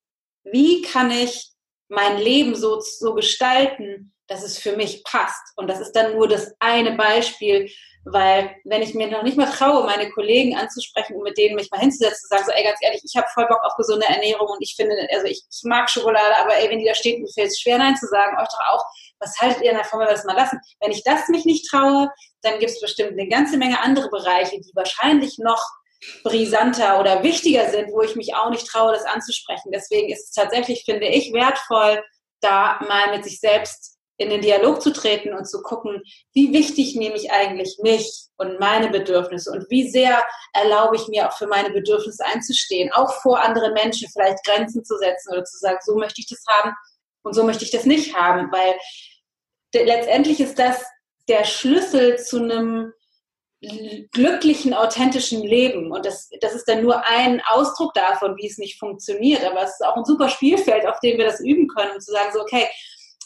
wie 0.43 0.81
kann 0.81 1.11
ich 1.11 1.56
mein 1.89 2.19
Leben 2.19 2.55
so, 2.55 2.81
so 2.81 3.15
gestalten, 3.15 4.13
dass 4.29 4.43
es 4.43 4.59
für 4.59 4.77
mich 4.77 5.05
passt. 5.05 5.53
Und 5.57 5.69
das 5.69 5.81
ist 5.81 5.93
dann 5.93 6.15
nur 6.15 6.29
das 6.29 6.55
eine 6.59 6.93
Beispiel, 6.93 7.71
weil 8.05 8.55
wenn 8.65 8.83
ich 8.83 8.95
mir 8.95 9.09
noch 9.09 9.23
nicht 9.23 9.37
mal 9.37 9.51
traue, 9.51 9.85
meine 9.85 10.11
Kollegen 10.11 10.57
anzusprechen 10.57 11.17
und 11.17 11.23
mit 11.23 11.37
denen 11.39 11.57
mich 11.57 11.71
mal 11.71 11.81
hinzusetzen, 11.81 12.21
zu 12.21 12.29
sagen, 12.29 12.45
so, 12.47 12.53
ey, 12.53 12.65
ganz 12.65 12.79
ehrlich, 12.83 13.03
ich 13.05 13.17
habe 13.17 13.27
voll 13.35 13.47
Bock 13.49 13.61
auf 13.65 13.75
gesunde 13.77 14.07
Ernährung 14.07 14.49
und 14.49 14.63
ich 14.63 14.75
finde, 14.77 14.95
also 15.13 15.27
ich, 15.27 15.43
ich 15.51 15.61
mag 15.65 15.91
Schokolade, 15.91 16.37
aber 16.39 16.57
ey, 16.57 16.71
wenn 16.71 16.79
die 16.79 16.87
da 16.87 16.95
steht, 16.95 17.21
mir 17.21 17.29
fällt 17.29 17.49
es 17.49 17.61
schwer, 17.61 17.79
Nein 17.79 17.97
zu 17.97 18.07
sagen, 18.07 18.37
euch 18.39 18.49
doch 18.49 18.75
auch, 18.75 18.85
was 19.19 19.37
haltet 19.41 19.63
ihr 19.63 19.73
davon, 19.73 20.01
wenn 20.01 20.09
wir 20.09 20.15
das 20.15 20.25
mal 20.25 20.37
lassen? 20.37 20.61
Wenn 20.81 20.93
ich 20.93 21.03
das 21.03 21.29
mich 21.29 21.45
nicht 21.45 21.69
traue, 21.69 22.11
dann 22.43 22.59
gibt 22.59 22.71
es 22.71 22.81
bestimmt 22.81 23.13
eine 23.13 23.29
ganze 23.29 23.57
Menge 23.57 23.81
andere 23.81 24.09
Bereiche, 24.09 24.61
die 24.61 24.73
wahrscheinlich 24.75 25.39
noch 25.39 25.63
brisanter 26.23 27.01
oder 27.01 27.23
wichtiger 27.23 27.69
sind, 27.71 27.93
wo 27.93 28.03
ich 28.03 28.17
mich 28.17 28.35
auch 28.35 28.51
nicht 28.51 28.67
traue, 28.67 28.93
das 28.93 29.05
anzusprechen. 29.05 29.73
Deswegen 29.73 30.11
ist 30.11 30.25
es 30.25 30.33
tatsächlich, 30.33 30.85
finde 30.85 31.07
ich, 31.07 31.33
wertvoll, 31.33 32.03
da 32.41 32.79
mal 32.87 33.11
mit 33.15 33.25
sich 33.25 33.41
selbst 33.41 33.97
in 34.19 34.31
den 34.31 34.41
Dialog 34.41 34.81
zu 34.81 34.93
treten 34.93 35.35
und 35.35 35.47
zu 35.47 35.63
gucken, 35.63 36.03
wie 36.33 36.53
wichtig 36.53 36.97
nehme 36.97 37.17
ich 37.17 37.31
eigentlich 37.31 37.79
mich 37.83 38.29
und 38.39 38.59
meine 38.59 38.89
Bedürfnisse 38.89 39.51
und 39.51 39.67
wie 39.71 39.89
sehr 39.89 40.25
erlaube 40.55 40.97
ich 40.97 41.09
mir 41.09 41.29
auch 41.29 41.37
für 41.37 41.47
meine 41.47 41.71
Bedürfnisse 41.71 42.25
einzustehen, 42.25 42.93
auch 42.93 43.13
vor 43.21 43.43
anderen 43.43 43.75
Menschen 43.75 44.09
vielleicht 44.11 44.43
Grenzen 44.45 44.85
zu 44.85 44.97
setzen 44.97 45.33
oder 45.33 45.45
zu 45.45 45.59
sagen, 45.59 45.79
so 45.85 45.97
möchte 45.97 46.21
ich 46.21 46.29
das 46.29 46.43
haben 46.49 46.75
und 47.23 47.35
so 47.35 47.45
möchte 47.45 47.65
ich 47.65 47.71
das 47.71 47.85
nicht 47.85 48.17
haben, 48.17 48.51
weil 48.53 48.75
letztendlich 49.75 50.41
ist 50.41 50.59
das 50.59 50.83
der 51.29 51.45
Schlüssel 51.45 52.19
zu 52.19 52.39
einem 52.39 52.93
glücklichen, 54.13 54.75
authentischen 54.75 55.43
Leben. 55.43 55.91
Und 55.91 56.05
das, 56.05 56.29
das 56.41 56.55
ist 56.55 56.69
dann 56.69 56.83
nur 56.83 57.05
ein 57.07 57.43
Ausdruck 57.49 57.95
davon, 57.95 58.37
wie 58.37 58.47
es 58.47 58.59
nicht 58.59 58.79
funktioniert. 58.79 59.45
Aber 59.45 59.63
es 59.63 59.71
ist 59.71 59.85
auch 59.85 59.97
ein 59.97 60.05
super 60.05 60.29
Spielfeld, 60.29 60.87
auf 60.87 61.01
dem 61.01 61.19
wir 61.19 61.25
das 61.25 61.41
üben 61.41 61.69
können, 61.69 61.93
um 61.95 62.01
zu 62.01 62.13
sagen, 62.13 62.31
so, 62.33 62.41
okay, 62.41 62.67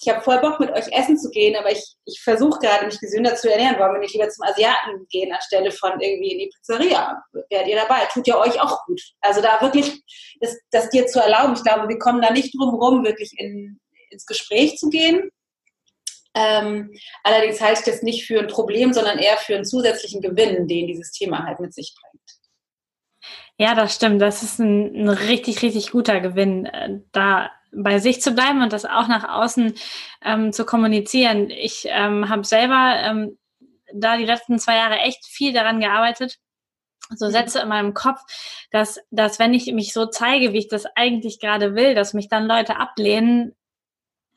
ich 0.02 0.08
habe 0.08 0.22
voll 0.22 0.40
Bock, 0.40 0.58
mit 0.60 0.70
euch 0.70 0.86
essen 0.92 1.18
zu 1.18 1.28
gehen, 1.30 1.56
aber 1.56 1.70
ich, 1.70 1.94
ich 2.06 2.22
versuche 2.22 2.58
gerade, 2.60 2.86
mich 2.86 2.98
gesünder 2.98 3.34
zu 3.34 3.50
ernähren. 3.52 3.78
Wollen 3.78 3.92
wir 3.92 4.00
nicht 4.00 4.14
lieber 4.14 4.30
zum 4.30 4.46
Asiaten 4.46 5.06
gehen, 5.10 5.30
anstelle 5.30 5.70
von 5.70 6.00
irgendwie 6.00 6.32
in 6.32 6.38
die 6.38 6.50
Pizzeria? 6.54 7.22
Werdet 7.50 7.68
ihr 7.68 7.76
dabei? 7.76 8.06
Tut 8.12 8.26
ja 8.26 8.38
euch 8.38 8.58
auch 8.60 8.86
gut. 8.86 9.00
Also 9.20 9.42
da 9.42 9.60
wirklich, 9.60 10.00
das, 10.40 10.56
das 10.70 10.88
dir 10.88 11.06
zu 11.06 11.20
erlauben. 11.20 11.52
Ich 11.54 11.62
glaube, 11.62 11.88
wir 11.88 11.98
kommen 11.98 12.22
da 12.22 12.32
nicht 12.32 12.54
drum 12.58 12.74
rum, 12.76 13.04
wirklich 13.04 13.34
in, 13.36 13.78
ins 14.08 14.24
Gespräch 14.24 14.78
zu 14.78 14.88
gehen. 14.88 15.30
Ähm, 16.34 16.92
allerdings 17.24 17.60
halte 17.60 17.80
ich 17.80 17.86
das 17.86 18.02
nicht 18.02 18.26
für 18.26 18.38
ein 18.38 18.46
Problem, 18.46 18.92
sondern 18.92 19.18
eher 19.18 19.36
für 19.36 19.56
einen 19.56 19.64
zusätzlichen 19.64 20.20
Gewinn, 20.20 20.68
den 20.68 20.86
dieses 20.86 21.10
Thema 21.10 21.44
halt 21.44 21.60
mit 21.60 21.74
sich 21.74 21.94
bringt. 22.00 22.20
Ja, 23.58 23.74
das 23.74 23.94
stimmt. 23.94 24.22
Das 24.22 24.42
ist 24.42 24.58
ein, 24.58 24.94
ein 24.94 25.08
richtig, 25.08 25.62
richtig 25.62 25.90
guter 25.90 26.20
Gewinn, 26.20 26.66
äh, 26.66 27.00
da 27.12 27.50
bei 27.72 27.98
sich 27.98 28.20
zu 28.20 28.32
bleiben 28.32 28.62
und 28.62 28.72
das 28.72 28.84
auch 28.84 29.06
nach 29.08 29.28
außen 29.28 29.74
ähm, 30.24 30.52
zu 30.52 30.64
kommunizieren. 30.64 31.50
Ich 31.50 31.86
ähm, 31.88 32.28
habe 32.28 32.44
selber 32.44 32.94
ähm, 33.02 33.38
da 33.92 34.16
die 34.16 34.24
letzten 34.24 34.58
zwei 34.58 34.76
Jahre 34.76 34.98
echt 34.98 35.26
viel 35.26 35.52
daran 35.52 35.80
gearbeitet, 35.80 36.38
so 37.14 37.26
mhm. 37.26 37.32
Sätze 37.32 37.60
in 37.60 37.68
meinem 37.68 37.94
Kopf, 37.94 38.20
dass, 38.70 39.00
dass 39.10 39.38
wenn 39.38 39.54
ich 39.54 39.72
mich 39.72 39.92
so 39.92 40.06
zeige, 40.06 40.52
wie 40.52 40.58
ich 40.58 40.68
das 40.68 40.86
eigentlich 40.94 41.40
gerade 41.40 41.74
will, 41.74 41.94
dass 41.94 42.14
mich 42.14 42.28
dann 42.28 42.46
Leute 42.46 42.76
ablehnen, 42.76 43.54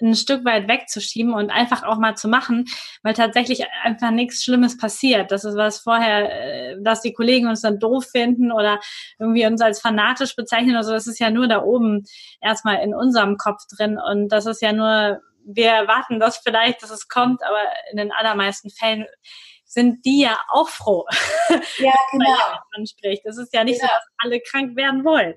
ein 0.04 0.16
Stück 0.16 0.46
weit 0.46 0.68
wegzuschieben 0.68 1.34
und 1.34 1.50
einfach 1.50 1.84
auch 1.84 1.98
mal 1.98 2.16
zu 2.16 2.28
machen, 2.28 2.66
weil 3.02 3.14
tatsächlich 3.14 3.66
einfach 3.84 4.12
nichts 4.12 4.44
Schlimmes 4.44 4.78
passiert. 4.78 5.32
Das 5.32 5.46
ist 5.46 5.56
was 5.56 5.80
vorher, 5.80 6.32
äh, 6.32 6.78
dass 6.82 7.02
die 7.02 7.14
Kollegen 7.14 7.48
uns 7.48 7.62
dann 7.62 7.80
doof 7.80 8.06
finden 8.12 8.52
oder 8.52 8.80
irgendwie 9.20 9.46
uns 9.46 9.62
als 9.62 9.80
fanatisch 9.80 10.36
bezeichnen 10.36 10.72
oder 10.72 10.84
so. 10.84 10.94
Das 10.94 11.08
ist 11.08 11.20
ja 11.20 11.30
nur 11.30 11.48
da 11.48 11.64
oben 11.64 12.04
erstmal 12.42 12.84
in 12.84 12.94
unserem 12.94 13.38
Kopf 13.38 13.62
drin 13.76 13.98
und 13.98 14.30
das 14.30 14.46
ist 14.46 14.62
ja 14.62 14.74
nur, 14.74 15.22
wir 15.46 15.70
erwarten 15.70 16.20
das 16.20 16.38
vielleicht, 16.38 16.84
dass 16.84 16.92
es 16.92 17.08
kommt, 17.08 17.44
aber 17.44 17.62
in 17.92 17.98
den 17.98 18.12
allermeisten 18.12 18.70
Fällen 18.70 19.06
sind 19.66 20.06
die 20.06 20.22
ja 20.22 20.38
auch 20.50 20.70
froh. 20.70 21.06
Ja, 21.80 21.94
genau. 22.12 22.60
anspricht. 22.76 23.26
Es 23.26 23.38
ist 23.38 23.54
ja 23.54 23.64
nicht 23.64 23.80
genau. 23.80 23.92
so, 23.92 23.96
dass 23.96 24.08
alle 24.20 24.40
krank 24.40 24.76
werden 24.76 25.04
wollen. 25.04 25.36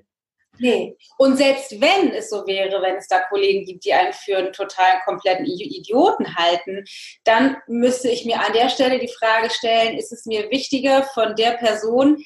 Nee. 0.59 0.97
Und 1.17 1.37
selbst 1.37 1.79
wenn 1.79 2.11
es 2.13 2.29
so 2.29 2.45
wäre, 2.47 2.81
wenn 2.81 2.95
es 2.95 3.07
da 3.07 3.19
Kollegen 3.29 3.65
gibt, 3.65 3.85
die 3.85 3.93
einen 3.93 4.13
für 4.13 4.37
einen 4.37 4.53
total 4.53 4.99
kompletten 5.05 5.45
Idioten 5.45 6.35
halten, 6.35 6.85
dann 7.23 7.57
müsste 7.67 8.09
ich 8.09 8.25
mir 8.25 8.39
an 8.39 8.53
der 8.53 8.69
Stelle 8.69 8.99
die 8.99 9.13
Frage 9.19 9.49
stellen, 9.49 9.97
ist 9.97 10.11
es 10.11 10.25
mir 10.25 10.49
wichtiger 10.49 11.03
von 11.03 11.35
der 11.35 11.51
Person, 11.51 12.23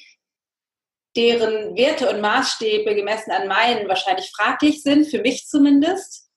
deren 1.16 1.76
Werte 1.76 2.08
und 2.08 2.20
Maßstäbe 2.20 2.94
gemessen 2.94 3.32
an 3.32 3.48
meinen 3.48 3.88
wahrscheinlich 3.88 4.30
fraglich 4.34 4.82
sind, 4.82 5.06
für 5.06 5.20
mich 5.20 5.46
zumindest, 5.46 6.30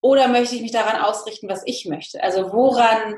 oder 0.00 0.28
möchte 0.28 0.54
ich 0.54 0.62
mich 0.62 0.72
daran 0.72 1.00
ausrichten, 1.00 1.48
was 1.48 1.62
ich 1.66 1.86
möchte? 1.86 2.22
Also 2.22 2.52
woran 2.52 3.16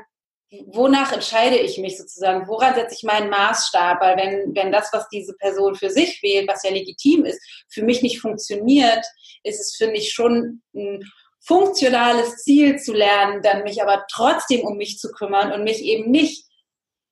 wonach 0.67 1.11
entscheide 1.11 1.57
ich 1.57 1.77
mich 1.77 1.97
sozusagen? 1.97 2.47
Woran 2.47 2.75
setze 2.75 2.95
ich 2.95 3.03
meinen 3.03 3.29
Maßstab? 3.29 3.99
Weil 4.01 4.17
wenn, 4.17 4.55
wenn 4.55 4.71
das, 4.71 4.91
was 4.93 5.07
diese 5.09 5.35
Person 5.35 5.75
für 5.75 5.89
sich 5.89 6.21
wählt, 6.23 6.47
was 6.47 6.63
ja 6.63 6.71
legitim 6.71 7.25
ist, 7.25 7.41
für 7.69 7.83
mich 7.83 8.01
nicht 8.01 8.21
funktioniert, 8.21 9.05
ist 9.43 9.59
es, 9.59 9.75
finde 9.75 9.97
ich, 9.97 10.13
schon 10.13 10.61
ein 10.73 11.03
funktionales 11.45 12.37
Ziel 12.37 12.77
zu 12.77 12.93
lernen, 12.93 13.41
dann 13.41 13.63
mich 13.63 13.81
aber 13.81 14.05
trotzdem 14.11 14.61
um 14.61 14.77
mich 14.77 14.99
zu 14.99 15.11
kümmern 15.11 15.51
und 15.51 15.63
mich 15.63 15.81
eben 15.81 16.11
nicht 16.11 16.45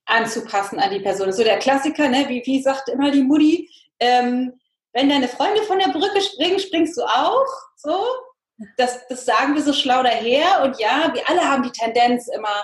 anzupassen 0.05 0.79
an 0.79 0.91
die 0.91 0.99
Person. 0.99 1.31
So 1.31 1.43
der 1.43 1.59
Klassiker, 1.59 2.09
ne? 2.09 2.25
wie, 2.27 2.41
wie 2.45 2.61
sagt 2.61 2.89
immer 2.89 3.11
die 3.11 3.23
Mutti, 3.23 3.69
ähm, 3.99 4.59
wenn 4.93 5.09
deine 5.09 5.27
Freunde 5.27 5.61
von 5.63 5.79
der 5.79 5.89
Brücke 5.89 6.21
springen, 6.21 6.59
springst 6.59 6.97
du 6.97 7.03
auch. 7.03 7.45
So, 7.75 8.01
das, 8.77 9.05
das 9.07 9.25
sagen 9.25 9.55
wir 9.55 9.61
so 9.61 9.73
schlau 9.73 10.03
daher. 10.03 10.63
Und 10.63 10.79
ja, 10.79 11.11
wir 11.13 11.27
alle 11.29 11.41
haben 11.41 11.63
die 11.63 11.71
Tendenz 11.71 12.27
immer, 12.27 12.63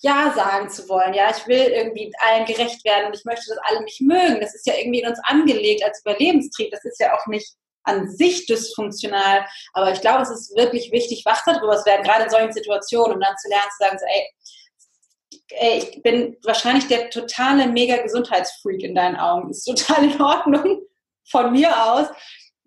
ja 0.00 0.32
sagen 0.34 0.68
zu 0.68 0.88
wollen. 0.88 1.14
Ja, 1.14 1.30
ich 1.30 1.46
will 1.46 1.58
irgendwie 1.58 2.12
allen 2.18 2.46
gerecht 2.46 2.84
werden 2.84 3.06
und 3.06 3.16
ich 3.16 3.24
möchte, 3.24 3.48
dass 3.48 3.58
alle 3.64 3.82
mich 3.82 4.00
mögen. 4.00 4.40
Das 4.40 4.54
ist 4.54 4.66
ja 4.66 4.74
irgendwie 4.74 5.00
in 5.00 5.08
uns 5.08 5.20
angelegt 5.24 5.84
als 5.84 6.00
Überlebenstrieb. 6.00 6.70
Das 6.70 6.84
ist 6.84 7.00
ja 7.00 7.16
auch 7.16 7.26
nicht 7.26 7.54
an 7.84 8.10
sich 8.10 8.46
dysfunktional. 8.46 9.46
Aber 9.72 9.92
ich 9.92 10.00
glaube, 10.00 10.22
es 10.22 10.30
ist 10.30 10.56
wirklich 10.56 10.92
wichtig, 10.92 11.24
wach 11.24 11.42
darüber 11.44 11.76
zu 11.76 11.86
werden, 11.86 12.02
gerade 12.02 12.24
in 12.24 12.30
solchen 12.30 12.52
Situationen, 12.52 13.14
um 13.14 13.20
dann 13.20 13.36
zu 13.36 13.48
lernen, 13.48 13.70
zu 13.70 13.84
sagen, 13.84 13.98
so, 13.98 14.06
ey, 14.06 14.28
ey, 15.50 15.78
ich 15.78 16.02
bin 16.02 16.36
wahrscheinlich 16.44 16.88
der 16.88 17.10
totale 17.10 17.66
mega 17.66 17.96
Gesundheitsfreak 18.02 18.82
in 18.82 18.94
deinen 18.94 19.16
Augen. 19.16 19.50
Ist 19.50 19.64
total 19.64 20.04
in 20.04 20.20
Ordnung 20.20 20.82
von 21.28 21.52
mir 21.52 21.70
aus. 21.92 22.08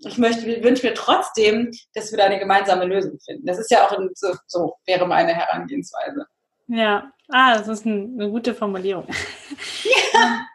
Ich 0.06 0.18
möchte, 0.18 0.46
wünsche 0.64 0.86
mir 0.86 0.94
trotzdem, 0.94 1.72
dass 1.94 2.12
wir 2.12 2.18
da 2.18 2.26
eine 2.26 2.40
gemeinsame 2.40 2.86
Lösung 2.86 3.18
finden. 3.26 3.46
Das 3.46 3.58
ist 3.58 3.72
ja 3.72 3.88
auch 3.88 3.98
so, 4.16 4.36
so 4.48 4.76
wäre 4.86 5.08
meine 5.08 5.34
Herangehensweise. 5.34 6.26
Ja, 6.68 7.12
ah, 7.30 7.58
das 7.58 7.68
ist 7.68 7.86
ein, 7.86 8.18
eine 8.20 8.30
gute 8.30 8.54
Formulierung. 8.54 9.08
Ja. 10.14 10.46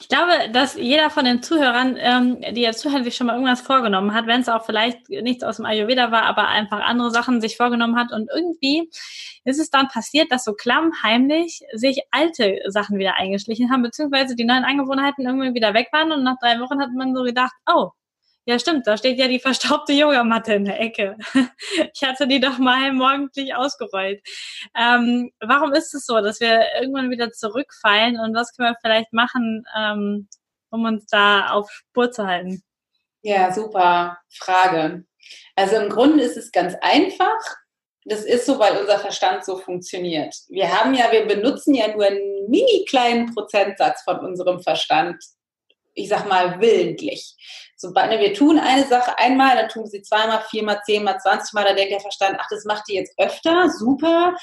Ich 0.00 0.08
glaube, 0.08 0.50
dass 0.52 0.74
jeder 0.74 1.08
von 1.08 1.24
den 1.24 1.42
Zuhörern, 1.42 1.96
ähm, 1.96 2.40
die 2.52 2.62
jetzt 2.62 2.80
zuhören, 2.80 3.04
sich 3.04 3.14
schon 3.14 3.28
mal 3.28 3.34
irgendwas 3.34 3.60
vorgenommen 3.60 4.12
hat, 4.12 4.26
wenn 4.26 4.40
es 4.40 4.48
auch 4.48 4.64
vielleicht 4.64 5.08
nichts 5.08 5.44
aus 5.44 5.58
dem 5.58 5.66
Ayurveda 5.66 6.10
war, 6.10 6.24
aber 6.24 6.48
einfach 6.48 6.80
andere 6.80 7.12
Sachen 7.12 7.40
sich 7.40 7.56
vorgenommen 7.56 7.96
hat 7.96 8.10
und 8.12 8.28
irgendwie 8.34 8.90
ist 9.44 9.60
es 9.60 9.70
dann 9.70 9.86
passiert, 9.86 10.32
dass 10.32 10.44
so 10.44 10.52
klammheimlich 10.52 11.60
sich 11.74 12.02
alte 12.10 12.58
Sachen 12.66 12.98
wieder 12.98 13.14
eingeschlichen 13.18 13.70
haben, 13.70 13.82
beziehungsweise 13.82 14.34
die 14.34 14.44
neuen 14.44 14.64
Angewohnheiten 14.64 15.26
irgendwie 15.26 15.54
wieder 15.54 15.74
weg 15.74 15.88
waren 15.92 16.10
und 16.10 16.24
nach 16.24 16.38
drei 16.40 16.58
Wochen 16.58 16.80
hat 16.80 16.90
man 16.92 17.14
so 17.14 17.22
gedacht, 17.22 17.52
oh, 17.72 17.90
ja, 18.46 18.58
stimmt, 18.58 18.86
da 18.86 18.96
steht 18.96 19.18
ja 19.18 19.28
die 19.28 19.38
verstaubte 19.38 19.92
Yogamatte 19.92 20.54
in 20.54 20.64
der 20.64 20.80
Ecke. 20.80 21.16
Ich 21.94 22.02
hatte 22.02 22.26
die 22.26 22.40
doch 22.40 22.58
mal 22.58 22.92
morgendlich 22.92 23.54
ausgerollt. 23.54 24.22
Ähm, 24.76 25.30
warum 25.40 25.72
ist 25.72 25.94
es 25.94 26.06
so, 26.06 26.20
dass 26.20 26.40
wir 26.40 26.62
irgendwann 26.80 27.10
wieder 27.10 27.30
zurückfallen 27.30 28.18
und 28.18 28.34
was 28.34 28.54
können 28.56 28.70
wir 28.70 28.78
vielleicht 28.80 29.12
machen, 29.12 29.64
ähm, 29.76 30.28
um 30.70 30.84
uns 30.84 31.06
da 31.06 31.50
auf 31.50 31.70
Spur 31.70 32.10
zu 32.10 32.26
halten? 32.26 32.62
Ja, 33.22 33.52
super 33.52 34.18
Frage. 34.30 35.04
Also 35.54 35.76
im 35.76 35.90
Grunde 35.90 36.24
ist 36.24 36.36
es 36.36 36.50
ganz 36.52 36.74
einfach. 36.80 37.38
Das 38.04 38.24
ist 38.24 38.46
so, 38.46 38.58
weil 38.58 38.78
unser 38.78 38.98
Verstand 38.98 39.44
so 39.44 39.58
funktioniert. 39.58 40.34
Wir 40.48 40.70
haben 40.72 40.94
ja, 40.94 41.12
wir 41.12 41.26
benutzen 41.26 41.74
ja 41.74 41.88
nur 41.94 42.06
einen 42.06 42.48
mini 42.48 42.84
kleinen 42.88 43.34
Prozentsatz 43.34 44.02
von 44.02 44.20
unserem 44.20 44.60
Verstand, 44.62 45.22
ich 45.94 46.08
sag 46.08 46.26
mal, 46.26 46.60
willentlich. 46.60 47.36
Sobald 47.80 48.10
wir 48.10 48.34
tun 48.34 48.58
eine 48.58 48.86
Sache 48.86 49.18
einmal, 49.18 49.56
dann 49.56 49.70
tun 49.70 49.84
wir 49.84 49.88
sie 49.88 50.02
zweimal, 50.02 50.42
viermal, 50.50 50.82
zehnmal, 50.84 51.18
zwanzigmal, 51.18 51.64
da 51.64 51.72
denkt 51.72 51.92
der 51.92 52.00
Verstand, 52.00 52.36
ach, 52.38 52.46
das 52.50 52.66
macht 52.66 52.86
die 52.88 52.94
jetzt 52.94 53.18
öfter, 53.18 53.70
super. 53.70 54.36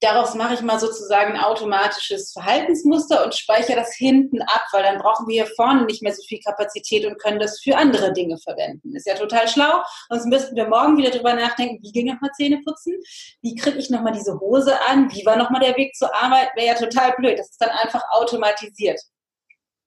Daraus 0.00 0.34
mache 0.34 0.54
ich 0.54 0.62
mal 0.62 0.80
sozusagen 0.80 1.34
ein 1.34 1.40
automatisches 1.40 2.32
Verhaltensmuster 2.32 3.22
und 3.22 3.36
speichere 3.36 3.76
das 3.76 3.94
hinten 3.94 4.42
ab, 4.42 4.64
weil 4.72 4.82
dann 4.82 4.98
brauchen 4.98 5.28
wir 5.28 5.44
hier 5.44 5.54
vorne 5.54 5.84
nicht 5.84 6.02
mehr 6.02 6.12
so 6.12 6.22
viel 6.26 6.40
Kapazität 6.40 7.06
und 7.06 7.20
können 7.20 7.38
das 7.38 7.60
für 7.60 7.76
andere 7.76 8.12
Dinge 8.12 8.38
verwenden. 8.38 8.96
Ist 8.96 9.06
ja 9.06 9.14
total 9.14 9.46
schlau. 9.46 9.84
Sonst 10.08 10.26
müssten 10.26 10.56
wir 10.56 10.66
morgen 10.66 10.96
wieder 10.96 11.10
drüber 11.10 11.34
nachdenken, 11.34 11.78
wie 11.82 11.92
ging 11.92 12.06
nochmal 12.06 12.32
Zähne 12.36 12.60
putzen? 12.64 12.94
Wie 13.40 13.54
kriege 13.54 13.78
ich 13.78 13.90
nochmal 13.90 14.14
diese 14.14 14.40
Hose 14.40 14.74
an? 14.88 15.12
Wie 15.12 15.24
war 15.24 15.36
nochmal 15.36 15.60
der 15.60 15.76
Weg 15.76 15.94
zur 15.94 16.12
Arbeit? 16.12 16.48
Wäre 16.56 16.66
ja 16.66 16.74
total 16.74 17.12
blöd. 17.12 17.38
Das 17.38 17.50
ist 17.50 17.60
dann 17.60 17.70
einfach 17.70 18.02
automatisiert. 18.10 18.98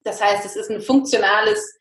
Das 0.06 0.22
heißt, 0.22 0.46
es 0.46 0.56
ist 0.56 0.72
ein 0.72 0.82
funktionales 0.82 1.76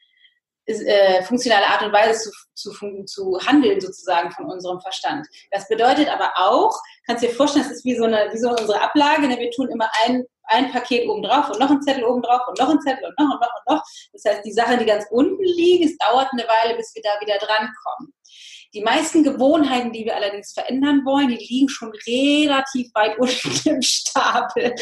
äh, 0.67 1.23
funktionale 1.25 1.67
Art 1.67 1.83
und 1.83 1.93
Weise 1.93 2.31
zu, 2.55 2.71
zu, 2.71 3.05
zu 3.05 3.39
handeln 3.47 3.81
sozusagen 3.81 4.31
von 4.31 4.47
unserem 4.47 4.81
Verstand. 4.81 5.27
Das 5.51 5.69
bedeutet 5.69 6.09
aber 6.09 6.33
auch, 6.37 6.79
kannst 7.07 7.23
du 7.23 7.29
dir 7.29 7.35
vorstellen, 7.35 7.67
es 7.67 7.73
ist 7.73 7.85
wie 7.85 7.97
so, 7.97 8.05
eine, 8.05 8.29
wie 8.33 8.39
so 8.39 8.51
unsere 8.51 8.81
Ablage, 8.81 9.27
ne? 9.27 9.39
wir 9.39 9.51
tun 9.51 9.69
immer 9.71 9.91
ein, 10.05 10.25
ein 10.45 10.71
Paket 10.71 11.09
oben 11.09 11.23
drauf 11.23 11.49
und 11.49 11.59
noch 11.59 11.71
ein 11.71 11.83
Zettel 11.83 12.05
oben 12.05 12.23
drauf 12.23 12.43
und 12.47 12.59
noch 12.59 12.69
ein 12.69 12.81
Zettel 12.81 13.05
und 13.05 13.19
noch 13.19 13.35
und 13.35 13.41
noch 13.41 13.51
und 13.67 13.75
noch. 13.75 13.83
Das 14.13 14.25
heißt, 14.25 14.45
die 14.45 14.53
Sachen, 14.53 14.79
die 14.79 14.87
ganz 14.87 15.07
unten 15.11 15.43
liegen, 15.43 15.89
es 15.89 15.97
dauert 15.99 16.29
eine 16.33 16.45
Weile, 16.45 16.77
bis 16.77 16.95
wir 16.95 17.03
da 17.03 17.21
wieder 17.21 17.39
drankommen. 17.39 18.13
Die 18.75 18.83
meisten 18.83 19.23
Gewohnheiten, 19.23 19.93
die 19.93 20.05
wir 20.05 20.17
allerdings 20.17 20.53
verändern 20.53 21.03
wollen, 21.05 21.29
die 21.29 21.37
liegen 21.37 21.69
schon 21.69 21.93
relativ 22.07 22.89
weit 22.95 23.19
unten 23.19 23.69
im 23.69 23.83
Stapel 23.83 24.75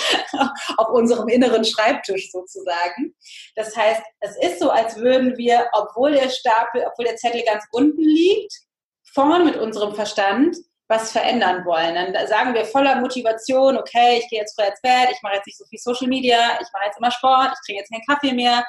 auf 0.76 0.88
unserem 0.90 1.28
inneren 1.28 1.64
Schreibtisch 1.64 2.30
sozusagen. 2.30 3.14
Das 3.56 3.76
heißt, 3.76 4.02
es 4.20 4.36
ist 4.36 4.60
so, 4.60 4.70
als 4.70 4.96
würden 4.96 5.36
wir, 5.36 5.66
obwohl 5.72 6.12
der 6.12 6.28
Stapel, 6.28 6.84
obwohl 6.86 7.06
der 7.06 7.16
Zettel 7.16 7.42
ganz 7.44 7.64
unten 7.72 8.02
liegt, 8.02 8.54
vorn 9.12 9.44
mit 9.44 9.56
unserem 9.56 9.94
Verstand 9.94 10.56
was 10.90 11.12
verändern 11.12 11.64
wollen. 11.64 11.94
Dann 11.94 12.26
sagen 12.26 12.52
wir 12.52 12.64
voller 12.64 13.00
Motivation, 13.00 13.76
okay, 13.76 14.18
ich 14.18 14.28
gehe 14.28 14.40
jetzt 14.40 14.56
früher 14.56 14.68
ins 14.68 14.80
Bett, 14.82 15.08
ich 15.12 15.22
mache 15.22 15.36
jetzt 15.36 15.46
nicht 15.46 15.58
so 15.58 15.64
viel 15.66 15.78
Social 15.78 16.08
Media, 16.08 16.58
ich 16.60 16.66
mache 16.72 16.86
jetzt 16.86 16.98
immer 16.98 17.12
Sport, 17.12 17.52
ich 17.54 17.64
trinke 17.64 17.80
jetzt 17.80 17.90
keinen 17.92 18.06
Kaffee 18.06 18.34
mehr, 18.34 18.66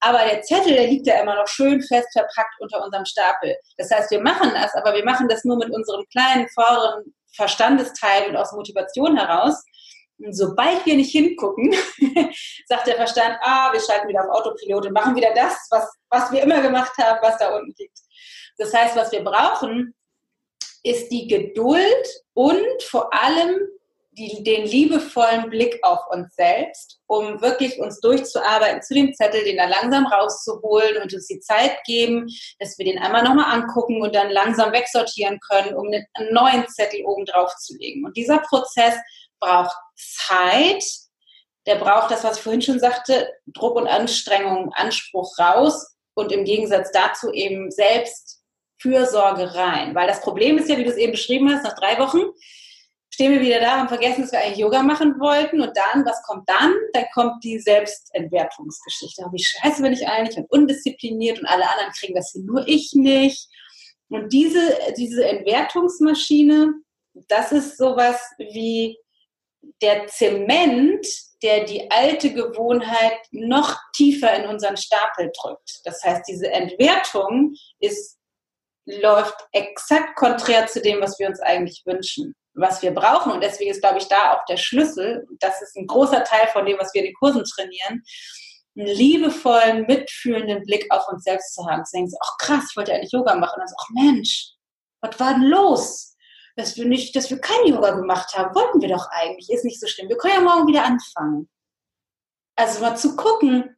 aber 0.00 0.18
der 0.18 0.42
Zettel, 0.42 0.74
der 0.74 0.86
liegt 0.86 1.06
ja 1.06 1.20
immer 1.20 1.36
noch 1.36 1.48
schön 1.48 1.82
fest 1.82 2.08
verpackt 2.12 2.60
unter 2.60 2.84
unserem 2.84 3.04
Stapel. 3.04 3.56
Das 3.76 3.90
heißt, 3.90 4.10
wir 4.10 4.20
machen 4.20 4.50
das, 4.54 4.74
aber 4.74 4.94
wir 4.94 5.04
machen 5.04 5.28
das 5.28 5.44
nur 5.44 5.56
mit 5.56 5.70
unserem 5.70 6.04
kleinen, 6.10 6.48
vorderen 6.50 7.14
Verstandesteil 7.34 8.28
und 8.30 8.36
aus 8.36 8.52
Motivation 8.52 9.16
heraus. 9.16 9.62
Und 10.18 10.34
sobald 10.34 10.84
wir 10.86 10.96
nicht 10.96 11.12
hingucken, 11.12 11.74
sagt 12.66 12.86
der 12.86 12.96
Verstand, 12.96 13.36
ah, 13.42 13.72
wir 13.72 13.80
schalten 13.80 14.08
wieder 14.08 14.24
auf 14.24 14.30
Autopilot 14.30 14.86
und 14.86 14.92
machen 14.92 15.14
wieder 15.14 15.34
das, 15.34 15.66
was, 15.70 15.90
was 16.10 16.32
wir 16.32 16.42
immer 16.42 16.62
gemacht 16.62 16.92
haben, 16.98 17.18
was 17.22 17.38
da 17.38 17.54
unten 17.54 17.74
liegt. 17.78 17.98
Das 18.58 18.72
heißt, 18.72 18.96
was 18.96 19.12
wir 19.12 19.22
brauchen, 19.22 19.94
ist 20.82 21.10
die 21.10 21.26
Geduld 21.26 22.06
und 22.32 22.82
vor 22.82 23.12
allem 23.12 23.58
die, 24.16 24.42
den 24.42 24.64
liebevollen 24.64 25.50
Blick 25.50 25.78
auf 25.82 26.00
uns 26.10 26.34
selbst, 26.34 27.00
um 27.06 27.40
wirklich 27.42 27.78
uns 27.78 28.00
durchzuarbeiten 28.00 28.82
zu 28.82 28.94
dem 28.94 29.12
Zettel, 29.14 29.44
den 29.44 29.58
da 29.58 29.66
langsam 29.66 30.06
rauszuholen 30.06 31.02
und 31.02 31.12
uns 31.12 31.26
die 31.26 31.40
Zeit 31.40 31.76
geben, 31.84 32.26
dass 32.58 32.78
wir 32.78 32.86
den 32.86 32.98
einmal 32.98 33.22
nochmal 33.22 33.52
angucken 33.52 34.00
und 34.00 34.14
dann 34.14 34.30
langsam 34.30 34.72
wegsortieren 34.72 35.38
können, 35.40 35.76
um 35.76 35.86
einen 35.88 36.32
neuen 36.32 36.66
Zettel 36.68 37.04
oben 37.04 37.26
drauf 37.26 37.54
zu 37.56 37.76
legen. 37.76 38.04
Und 38.06 38.16
dieser 38.16 38.38
Prozess 38.38 38.94
braucht 39.38 39.76
Zeit, 39.96 40.84
der 41.66 41.76
braucht 41.76 42.10
das, 42.10 42.24
was 42.24 42.38
ich 42.38 42.42
vorhin 42.42 42.62
schon 42.62 42.80
sagte, 42.80 43.28
Druck 43.46 43.76
und 43.76 43.86
Anstrengung, 43.86 44.72
Anspruch 44.74 45.38
raus 45.38 45.94
und 46.14 46.32
im 46.32 46.44
Gegensatz 46.44 46.90
dazu 46.90 47.32
eben 47.32 47.70
selbst 47.70 48.40
Fürsorge 48.80 49.54
rein. 49.54 49.94
Weil 49.94 50.06
das 50.06 50.22
Problem 50.22 50.56
ist 50.58 50.70
ja, 50.70 50.78
wie 50.78 50.84
du 50.84 50.90
es 50.90 50.96
eben 50.96 51.12
beschrieben 51.12 51.52
hast, 51.52 51.64
nach 51.64 51.74
drei 51.74 51.98
Wochen 51.98 52.22
stehen 53.16 53.32
wir 53.32 53.40
wieder 53.40 53.60
da, 53.60 53.78
haben 53.78 53.88
vergessen, 53.88 54.22
dass 54.22 54.32
wir 54.32 54.40
eigentlich 54.40 54.58
Yoga 54.58 54.82
machen 54.82 55.18
wollten 55.18 55.62
und 55.62 55.74
dann, 55.74 56.04
was 56.04 56.22
kommt 56.24 56.46
dann? 56.46 56.74
Dann 56.92 57.06
kommt 57.14 57.42
die 57.42 57.58
Selbstentwertungsgeschichte. 57.58 59.24
Wie 59.32 59.42
scheiße 59.42 59.80
bin 59.80 59.94
ich 59.94 60.06
eigentlich 60.06 60.36
und 60.36 60.50
undiszipliniert 60.50 61.38
und 61.38 61.46
alle 61.46 61.66
anderen 61.66 61.92
kriegen 61.98 62.14
das 62.14 62.32
hin, 62.32 62.44
nur 62.44 62.68
ich 62.68 62.92
nicht. 62.92 63.48
Und 64.10 64.34
diese, 64.34 64.60
diese 64.98 65.24
Entwertungsmaschine, 65.24 66.74
das 67.28 67.52
ist 67.52 67.78
sowas 67.78 68.20
wie 68.36 68.98
der 69.80 70.08
Zement, 70.08 71.06
der 71.42 71.64
die 71.64 71.90
alte 71.90 72.34
Gewohnheit 72.34 73.18
noch 73.30 73.78
tiefer 73.94 74.34
in 74.34 74.46
unseren 74.46 74.76
Stapel 74.76 75.32
drückt. 75.40 75.80
Das 75.84 76.02
heißt, 76.04 76.28
diese 76.28 76.50
Entwertung 76.52 77.54
ist, 77.78 78.18
läuft 78.84 79.36
exakt 79.52 80.16
konträr 80.16 80.66
zu 80.66 80.82
dem, 80.82 81.00
was 81.00 81.18
wir 81.18 81.28
uns 81.28 81.40
eigentlich 81.40 81.82
wünschen 81.86 82.34
was 82.56 82.82
wir 82.82 82.92
brauchen. 82.92 83.32
Und 83.32 83.42
deswegen 83.42 83.70
ist, 83.70 83.80
glaube 83.80 83.98
ich, 83.98 84.08
da 84.08 84.32
auch 84.32 84.44
der 84.46 84.56
Schlüssel, 84.56 85.26
das 85.40 85.62
ist 85.62 85.76
ein 85.76 85.86
großer 85.86 86.24
Teil 86.24 86.48
von 86.48 86.66
dem, 86.66 86.78
was 86.78 86.92
wir 86.92 87.02
in 87.02 87.08
den 87.08 87.14
Kursen 87.14 87.44
trainieren, 87.44 88.02
einen 88.76 88.88
liebevollen, 88.88 89.86
mitfühlenden 89.86 90.62
Blick 90.64 90.86
auf 90.90 91.08
uns 91.08 91.24
selbst 91.24 91.54
zu 91.54 91.66
haben. 91.66 91.84
Zu 91.84 91.96
denken, 91.96 92.12
ach 92.22 92.36
krass, 92.38 92.66
ich 92.70 92.76
wollte 92.76 92.92
eigentlich 92.92 93.12
Yoga 93.12 93.34
machen. 93.34 93.54
Und 93.54 93.60
dann 93.60 93.68
so, 93.68 93.76
ach 93.78 93.90
Mensch, 93.90 94.50
was 95.00 95.20
war 95.20 95.34
denn 95.34 95.44
los? 95.44 96.16
Dass 96.56 96.76
wir 96.76 96.86
nicht, 96.86 97.14
dass 97.14 97.30
wir 97.30 97.38
kein 97.38 97.66
Yoga 97.66 97.92
gemacht 97.92 98.34
haben, 98.36 98.54
wollten 98.54 98.80
wir 98.80 98.88
doch 98.88 99.06
eigentlich. 99.10 99.50
Ist 99.50 99.64
nicht 99.64 99.80
so 99.80 99.86
schlimm. 99.86 100.08
Wir 100.08 100.16
können 100.16 100.34
ja 100.34 100.40
morgen 100.40 100.66
wieder 100.66 100.84
anfangen. 100.84 101.48
Also 102.56 102.80
mal 102.80 102.96
zu 102.96 103.16
gucken, 103.16 103.75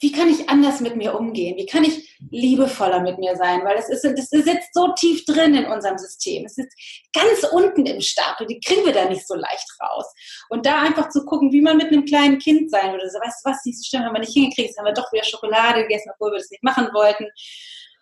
wie 0.00 0.10
kann 0.10 0.30
ich 0.30 0.48
anders 0.48 0.80
mit 0.80 0.96
mir 0.96 1.14
umgehen? 1.14 1.56
Wie 1.58 1.66
kann 1.66 1.84
ich 1.84 2.16
liebevoller 2.30 3.00
mit 3.00 3.18
mir 3.18 3.36
sein? 3.36 3.62
Weil 3.64 3.76
das, 3.76 3.90
ist, 3.90 4.04
das 4.04 4.30
sitzt 4.30 4.72
so 4.72 4.92
tief 4.94 5.24
drin 5.26 5.54
in 5.54 5.66
unserem 5.66 5.98
System. 5.98 6.46
Es 6.46 6.56
ist 6.56 6.72
ganz 7.12 7.44
unten 7.52 7.84
im 7.84 8.00
Stapel. 8.00 8.46
Die 8.46 8.58
kriegen 8.60 8.86
wir 8.86 8.92
da 8.92 9.04
nicht 9.04 9.26
so 9.26 9.34
leicht 9.34 9.68
raus. 9.80 10.06
Und 10.48 10.64
da 10.64 10.80
einfach 10.80 11.10
zu 11.10 11.24
gucken, 11.26 11.52
wie 11.52 11.60
man 11.60 11.76
mit 11.76 11.88
einem 11.88 12.06
kleinen 12.06 12.38
Kind 12.38 12.70
sein 12.70 12.90
würde. 12.92 13.10
So, 13.10 13.18
weißt 13.18 13.44
du 13.44 13.50
was, 13.50 13.62
diese 13.62 13.84
Stimme 13.84 14.06
haben 14.06 14.14
wir 14.14 14.20
nicht 14.20 14.32
hingekriegt. 14.32 14.76
Haben 14.78 14.86
wir 14.86 14.94
doch 14.94 15.12
wieder 15.12 15.24
Schokolade 15.24 15.82
gegessen, 15.82 16.10
obwohl 16.14 16.32
wir 16.32 16.38
das 16.38 16.50
nicht 16.50 16.62
machen 16.62 16.88
wollten. 16.94 17.28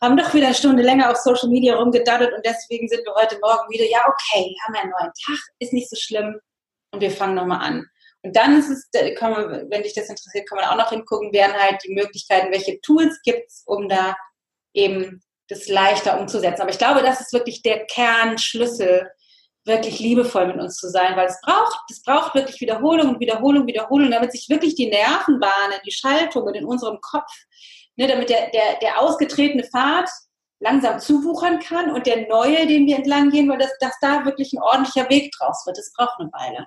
Haben 0.01 0.16
doch 0.16 0.32
wieder 0.32 0.47
eine 0.47 0.55
Stunde 0.55 0.82
länger 0.82 1.11
auf 1.11 1.16
Social 1.16 1.49
Media 1.49 1.74
rumgedaddelt 1.74 2.32
und 2.32 2.47
deswegen 2.47 2.88
sind 2.88 3.05
wir 3.05 3.14
heute 3.14 3.38
Morgen 3.43 3.68
wieder, 3.68 3.84
ja, 3.84 3.99
okay, 4.09 4.57
haben 4.64 4.72
wir 4.72 4.80
einen 4.80 4.93
neuen 4.93 5.12
Tag, 5.26 5.38
ist 5.59 5.74
nicht 5.74 5.91
so 5.91 5.97
schlimm. 5.97 6.41
Und 6.93 7.01
wir 7.01 7.11
fangen 7.11 7.34
nochmal 7.34 7.61
an. 7.61 7.86
Und 8.23 8.37
dann 8.37 8.59
ist 8.59 8.68
es, 8.68 8.89
man, 9.21 9.71
wenn 9.71 9.83
dich 9.83 9.95
das 9.95 10.09
interessiert, 10.09 10.49
kann 10.49 10.59
man 10.59 10.66
auch 10.66 10.77
noch 10.77 10.91
hingucken, 10.91 11.33
wären 11.33 11.55
halt 11.55 11.83
die 11.85 11.95
Möglichkeiten, 11.95 12.53
welche 12.53 12.81
Tools 12.81 13.21
gibt 13.23 13.49
es, 13.49 13.62
um 13.66 13.89
da 13.89 14.14
eben 14.75 15.23
das 15.49 15.68
leichter 15.68 16.21
umzusetzen. 16.21 16.62
Aber 16.62 16.71
ich 16.71 16.79
glaube, 16.79 17.03
das 17.03 17.21
ist 17.21 17.33
wirklich 17.33 17.62
der 17.62 17.87
Kernschlüssel, 17.87 19.11
wirklich 19.64 19.99
liebevoll 19.99 20.47
mit 20.47 20.57
uns 20.57 20.77
zu 20.77 20.89
sein, 20.89 21.16
weil 21.16 21.27
es 21.27 21.41
braucht, 21.43 21.79
es 21.91 22.03
braucht 22.03 22.35
wirklich 22.35 22.61
Wiederholung 22.61 23.11
und 23.11 23.21
Wiederholung, 23.21 23.66
Wiederholung, 23.66 24.11
damit 24.11 24.33
sich 24.33 24.49
wirklich 24.49 24.75
die 24.75 24.89
Nervenbahnen, 24.89 25.79
die 25.85 25.93
Schaltungen 25.93 26.55
in 26.55 26.64
unserem 26.64 26.99
Kopf, 27.01 27.31
ne, 27.97 28.07
damit 28.07 28.31
der, 28.31 28.51
der, 28.51 28.79
der 28.81 29.01
ausgetretene 29.01 29.64
Pfad 29.64 30.09
langsam 30.61 30.99
zuwuchern 30.99 31.59
kann 31.59 31.91
und 31.91 32.07
der 32.07 32.29
neue, 32.29 32.66
den 32.66 32.87
wir 32.87 32.97
entlang 32.97 33.31
gehen, 33.31 33.49
weil 33.49 33.59
das, 33.59 33.71
dass 33.81 33.99
da 34.01 34.25
wirklich 34.25 34.53
ein 34.53 34.62
ordentlicher 34.62 35.09
Weg 35.09 35.33
draus 35.39 35.64
wird. 35.66 35.79
Das 35.79 35.93
braucht 35.95 36.21
eine 36.21 36.31
Weile. 36.33 36.66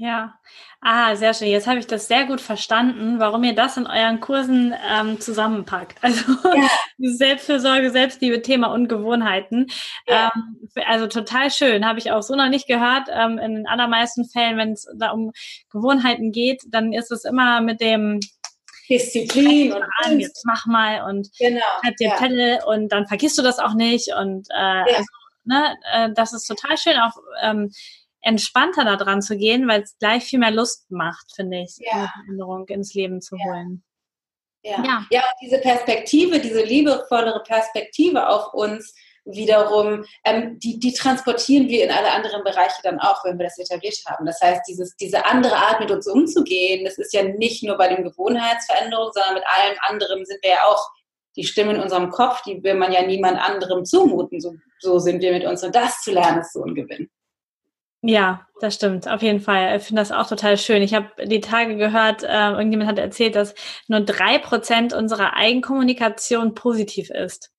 Ja, 0.00 0.38
ah, 0.80 1.16
sehr 1.16 1.34
schön. 1.34 1.48
Jetzt 1.48 1.66
habe 1.66 1.80
ich 1.80 1.86
das 1.88 2.06
sehr 2.06 2.24
gut 2.24 2.40
verstanden, 2.40 3.18
warum 3.18 3.42
ihr 3.42 3.56
das 3.56 3.76
in 3.76 3.88
euren 3.88 4.20
Kursen 4.20 4.72
ähm, 4.88 5.20
zusammenpackt. 5.20 5.98
Also 6.02 6.22
ja. 6.54 6.68
Selbstfürsorge, 6.98 7.90
Selbstliebe, 7.90 8.40
Thema 8.40 8.68
und 8.68 8.86
Gewohnheiten. 8.86 9.66
Ja. 10.06 10.30
Ähm, 10.36 10.58
also 10.86 11.08
total 11.08 11.50
schön, 11.50 11.84
habe 11.84 11.98
ich 11.98 12.12
auch 12.12 12.22
so 12.22 12.36
noch 12.36 12.48
nicht 12.48 12.68
gehört. 12.68 13.08
Ähm, 13.10 13.38
in 13.38 13.56
den 13.56 13.66
allermeisten 13.66 14.24
Fällen, 14.24 14.56
wenn 14.56 14.72
es 14.72 14.86
da 14.96 15.10
um 15.10 15.32
Gewohnheiten 15.72 16.30
geht, 16.30 16.62
dann 16.68 16.92
ist 16.92 17.10
es 17.10 17.24
immer 17.24 17.60
mit 17.60 17.80
dem 17.80 18.20
Disziplin 18.88 19.72
und 19.72 19.82
an, 20.04 20.20
jetzt 20.20 20.44
mach 20.46 20.64
mal 20.66 21.10
und 21.10 21.28
genau, 21.40 21.60
halt 21.82 21.98
dir 21.98 22.10
ja. 22.10 22.14
Pelle 22.14 22.64
und 22.66 22.90
dann 22.90 23.08
vergisst 23.08 23.36
du 23.36 23.42
das 23.42 23.58
auch 23.58 23.74
nicht 23.74 24.14
und 24.14 24.48
äh, 24.50 24.54
ja. 24.56 24.84
also, 24.84 25.08
ne, 25.44 25.76
äh, 25.92 26.10
das 26.14 26.32
ist 26.32 26.46
total 26.46 26.78
schön 26.78 26.98
auch 26.98 27.16
ähm, 27.42 27.72
entspannter 28.20 28.84
da 28.84 28.96
dran 28.96 29.22
zu 29.22 29.36
gehen, 29.36 29.68
weil 29.68 29.82
es 29.82 29.96
gleich 29.98 30.24
viel 30.24 30.38
mehr 30.38 30.50
Lust 30.50 30.90
macht, 30.90 31.32
finde 31.34 31.62
ich, 31.62 31.76
ja. 31.78 31.92
eine 31.92 32.08
Veränderung 32.08 32.68
ins 32.68 32.94
Leben 32.94 33.20
zu 33.20 33.36
holen. 33.36 33.84
Ja. 34.62 34.82
ja. 34.84 35.06
Ja, 35.10 35.24
diese 35.40 35.58
Perspektive, 35.58 36.40
diese 36.40 36.62
liebevollere 36.62 37.42
Perspektive 37.42 38.28
auf 38.28 38.52
uns 38.54 38.94
wiederum, 39.24 40.04
ähm, 40.24 40.58
die, 40.58 40.78
die 40.78 40.92
transportieren 40.92 41.68
wir 41.68 41.84
in 41.84 41.90
alle 41.90 42.10
anderen 42.10 42.42
Bereiche 42.42 42.80
dann 42.82 42.98
auch, 42.98 43.24
wenn 43.24 43.38
wir 43.38 43.44
das 43.44 43.58
etabliert 43.58 43.98
haben. 44.06 44.26
Das 44.26 44.40
heißt, 44.40 44.62
dieses, 44.66 44.96
diese 44.96 45.24
andere 45.26 45.54
Art 45.54 45.80
mit 45.80 45.90
uns 45.90 46.06
umzugehen, 46.06 46.84
das 46.84 46.98
ist 46.98 47.12
ja 47.12 47.22
nicht 47.22 47.62
nur 47.62 47.76
bei 47.76 47.88
den 47.88 48.04
Gewohnheitsveränderungen, 48.04 49.12
sondern 49.12 49.34
mit 49.34 49.44
allem 49.46 49.76
anderen 49.80 50.24
sind 50.24 50.42
wir 50.42 50.50
ja 50.50 50.64
auch 50.66 50.90
die 51.36 51.44
Stimme 51.44 51.74
in 51.74 51.80
unserem 51.80 52.10
Kopf, 52.10 52.42
die 52.42 52.62
will 52.62 52.74
man 52.74 52.90
ja 52.90 53.02
niemand 53.02 53.38
anderem 53.38 53.84
zumuten. 53.84 54.40
So, 54.40 54.54
so 54.80 54.98
sind 54.98 55.22
wir 55.22 55.32
mit 55.32 55.44
uns. 55.44 55.62
Und 55.62 55.74
das 55.74 56.00
zu 56.00 56.10
lernen, 56.10 56.40
ist 56.40 56.52
so 56.52 56.64
ein 56.64 56.74
Gewinn. 56.74 57.08
Ja, 58.02 58.46
das 58.60 58.76
stimmt, 58.76 59.08
auf 59.08 59.22
jeden 59.22 59.40
Fall. 59.40 59.76
Ich 59.76 59.82
finde 59.82 60.00
das 60.02 60.12
auch 60.12 60.28
total 60.28 60.56
schön. 60.56 60.82
Ich 60.82 60.94
habe 60.94 61.08
die 61.26 61.40
Tage 61.40 61.76
gehört, 61.76 62.22
äh, 62.22 62.50
irgendjemand 62.50 62.88
hat 62.88 62.98
erzählt, 62.98 63.34
dass 63.34 63.54
nur 63.88 64.00
drei 64.00 64.38
Prozent 64.38 64.92
unserer 64.92 65.34
Eigenkommunikation 65.34 66.54
positiv 66.54 67.10
ist. 67.10 67.50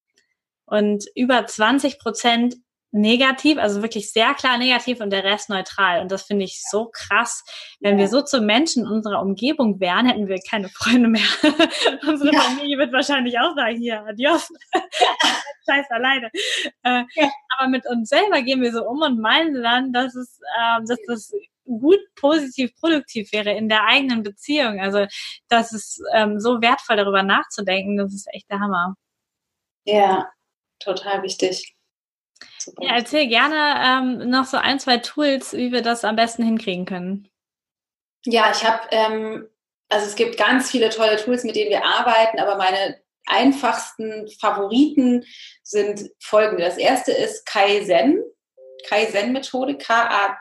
Und 0.65 1.05
über 1.15 1.45
20 1.45 1.99
Prozent 1.99 2.55
negativ, 2.91 3.57
also 3.57 3.81
wirklich 3.81 4.11
sehr 4.11 4.33
klar 4.33 4.57
negativ 4.57 4.99
und 4.99 5.11
der 5.11 5.23
Rest 5.23 5.49
neutral. 5.49 6.01
Und 6.01 6.11
das 6.11 6.23
finde 6.23 6.45
ich 6.45 6.63
so 6.69 6.89
krass. 6.91 7.43
Wenn 7.79 7.93
ja. 7.93 7.99
wir 7.99 8.07
so 8.07 8.21
zu 8.21 8.41
Menschen 8.41 8.83
in 8.85 8.91
unserer 8.91 9.21
Umgebung 9.21 9.79
wären, 9.79 10.07
hätten 10.07 10.27
wir 10.27 10.39
keine 10.49 10.69
Freunde 10.69 11.07
mehr. 11.07 11.21
Unsere 12.07 12.33
ja. 12.33 12.41
Familie 12.41 12.77
wird 12.77 12.91
wahrscheinlich 12.91 13.37
auch 13.39 13.55
sagen, 13.55 13.77
hier, 13.77 14.03
adios, 14.05 14.49
scheiß 15.69 15.85
alleine. 15.89 16.29
Äh, 16.83 17.03
ja. 17.15 17.29
Aber 17.57 17.69
mit 17.69 17.85
uns 17.87 18.09
selber 18.09 18.41
gehen 18.41 18.61
wir 18.61 18.71
so 18.71 18.83
um 18.83 19.01
und 19.01 19.19
meinen 19.19 19.61
dann, 19.61 19.93
dass 19.93 20.15
es, 20.15 20.39
äh, 20.57 20.79
dass 20.87 20.99
das 21.07 21.31
gut, 21.65 21.99
positiv, 22.15 22.75
produktiv 22.75 23.31
wäre 23.31 23.51
in 23.51 23.69
der 23.69 23.85
eigenen 23.85 24.23
Beziehung. 24.23 24.79
Also 24.79 25.05
das 25.47 25.71
ist 25.73 26.01
ähm, 26.13 26.39
so 26.39 26.61
wertvoll, 26.61 26.97
darüber 26.97 27.21
nachzudenken. 27.21 27.97
Das 27.97 28.13
ist 28.13 28.27
echt 28.33 28.49
der 28.49 28.59
Hammer. 28.59 28.95
Ja, 29.85 30.31
total 30.79 31.21
wichtig. 31.21 31.75
Super. 32.59 32.83
Ja, 32.83 32.95
erzähl 32.95 33.27
gerne 33.27 33.75
ähm, 33.83 34.29
noch 34.29 34.45
so 34.45 34.57
ein, 34.57 34.79
zwei 34.79 34.97
Tools, 34.97 35.53
wie 35.53 35.71
wir 35.71 35.81
das 35.81 36.03
am 36.03 36.15
besten 36.15 36.43
hinkriegen 36.43 36.85
können. 36.85 37.29
Ja, 38.25 38.51
ich 38.51 38.65
habe, 38.65 38.81
ähm, 38.91 39.47
also 39.89 40.05
es 40.05 40.15
gibt 40.15 40.37
ganz 40.37 40.69
viele 40.69 40.89
tolle 40.89 41.17
Tools, 41.17 41.43
mit 41.43 41.55
denen 41.55 41.69
wir 41.69 41.85
arbeiten, 41.85 42.39
aber 42.39 42.57
meine 42.57 42.99
einfachsten 43.27 44.27
Favoriten 44.39 45.23
sind 45.63 46.09
folgende. 46.19 46.63
Das 46.63 46.77
erste 46.77 47.11
ist 47.11 47.45
Kaizen, 47.45 48.21
Kaizen-Methode, 48.87 49.77
K-A-I-Z-E-N. 49.77 50.33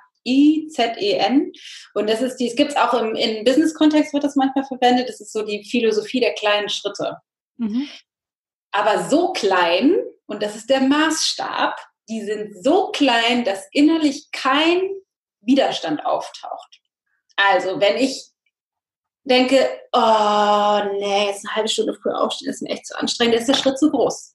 Und 1.94 2.10
das 2.10 2.20
ist 2.22 2.36
die, 2.36 2.48
es 2.48 2.56
gibt 2.56 2.72
es 2.72 2.76
auch 2.76 2.94
im, 2.94 3.14
im 3.14 3.44
Business-Kontext, 3.44 4.12
wird 4.12 4.24
das 4.24 4.34
manchmal 4.36 4.64
verwendet. 4.64 5.08
Das 5.08 5.20
ist 5.20 5.32
so 5.32 5.42
die 5.42 5.64
Philosophie 5.64 6.20
der 6.20 6.34
kleinen 6.34 6.68
Schritte. 6.68 7.18
Mhm. 7.58 7.88
Aber 8.72 9.08
so 9.08 9.32
klein, 9.32 9.96
und 10.26 10.42
das 10.42 10.56
ist 10.56 10.68
der 10.70 10.80
Maßstab, 10.80 11.76
die 12.08 12.22
sind 12.22 12.62
so 12.62 12.90
klein, 12.90 13.44
dass 13.44 13.66
innerlich 13.72 14.30
kein 14.32 14.90
Widerstand 15.40 16.04
auftaucht. 16.04 16.80
Also, 17.36 17.80
wenn 17.80 17.96
ich 17.96 18.30
denke, 19.24 19.68
oh 19.92 20.80
nee, 20.98 21.26
jetzt 21.26 21.46
eine 21.46 21.56
halbe 21.56 21.68
Stunde 21.68 21.94
früher 21.94 22.20
aufstehen, 22.20 22.50
ist 22.50 22.62
mir 22.62 22.70
echt 22.70 22.86
zu 22.86 22.98
anstrengend, 22.98 23.36
ist 23.36 23.48
der 23.48 23.54
Schritt 23.54 23.78
zu 23.78 23.90
groß. 23.90 24.34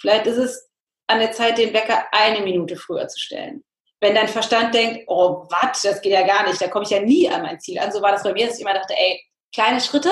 Vielleicht 0.00 0.26
ist 0.26 0.38
es 0.38 0.70
an 1.06 1.20
der 1.20 1.32
Zeit, 1.32 1.58
den 1.58 1.74
Wecker 1.74 2.06
eine 2.12 2.40
Minute 2.40 2.76
früher 2.76 3.06
zu 3.08 3.20
stellen. 3.20 3.62
Wenn 4.00 4.14
dein 4.14 4.28
Verstand 4.28 4.74
denkt, 4.74 5.04
oh, 5.06 5.46
was, 5.50 5.82
das 5.82 6.00
geht 6.00 6.12
ja 6.12 6.26
gar 6.26 6.46
nicht, 6.46 6.60
da 6.60 6.68
komme 6.68 6.84
ich 6.84 6.90
ja 6.90 7.00
nie 7.00 7.28
an 7.28 7.42
mein 7.42 7.60
Ziel 7.60 7.78
an. 7.78 7.92
So 7.92 8.02
war 8.02 8.12
das 8.12 8.22
bei 8.22 8.32
mir, 8.32 8.46
dass 8.46 8.56
ich 8.56 8.62
immer 8.62 8.74
dachte, 8.74 8.94
ey, 8.96 9.22
kleine 9.54 9.80
Schritte, 9.80 10.10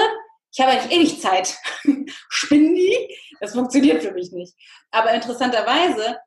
ich 0.54 0.60
habe 0.60 0.72
eigentlich 0.72 0.98
nicht 0.98 1.22
Zeit. 1.22 1.56
Spinnen 2.28 2.74
die? 2.74 3.16
Das 3.40 3.54
funktioniert 3.54 4.02
für 4.02 4.12
mich 4.12 4.30
nicht. 4.32 4.54
Aber 4.90 5.12
interessanterweise 5.12 6.18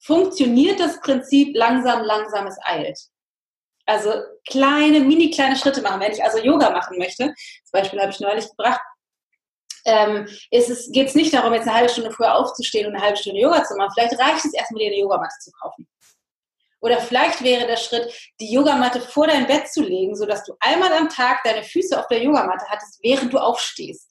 funktioniert 0.00 0.80
das 0.80 1.00
Prinzip 1.00 1.56
langsam, 1.56 2.02
langsam, 2.02 2.46
es 2.46 2.58
eilt. 2.62 2.98
Also 3.86 4.12
kleine, 4.48 5.00
mini 5.00 5.30
kleine 5.30 5.56
Schritte 5.56 5.80
machen. 5.82 6.00
Wenn 6.00 6.12
ich 6.12 6.22
also 6.22 6.38
Yoga 6.38 6.70
machen 6.70 6.98
möchte, 6.98 7.24
zum 7.24 7.72
Beispiel 7.72 8.00
habe 8.00 8.10
ich 8.10 8.20
neulich 8.20 8.48
gebracht, 8.48 8.80
ähm, 9.84 10.28
es, 10.50 10.90
geht 10.92 11.08
es 11.08 11.14
nicht 11.14 11.32
darum, 11.32 11.54
jetzt 11.54 11.66
eine 11.66 11.76
halbe 11.76 11.88
Stunde 11.88 12.10
früher 12.10 12.34
aufzustehen 12.34 12.86
und 12.86 12.94
eine 12.94 13.02
halbe 13.02 13.16
Stunde 13.16 13.40
Yoga 13.40 13.64
zu 13.64 13.74
machen. 13.76 13.92
Vielleicht 13.94 14.18
reicht 14.18 14.44
es 14.44 14.52
erstmal, 14.52 14.80
dir 14.80 14.88
eine 14.88 15.00
Yogamatte 15.00 15.34
zu 15.40 15.50
kaufen. 15.52 15.88
Oder 16.80 17.00
vielleicht 17.00 17.42
wäre 17.42 17.66
der 17.66 17.76
Schritt, 17.76 18.12
die 18.40 18.52
Yogamatte 18.52 19.00
vor 19.00 19.26
dein 19.26 19.46
Bett 19.46 19.68
zu 19.68 19.82
legen, 19.82 20.14
sodass 20.14 20.44
du 20.44 20.54
einmal 20.60 20.92
am 20.92 21.08
Tag 21.08 21.42
deine 21.42 21.64
Füße 21.64 21.98
auf 21.98 22.06
der 22.06 22.22
Yogamatte 22.22 22.66
hattest, 22.68 23.00
während 23.02 23.32
du 23.32 23.38
aufstehst. 23.38 24.07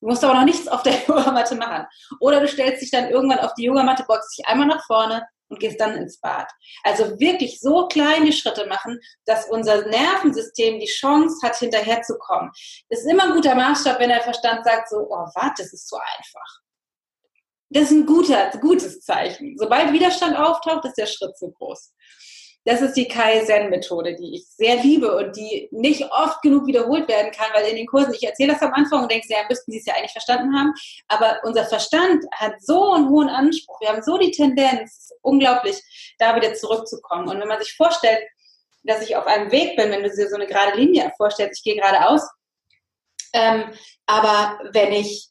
Du 0.00 0.08
musst 0.08 0.24
aber 0.24 0.34
noch 0.34 0.44
nichts 0.44 0.68
auf 0.68 0.82
der 0.82 0.94
Yogamatte 1.08 1.54
machen. 1.56 1.86
Oder 2.20 2.40
du 2.40 2.48
stellst 2.48 2.82
dich 2.82 2.90
dann 2.90 3.08
irgendwann 3.08 3.40
auf 3.40 3.54
die 3.54 3.64
Yogamatte, 3.64 4.04
boxst 4.06 4.38
dich 4.38 4.46
einmal 4.46 4.66
nach 4.66 4.84
vorne, 4.86 5.26
und 5.48 5.60
gehst 5.60 5.80
dann 5.80 5.96
ins 5.96 6.20
Bad. 6.20 6.50
Also 6.84 7.18
wirklich 7.18 7.60
so 7.60 7.88
kleine 7.88 8.32
Schritte 8.32 8.66
machen, 8.66 8.98
dass 9.26 9.48
unser 9.48 9.86
Nervensystem 9.86 10.78
die 10.78 10.86
Chance 10.86 11.36
hat, 11.42 11.56
hinterherzukommen. 11.56 12.50
Das 12.88 13.00
ist 13.00 13.10
immer 13.10 13.24
ein 13.24 13.32
guter 13.32 13.54
Maßstab, 13.54 13.98
wenn 13.98 14.10
der 14.10 14.22
Verstand 14.22 14.64
sagt 14.64 14.90
so, 14.90 14.96
oh, 15.08 15.26
warte, 15.34 15.62
das 15.62 15.72
ist 15.72 15.88
so 15.88 15.96
einfach. 15.96 16.60
Das 17.70 17.84
ist 17.84 17.90
ein 17.90 18.06
guter, 18.06 18.50
gutes 18.60 19.00
Zeichen. 19.00 19.56
Sobald 19.58 19.92
Widerstand 19.92 20.36
auftaucht, 20.36 20.86
ist 20.86 20.96
der 20.96 21.06
Schritt 21.06 21.36
zu 21.36 21.50
groß. 21.52 21.92
Das 22.64 22.82
ist 22.82 22.94
die 22.94 23.08
Kaizen-Methode, 23.08 24.14
die 24.16 24.36
ich 24.36 24.46
sehr 24.48 24.76
liebe 24.76 25.16
und 25.16 25.36
die 25.36 25.68
nicht 25.70 26.04
oft 26.12 26.42
genug 26.42 26.66
wiederholt 26.66 27.08
werden 27.08 27.32
kann, 27.32 27.48
weil 27.54 27.66
in 27.66 27.76
den 27.76 27.86
Kursen, 27.86 28.12
ich 28.12 28.24
erzähle 28.24 28.52
das 28.52 28.62
am 28.62 28.74
Anfang 28.74 29.02
und 29.02 29.10
denke, 29.10 29.26
ja, 29.28 29.38
müssten 29.48 29.72
Sie 29.72 29.78
es 29.78 29.86
ja 29.86 29.94
eigentlich 29.94 30.12
verstanden 30.12 30.54
haben, 30.54 30.74
aber 31.06 31.40
unser 31.44 31.64
Verstand 31.64 32.24
hat 32.32 32.60
so 32.60 32.92
einen 32.92 33.08
hohen 33.08 33.28
Anspruch, 33.28 33.80
wir 33.80 33.88
haben 33.88 34.02
so 34.02 34.18
die 34.18 34.32
Tendenz, 34.32 35.12
unglaublich, 35.22 35.76
da 36.18 36.36
wieder 36.36 36.54
zurückzukommen. 36.54 37.28
Und 37.28 37.40
wenn 37.40 37.48
man 37.48 37.60
sich 37.60 37.74
vorstellt, 37.74 38.20
dass 38.84 39.02
ich 39.02 39.16
auf 39.16 39.26
einem 39.26 39.50
Weg 39.50 39.76
bin, 39.76 39.90
wenn 39.90 40.02
du 40.02 40.10
dir 40.10 40.28
so 40.28 40.36
eine 40.36 40.46
gerade 40.46 40.76
Linie 40.76 41.12
vorstellst, 41.16 41.60
ich 41.60 41.64
gehe 41.64 41.80
geradeaus, 41.80 42.22
ähm, 43.32 43.64
aber 44.06 44.58
wenn 44.72 44.92
ich, 44.92 45.28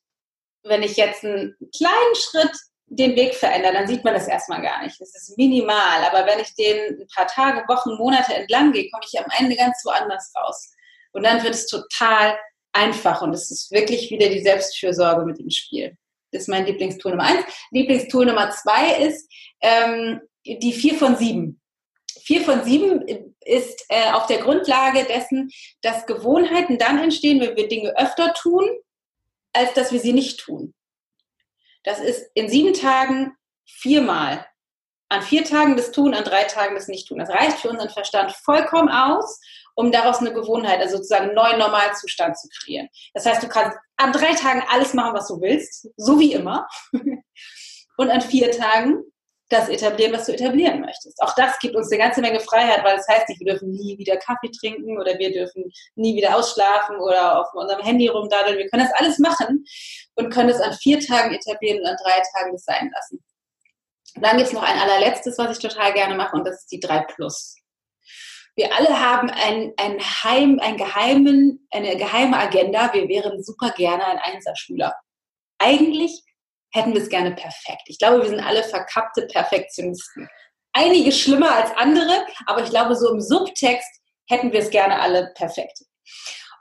wenn 0.64 0.84
ich 0.84 0.98
jetzt 0.98 1.24
einen 1.24 1.56
kleinen 1.76 2.16
Schritt 2.16 2.56
den 2.90 3.16
Weg 3.16 3.36
verändere, 3.36 3.74
dann 3.74 3.88
sieht 3.88 4.04
man 4.04 4.14
das 4.14 4.28
erstmal 4.28 4.62
gar 4.62 4.84
nicht. 4.84 5.00
Das 5.00 5.14
ist 5.14 5.38
minimal. 5.38 6.04
Aber 6.10 6.26
wenn 6.26 6.40
ich 6.40 6.54
den 6.56 7.02
ein 7.02 7.08
paar 7.14 7.28
Tage, 7.28 7.68
Wochen, 7.68 7.96
Monate 7.96 8.34
entlang 8.34 8.72
gehe, 8.72 8.90
komme 8.90 9.04
ich 9.06 9.20
am 9.20 9.26
Ende 9.38 9.56
ganz 9.56 9.84
woanders 9.84 10.32
raus. 10.36 10.72
Und 11.12 11.24
dann 11.24 11.44
wird 11.44 11.54
es 11.54 11.68
total 11.68 12.38
einfach 12.72 13.22
und 13.22 13.34
es 13.34 13.50
ist 13.52 13.72
wirklich 13.72 14.12
wieder 14.12 14.30
die 14.30 14.42
Selbstfürsorge 14.42 15.26
mit 15.26 15.40
dem 15.40 15.50
Spiel. 15.50 15.98
Das 16.32 16.44
ist 16.44 16.48
mein 16.48 16.66
Lieblingstool 16.66 17.12
Nummer 17.12 17.24
eins. 17.24 17.44
Lieblingstool 17.72 18.26
Nummer 18.26 18.52
zwei 18.52 18.98
ist 19.04 19.32
ähm, 19.62 20.22
die 20.46 20.74
vier 20.74 20.96
von 20.96 21.16
sieben. 21.16 21.62
Vier 22.22 22.42
von 22.42 22.64
sieben 22.64 23.06
ist 23.46 23.86
äh, 23.90 24.12
auf 24.12 24.28
der 24.28 24.40
Grundlage 24.40 25.06
dessen, 25.06 25.50
dass 25.82 26.06
Gewohnheiten 26.06 26.78
dann 26.78 27.00
entstehen, 27.00 27.40
wenn 27.40 27.56
wir 27.56 27.68
Dinge 27.68 27.98
öfter 27.98 28.34
tun, 28.34 28.68
als 29.54 29.74
dass 29.74 29.92
wir 29.92 30.00
sie 30.00 30.14
nicht 30.14 30.40
tun. 30.40 30.74
Das 31.88 32.02
ist 32.02 32.30
in 32.34 32.50
sieben 32.50 32.74
Tagen 32.74 33.34
viermal. 33.66 34.46
An 35.08 35.22
vier 35.22 35.46
Tagen 35.46 35.78
das 35.78 35.92
Tun, 35.92 36.14
an 36.14 36.26
drei 36.26 36.44
Tagen 36.44 36.76
das 36.76 36.90
Nicht-Tun. 36.90 37.20
Das 37.20 37.30
reicht 37.30 37.60
für 37.60 37.70
unseren 37.70 37.90
Verstand 37.90 38.34
vollkommen 38.34 38.90
aus, 38.90 39.40
um 39.74 39.90
daraus 39.94 40.18
eine 40.18 40.34
Gewohnheit, 40.34 40.82
also 40.82 40.98
sozusagen 40.98 41.28
einen 41.28 41.36
neuen 41.36 41.58
Normalzustand 41.58 42.38
zu 42.38 42.50
kreieren. 42.50 42.90
Das 43.14 43.26
heißt, 43.26 43.42
du 43.42 43.48
kannst 43.48 43.78
an 43.96 44.12
drei 44.12 44.34
Tagen 44.34 44.64
alles 44.70 44.94
machen, 44.94 45.14
was 45.14 45.30
du 45.30 45.40
willst, 45.40 45.88
so 45.96 46.20
wie 46.20 46.34
immer. 46.34 46.68
Und 47.98 48.10
an 48.10 48.20
vier 48.20 48.52
Tagen 48.52 49.06
das 49.50 49.70
etablieren, 49.70 50.14
was 50.14 50.26
du 50.26 50.34
etablieren 50.34 50.82
möchtest. 50.82 51.22
Auch 51.22 51.34
das 51.36 51.58
gibt 51.60 51.76
uns 51.76 51.91
eine 51.91 52.02
ganze 52.02 52.22
Menge 52.22 52.39
Freiheit, 52.39 52.84
weil 52.84 52.98
das 52.98 53.08
heißt 53.08 53.30
nicht, 53.30 53.39
wir 53.39 53.54
dürfen 53.54 53.72
nie 53.72 53.98
wieder 53.98 54.18
Kaffee 54.18 54.52
trinken 54.52 55.00
oder 55.00 55.18
wir 55.18 55.32
dürfen 55.32 55.72
nie 55.95 56.16
wieder 56.16 56.36
ausschlafen 56.36 56.98
oder 56.98 57.39
auf 57.39 57.48
unserem 57.54 57.82
Handy 57.84 58.08
rumdaddeln. 58.08 58.58
Wir 58.58 58.68
können 58.70 58.86
das 58.86 59.00
alles 59.00 59.20
machen 59.20 59.64
und 60.16 60.34
können 60.34 60.50
es 60.50 60.60
an 60.60 60.74
vier 60.74 61.00
Tagen 61.00 61.34
etablieren 61.34 61.80
und 61.80 61.88
an 61.88 61.98
drei 62.04 62.22
Tagen 62.34 62.52
das 62.52 62.66
sein 62.66 62.91
lassen. 62.93 63.24
Und 64.16 64.26
dann 64.26 64.38
gibt 64.38 64.48
es 64.48 64.54
noch 64.54 64.64
ein 64.64 64.80
allerletztes, 64.80 65.38
was 65.38 65.58
ich 65.58 65.70
total 65.70 65.93
gerne 65.93 66.16
mache 66.16 66.36
und 66.36 66.45
das 66.45 66.62
ist 66.62 66.72
die 66.72 66.80
3 66.80 67.02
Plus. 67.02 67.56
Wir 68.56 68.76
alle 68.76 69.00
haben 69.00 69.30
ein, 69.30 69.74
ein 69.78 70.00
Heim, 70.00 70.60
ein 70.60 70.78
geheimen, 70.78 71.68
eine 71.70 71.95
geheime 71.95 72.38
Agenda. 72.38 72.91
Wir 72.91 73.08
wären 73.08 73.43
super 73.43 73.70
gerne 73.70 74.04
ein 74.04 74.18
Einserschüler. 74.18 74.95
Eigentlich 75.60 76.24
hätten 76.72 76.93
wir 76.93 77.01
es 77.01 77.09
gerne 77.09 77.32
perfekt. 77.32 77.84
Ich 77.86 77.99
glaube, 77.99 78.22
wir 78.22 78.30
sind 78.30 78.39
alle 78.39 78.63
verkappte 78.63 79.28
Perfektionisten. 79.28 80.30
Einige 80.74 81.11
schlimmer 81.11 81.55
als 81.55 81.72
andere, 81.76 82.26
aber 82.45 82.63
ich 82.63 82.70
glaube, 82.70 82.95
so 82.95 83.11
im 83.11 83.22
Subtext 83.22 83.89
hätten 84.30 84.51
wir 84.51 84.59
es 84.59 84.70
gerne 84.70 84.99
alle 84.99 85.32
perfekt. 85.36 85.80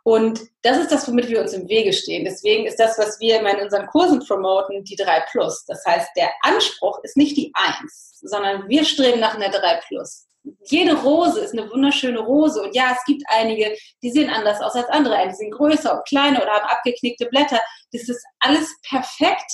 Und 0.05 0.41
das 0.63 0.79
ist 0.79 0.93
das, 0.93 1.09
womit 1.09 1.29
wir 1.29 1.41
uns 1.41 1.53
im 1.53 1.69
Wege 1.69 1.93
stehen. 1.93 2.25
Deswegen 2.25 2.65
ist 2.65 2.79
das, 2.79 2.97
was 2.97 3.19
wir 3.19 3.41
in 3.41 3.61
unseren 3.61 3.89
Kursen 3.89 4.25
promoten, 4.25 4.85
die 4.85 4.95
3 4.95 5.25
Plus. 5.33 5.65
Das 5.67 5.85
heißt, 5.85 6.11
der 6.17 6.31
Anspruch 6.43 7.01
ist 7.03 7.17
nicht 7.17 7.37
die 7.37 7.53
1, 7.55 8.21
sondern 8.23 8.69
wir 8.69 8.85
streben 8.85 9.19
nach 9.19 9.35
einer 9.35 9.49
3 9.49 9.81
Plus. 9.89 10.27
Jede 10.67 10.95
Rose 10.95 11.41
ist 11.41 11.55
eine 11.55 11.69
wunderschöne 11.69 12.21
Rose. 12.21 12.63
Und 12.63 12.73
ja, 12.77 12.93
es 12.93 13.05
gibt 13.05 13.25
einige, 13.27 13.77
die 14.01 14.13
sehen 14.13 14.31
anders 14.31 14.61
aus 14.61 14.77
als 14.77 14.89
andere. 14.91 15.27
Die 15.29 15.35
sind 15.35 15.51
größer 15.51 15.93
und 15.93 16.07
kleiner 16.07 16.41
oder 16.41 16.53
haben 16.53 16.69
abgeknickte 16.69 17.27
Blätter. 17.27 17.61
Das 17.93 18.09
ist 18.09 18.25
alles 18.39 18.69
perfekt 18.89 19.51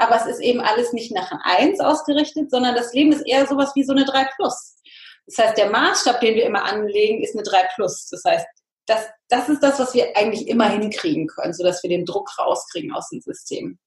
aber 0.00 0.16
es 0.16 0.26
ist 0.26 0.40
eben 0.40 0.60
alles 0.60 0.92
nicht 0.92 1.12
nach 1.12 1.30
einer 1.30 1.44
1 1.44 1.80
ausgerichtet, 1.80 2.50
sondern 2.50 2.74
das 2.74 2.94
Leben 2.94 3.12
ist 3.12 3.26
eher 3.26 3.46
sowas 3.46 3.72
wie 3.74 3.84
so 3.84 3.92
eine 3.92 4.06
3 4.06 4.30
Plus. 4.36 4.76
Das 5.26 5.38
heißt, 5.38 5.58
der 5.58 5.70
Maßstab, 5.70 6.20
den 6.20 6.34
wir 6.34 6.46
immer 6.46 6.64
anlegen, 6.64 7.22
ist 7.22 7.34
eine 7.34 7.42
3 7.42 7.68
Plus. 7.74 8.08
Das 8.08 8.24
heißt, 8.24 8.46
das, 8.86 9.06
das 9.28 9.48
ist 9.50 9.62
das, 9.62 9.78
was 9.78 9.94
wir 9.94 10.16
eigentlich 10.16 10.48
immer 10.48 10.68
hinkriegen 10.68 11.26
können, 11.26 11.52
sodass 11.52 11.82
wir 11.82 11.90
den 11.90 12.06
Druck 12.06 12.30
rauskriegen 12.38 12.92
aus 12.92 13.10
dem 13.10 13.20
System. 13.20 13.78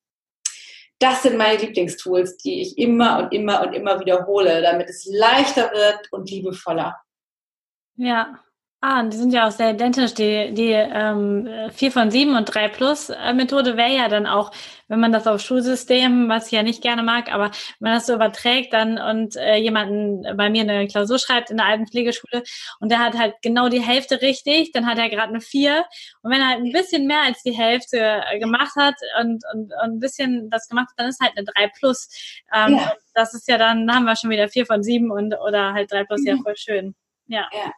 Das 0.99 1.24
sind 1.24 1.36
meine 1.36 1.57
Lieblingstools, 1.57 2.38
die 2.38 2.61
ich 2.61 2.78
immer 2.78 3.18
und 3.18 3.34
immer 3.34 3.61
und 3.61 3.74
immer 3.74 3.99
wiederhole, 3.99 4.61
damit 4.61 4.89
es 4.89 5.05
leichter 5.09 5.72
wird 5.74 6.11
und 6.11 6.30
liebevoller. 6.30 6.95
Ja, 7.95 8.39
Ah, 8.86 8.99
und 8.99 9.14
die 9.14 9.18
sind 9.18 9.32
ja 9.32 9.47
auch 9.47 9.51
sehr 9.51 9.70
identisch. 9.72 10.14
Die, 10.14 10.53
die 10.53 10.72
ähm, 10.72 11.47
4 11.72 11.89
von 11.89 12.11
7 12.11 12.36
und 12.36 12.53
3 12.53 12.68
Plus 12.68 13.09
äh, 13.09 13.32
Methode 13.32 13.78
wäre 13.78 13.95
ja 13.95 14.09
dann 14.09 14.28
auch, 14.28 14.51
wenn 14.94 15.00
man 15.00 15.12
das 15.12 15.26
auf 15.26 15.41
Schulsystem, 15.41 16.30
was 16.30 16.46
ich 16.46 16.52
ja 16.52 16.62
nicht 16.62 16.84
gerne 16.84 17.02
mag, 17.02 17.34
aber 17.34 17.46
wenn 17.80 17.89
man 17.89 17.94
das 17.96 18.06
so 18.06 18.14
überträgt 18.14 18.74
dann 18.74 19.00
und 19.00 19.36
äh, 19.36 19.56
jemanden 19.56 20.38
bei 20.38 20.52
mir 20.52 20.62
eine 20.62 20.88
Klausur 20.88 21.18
schreibt 21.18 21.50
in 21.50 21.58
der 21.58 21.66
alten 21.66 21.88
Pflegeschule 21.88 22.44
und 22.80 22.91
der 22.91 23.00
hat 23.00 23.18
halt 23.18 23.34
genau 23.41 23.70
die 23.70 23.82
Hälfte 23.82 24.22
richtig, 24.22 24.72
dann 24.72 24.86
hat 24.86 25.00
er 25.00 25.10
gerade 25.10 25.30
eine 25.30 25.41
4. 25.41 25.84
Und 26.22 26.32
wenn 26.32 26.41
er 26.41 26.50
halt 26.50 26.60
ein 26.60 26.72
bisschen 26.72 27.08
mehr 27.08 27.24
als 27.24 27.41
die 27.41 27.58
Hälfte 27.58 27.98
äh, 28.00 28.38
gemacht 28.38 28.76
hat 28.76 28.96
und, 29.20 29.44
und, 29.52 29.74
und 29.74 29.96
ein 29.96 30.00
bisschen 30.00 30.52
das 30.52 30.68
gemacht 30.68 30.89
hat, 30.89 31.00
dann 31.00 31.10
ist 31.10 31.20
halt 31.20 31.34
eine 31.36 31.46
3 31.46 31.72
Plus. 31.80 32.08
Ähm, 32.54 32.78
ja. 32.78 32.94
Das 33.16 33.34
ist 33.34 33.48
ja 33.48 33.58
dann, 33.58 33.91
haben 33.91 34.06
wir 34.06 34.16
schon 34.16 34.30
wieder 34.30 34.48
4 34.48 34.68
von 34.68 34.84
7 34.84 35.10
und 35.10 35.34
oder 35.34 35.74
halt 35.74 35.91
3 35.91 36.04
Plus, 36.04 36.22
mhm. 36.22 36.28
ja 36.28 36.38
voll 36.44 36.56
schön. 36.56 36.96
Ja. 37.26 37.50
ja. 37.52 37.72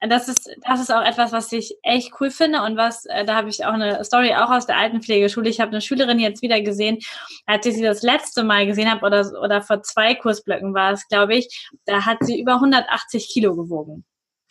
Das 0.00 0.28
ist, 0.28 0.48
das 0.62 0.80
ist 0.80 0.92
auch 0.92 1.02
etwas, 1.02 1.32
was 1.32 1.50
ich 1.52 1.76
echt 1.82 2.12
cool 2.20 2.30
finde 2.30 2.62
und 2.62 2.76
was, 2.76 3.04
äh, 3.06 3.24
da 3.24 3.34
habe 3.34 3.48
ich 3.48 3.64
auch 3.64 3.72
eine 3.72 4.04
Story 4.04 4.34
auch 4.34 4.50
aus 4.50 4.66
der 4.66 4.76
Altenpflegeschule. 4.76 5.48
Ich 5.48 5.60
habe 5.60 5.72
eine 5.72 5.80
Schülerin 5.80 6.20
jetzt 6.20 6.42
wieder 6.42 6.60
gesehen, 6.60 6.98
als 7.46 7.66
ich 7.66 7.74
sie 7.74 7.82
das 7.82 8.02
letzte 8.02 8.44
Mal 8.44 8.66
gesehen 8.66 8.90
habe 8.90 9.04
oder, 9.04 9.28
oder 9.42 9.60
vor 9.60 9.82
zwei 9.82 10.14
Kursblöcken 10.14 10.72
war 10.74 10.92
es, 10.92 11.08
glaube 11.08 11.36
ich, 11.36 11.68
da 11.84 12.06
hat 12.06 12.18
sie 12.20 12.40
über 12.40 12.54
180 12.54 13.28
Kilo 13.28 13.56
gewogen. 13.56 14.04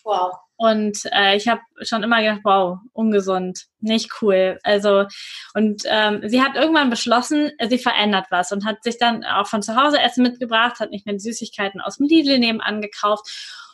Wow. 0.04 0.34
Und 0.58 0.98
äh, 1.14 1.38
ich 1.38 1.48
habe 1.48 1.62
schon 1.82 2.02
immer 2.02 2.22
gedacht, 2.22 2.42
wow, 2.44 2.80
ungesund, 2.94 3.68
nicht 3.80 4.10
cool. 4.22 4.58
Also 4.64 5.06
und 5.54 5.84
ähm, 5.86 6.22
sie 6.26 6.42
hat 6.42 6.56
irgendwann 6.56 6.90
beschlossen, 6.90 7.52
sie 7.70 7.78
verändert 7.78 8.26
was 8.32 8.52
und 8.52 8.66
hat 8.66 8.84
sich 8.84 8.98
dann 8.98 9.24
auch 9.24 9.48
von 9.48 9.62
zu 9.62 9.76
Hause 9.76 10.00
Essen 10.00 10.24
mitgebracht, 10.24 10.80
hat 10.80 10.90
nicht 10.90 11.06
mehr 11.06 11.14
die 11.14 11.20
Süßigkeiten 11.20 11.80
aus 11.80 11.98
dem 11.98 12.08
Lidl 12.08 12.40
nebenan 12.40 12.82
gekauft 12.82 13.30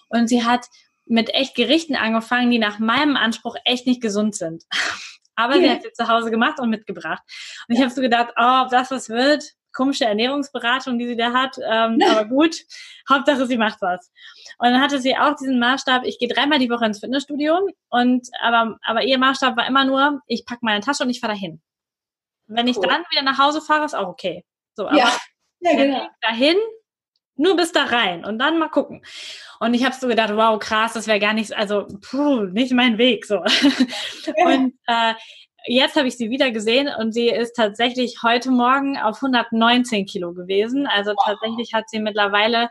und 0.10 0.28
sie 0.28 0.44
hat 0.44 0.66
mit 1.06 1.34
echt 1.34 1.56
Gerichten 1.56 1.96
angefangen, 1.96 2.52
die 2.52 2.60
nach 2.60 2.80
meinem 2.80 3.16
Anspruch 3.16 3.56
echt 3.66 3.88
nicht 3.88 4.02
gesund 4.02 4.36
sind. 4.36 4.64
Aber 5.36 5.56
sie 5.56 5.70
hat 5.70 5.82
sie 5.82 5.92
zu 5.94 6.08
Hause 6.08 6.30
gemacht 6.30 6.60
und 6.60 6.70
mitgebracht. 6.70 7.24
Und 7.68 7.76
ich 7.76 7.82
habe 7.82 7.90
so 7.90 8.02
gedacht, 8.02 8.34
oh, 8.38 8.62
ob 8.64 8.70
das 8.70 8.92
was 8.92 9.10
wird, 9.10 9.44
komische 9.74 10.06
Ernährungsberatung, 10.06 10.98
die 10.98 11.08
sie 11.08 11.18
da 11.18 11.34
hat, 11.34 11.58
ähm, 11.58 12.00
aber 12.08 12.26
gut, 12.26 12.56
Hauptsache 13.10 13.48
sie 13.48 13.58
macht 13.58 13.82
was. 13.82 14.12
Und 14.60 14.70
dann 14.70 14.80
hatte 14.80 15.00
sie 15.00 15.18
auch 15.18 15.36
diesen 15.36 15.60
Maßstab, 15.60 16.04
ich 16.06 16.20
gehe 16.20 16.28
dreimal 16.28 16.60
die 16.60 16.70
Woche 16.70 16.86
ins 16.86 17.00
Fitnessstudio 17.00 17.68
und 17.90 18.28
aber, 18.42 18.78
aber 18.84 19.04
ihr 19.04 19.18
Maßstab 19.18 19.58
war 19.58 19.68
immer 19.68 19.84
nur, 19.84 20.22
ich 20.28 20.46
packe 20.46 20.60
meine 20.62 20.82
Tasche 20.82 21.04
und 21.04 21.10
ich 21.10 21.20
fahre 21.20 21.34
dahin. 21.34 21.62
Wenn 22.46 22.68
ich 22.68 22.78
cool. 22.78 22.88
dann 22.88 23.04
wieder 23.10 23.24
nach 23.24 23.40
Hause 23.40 23.62
fahre, 23.62 23.86
ist 23.86 23.96
auch 23.96 24.08
okay. 24.08 24.46
So, 24.76 24.88
aber 24.88 24.98
ja, 24.98 25.12
ja 25.60 25.76
genau. 25.76 26.08
dahin, 26.22 26.58
nur 27.36 27.56
bis 27.56 27.72
da 27.72 27.86
rein 27.86 28.26
und 28.26 28.38
dann 28.38 28.60
mal 28.60 28.70
gucken. 28.70 29.04
Und 29.64 29.74
ich 29.74 29.86
habe 29.86 29.96
so 29.96 30.08
gedacht, 30.08 30.36
wow, 30.36 30.60
krass, 30.60 30.94
das 30.94 31.08
wäre 31.08 31.20
gar 31.20 31.34
nichts, 31.34 31.52
also 31.52 31.88
puh, 32.10 32.44
nicht 32.46 32.74
mein 32.74 32.98
Weg 32.98 33.26
so. 33.26 33.38
Und 34.46 34.74
äh, 34.88 35.14
jetzt 35.66 35.96
habe 35.96 36.08
ich 36.08 36.18
sie 36.18 36.30
wieder 36.30 36.52
gesehen 36.52 36.90
und 37.00 37.14
sie 37.14 37.30
ist 37.30 37.54
tatsächlich 37.54 38.18
heute 38.24 38.52
Morgen 38.52 38.98
auf 38.98 39.16
119 39.24 40.06
Kilo 40.06 40.34
gewesen. 40.34 40.88
Also 40.88 41.12
wow. 41.12 41.24
tatsächlich 41.26 41.74
hat 41.74 41.90
sie 41.90 42.00
mittlerweile 42.00 42.70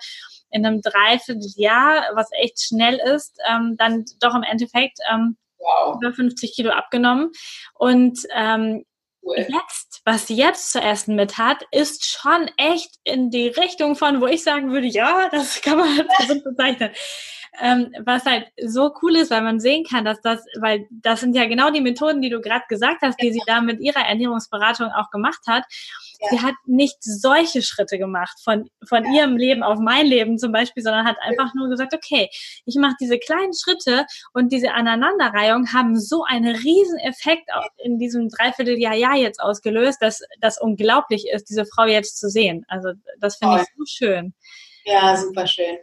in 0.50 0.66
einem 0.66 0.82
Dreivierteljahr, 0.82 2.10
was 2.14 2.28
echt 2.32 2.60
schnell 2.60 3.00
ist, 3.14 3.38
ähm, 3.48 3.76
dann 3.78 4.04
doch 4.20 4.34
im 4.34 4.42
Endeffekt 4.42 4.98
ähm, 5.10 5.36
wow. 5.58 5.96
über 5.96 6.12
50 6.12 6.54
Kilo 6.54 6.70
abgenommen. 6.70 7.30
Und 7.74 8.18
ähm, 8.34 8.84
cool. 9.22 9.46
jetzt, 9.48 10.00
was 10.04 10.26
sie 10.26 10.36
jetzt 10.36 10.72
zu 10.72 10.80
essen 10.80 11.14
mit 11.14 11.38
hat, 11.38 11.64
ist 11.70 12.04
schon 12.04 12.50
echt 12.56 12.90
in 13.04 13.30
die 13.30 13.48
Richtung 13.48 13.96
von, 13.96 14.20
wo 14.20 14.26
ich 14.26 14.42
sagen 14.42 14.72
würde, 14.72 14.86
ja, 14.86 15.28
das 15.30 15.60
kann 15.62 15.78
man 15.78 16.08
gesund 16.18 16.44
bezeichnen. 16.44 16.90
Ähm, 17.60 17.94
was 18.04 18.24
halt 18.24 18.46
so 18.64 18.94
cool 19.02 19.14
ist, 19.16 19.30
weil 19.30 19.42
man 19.42 19.60
sehen 19.60 19.84
kann, 19.84 20.06
dass 20.06 20.20
das, 20.22 20.42
weil 20.60 20.86
das 20.90 21.20
sind 21.20 21.36
ja 21.36 21.44
genau 21.46 21.70
die 21.70 21.82
Methoden, 21.82 22.22
die 22.22 22.30
du 22.30 22.40
gerade 22.40 22.64
gesagt 22.68 23.02
hast, 23.02 23.20
die 23.20 23.30
sie 23.30 23.42
da 23.46 23.60
mit 23.60 23.78
ihrer 23.80 24.06
Ernährungsberatung 24.06 24.88
auch 24.88 25.10
gemacht 25.10 25.42
hat. 25.46 25.64
Ja. 26.20 26.28
Sie 26.30 26.40
hat 26.40 26.54
nicht 26.64 26.96
solche 27.00 27.60
Schritte 27.60 27.98
gemacht 27.98 28.38
von, 28.42 28.70
von 28.88 29.04
ja. 29.04 29.20
ihrem 29.20 29.36
Leben 29.36 29.62
auf 29.62 29.78
mein 29.78 30.06
Leben 30.06 30.38
zum 30.38 30.50
Beispiel, 30.50 30.82
sondern 30.82 31.04
hat 31.04 31.16
einfach 31.20 31.52
nur 31.54 31.68
gesagt, 31.68 31.92
okay, 31.92 32.30
ich 32.64 32.76
mache 32.76 32.94
diese 33.00 33.18
kleinen 33.18 33.52
Schritte 33.52 34.06
und 34.32 34.50
diese 34.50 34.72
Aneinanderreihung 34.72 35.74
haben 35.74 35.98
so 35.98 36.24
einen 36.24 36.56
riesen 36.56 36.98
Effekt 37.00 37.50
in 37.76 37.98
diesem 37.98 38.30
Dreivierteljahr 38.30 38.94
Jahr 38.94 39.16
jetzt 39.16 39.40
ausgelöst, 39.40 40.00
dass 40.00 40.22
das 40.40 40.58
unglaublich 40.60 41.28
ist, 41.28 41.50
diese 41.50 41.66
Frau 41.66 41.84
jetzt 41.84 42.18
zu 42.18 42.30
sehen. 42.30 42.64
Also 42.68 42.92
das 43.20 43.36
finde 43.36 43.62
ich 43.62 43.68
so 43.76 43.84
schön. 43.86 44.34
Ja, 44.84 45.16
super 45.16 45.46
schön. 45.46 45.76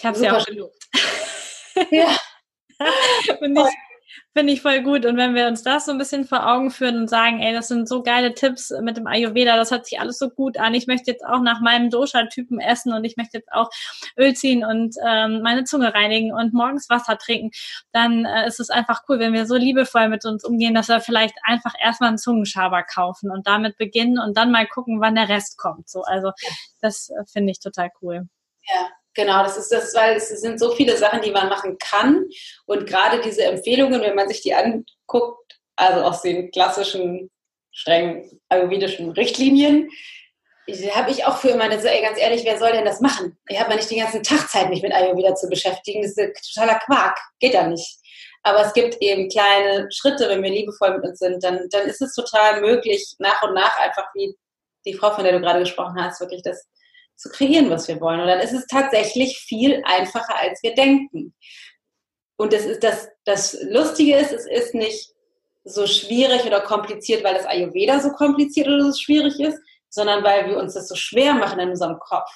Ich 0.00 0.06
habe 0.06 0.18
sie 0.18 0.30
auch 0.30 0.44
gelobt. 0.44 0.76
Ja. 1.90 2.08
Finde 3.38 3.62
ich, 3.62 3.74
find 4.34 4.50
ich 4.50 4.60
voll 4.60 4.82
gut. 4.82 5.06
Und 5.06 5.16
wenn 5.16 5.34
wir 5.34 5.46
uns 5.46 5.62
das 5.62 5.86
so 5.86 5.92
ein 5.92 5.98
bisschen 5.98 6.24
vor 6.24 6.46
Augen 6.46 6.70
führen 6.70 6.96
und 6.96 7.08
sagen, 7.08 7.40
ey, 7.40 7.52
das 7.54 7.68
sind 7.68 7.88
so 7.88 8.02
geile 8.02 8.34
Tipps 8.34 8.70
mit 8.82 8.96
dem 8.96 9.06
Ayurveda, 9.06 9.56
das 9.56 9.70
hört 9.70 9.86
sich 9.86 10.00
alles 10.00 10.18
so 10.18 10.28
gut 10.28 10.58
an. 10.58 10.74
Ich 10.74 10.88
möchte 10.88 11.10
jetzt 11.10 11.24
auch 11.24 11.40
nach 11.40 11.60
meinem 11.60 11.88
Dosha-Typen 11.88 12.58
essen 12.60 12.92
und 12.92 13.04
ich 13.04 13.16
möchte 13.16 13.38
jetzt 13.38 13.52
auch 13.52 13.70
Öl 14.18 14.34
ziehen 14.34 14.64
und 14.64 14.96
ähm, 15.06 15.42
meine 15.42 15.64
Zunge 15.64 15.94
reinigen 15.94 16.32
und 16.32 16.52
morgens 16.52 16.90
Wasser 16.90 17.16
trinken, 17.16 17.50
dann 17.92 18.24
äh, 18.24 18.46
ist 18.46 18.60
es 18.60 18.68
einfach 18.68 19.02
cool, 19.08 19.20
wenn 19.20 19.32
wir 19.32 19.46
so 19.46 19.54
liebevoll 19.56 20.08
mit 20.08 20.24
uns 20.24 20.44
umgehen, 20.44 20.74
dass 20.74 20.88
wir 20.88 21.00
vielleicht 21.00 21.36
einfach 21.44 21.74
erstmal 21.80 22.08
einen 22.08 22.18
Zungenschaber 22.18 22.82
kaufen 22.82 23.30
und 23.30 23.46
damit 23.46 23.76
beginnen 23.76 24.18
und 24.18 24.36
dann 24.36 24.50
mal 24.50 24.66
gucken, 24.66 25.00
wann 25.00 25.14
der 25.14 25.28
Rest 25.28 25.56
kommt. 25.56 25.88
So, 25.88 26.02
also 26.02 26.32
das 26.80 27.10
äh, 27.10 27.24
finde 27.30 27.52
ich 27.52 27.60
total 27.60 27.90
cool. 28.02 28.28
Ja, 28.64 28.90
Genau, 29.14 29.42
das 29.42 29.56
ist 29.56 29.72
das, 29.72 29.94
weil 29.94 30.16
es 30.16 30.28
sind 30.28 30.60
so 30.60 30.72
viele 30.72 30.96
Sachen, 30.96 31.20
die 31.22 31.32
man 31.32 31.48
machen 31.48 31.78
kann. 31.78 32.26
Und 32.66 32.86
gerade 32.86 33.20
diese 33.20 33.44
Empfehlungen, 33.44 34.00
wenn 34.00 34.14
man 34.14 34.28
sich 34.28 34.42
die 34.42 34.54
anguckt, 34.54 35.58
also 35.76 36.02
aus 36.02 36.22
den 36.22 36.50
klassischen, 36.50 37.30
strengen 37.72 38.40
ayurvedischen 38.48 39.10
Richtlinien, 39.10 39.90
habe 40.94 41.10
ich 41.10 41.24
auch 41.24 41.38
für 41.38 41.48
immer, 41.48 41.68
ganz 41.68 41.84
ehrlich, 41.84 42.44
wer 42.44 42.58
soll 42.58 42.72
denn 42.72 42.84
das 42.84 43.00
machen? 43.00 43.36
Ich 43.48 43.58
habe 43.58 43.70
ja 43.70 43.76
nicht 43.76 43.90
den 43.90 44.00
ganzen 44.00 44.22
Tag 44.22 44.48
Zeit, 44.48 44.68
mich 44.68 44.82
mit 44.82 44.92
Ayurveda 44.92 45.34
zu 45.34 45.48
beschäftigen. 45.48 46.02
Das 46.02 46.16
ist 46.16 46.54
totaler 46.54 46.78
Quark. 46.78 47.18
Geht 47.40 47.54
ja 47.54 47.66
nicht. 47.66 47.98
Aber 48.42 48.64
es 48.64 48.72
gibt 48.72 48.96
eben 49.00 49.28
kleine 49.28 49.88
Schritte, 49.90 50.28
wenn 50.28 50.42
wir 50.42 50.50
liebevoll 50.50 50.96
mit 50.96 51.04
uns 51.04 51.18
sind, 51.18 51.42
dann, 51.44 51.66
dann 51.70 51.86
ist 51.86 52.00
es 52.00 52.14
total 52.14 52.60
möglich, 52.60 53.14
nach 53.18 53.42
und 53.42 53.54
nach 53.54 53.78
einfach, 53.78 54.06
wie 54.14 54.34
die 54.86 54.94
Frau, 54.94 55.10
von 55.10 55.24
der 55.24 55.34
du 55.34 55.40
gerade 55.40 55.60
gesprochen 55.60 56.02
hast, 56.02 56.20
wirklich 56.20 56.42
das 56.42 56.66
zu 57.20 57.28
kreieren, 57.28 57.68
was 57.68 57.86
wir 57.86 58.00
wollen. 58.00 58.20
Und 58.20 58.28
dann 58.28 58.40
ist 58.40 58.54
es 58.54 58.66
tatsächlich 58.66 59.38
viel 59.38 59.82
einfacher, 59.84 60.38
als 60.38 60.62
wir 60.62 60.74
denken. 60.74 61.34
Und 62.36 62.54
das 62.54 62.64
ist 62.64 62.82
das, 62.82 63.08
das 63.24 63.56
Lustige 63.62 64.16
ist, 64.16 64.32
es 64.32 64.46
ist 64.46 64.74
nicht 64.74 65.12
so 65.64 65.86
schwierig 65.86 66.46
oder 66.46 66.62
kompliziert, 66.62 67.22
weil 67.22 67.34
das 67.34 67.44
Ayurveda 67.44 68.00
so 68.00 68.12
kompliziert 68.12 68.66
oder 68.66 68.90
so 68.90 68.98
schwierig 68.98 69.38
ist, 69.38 69.58
sondern 69.90 70.24
weil 70.24 70.48
wir 70.48 70.56
uns 70.56 70.72
das 70.72 70.88
so 70.88 70.94
schwer 70.94 71.34
machen 71.34 71.60
in 71.60 71.68
unserem 71.68 71.98
Kopf. 71.98 72.30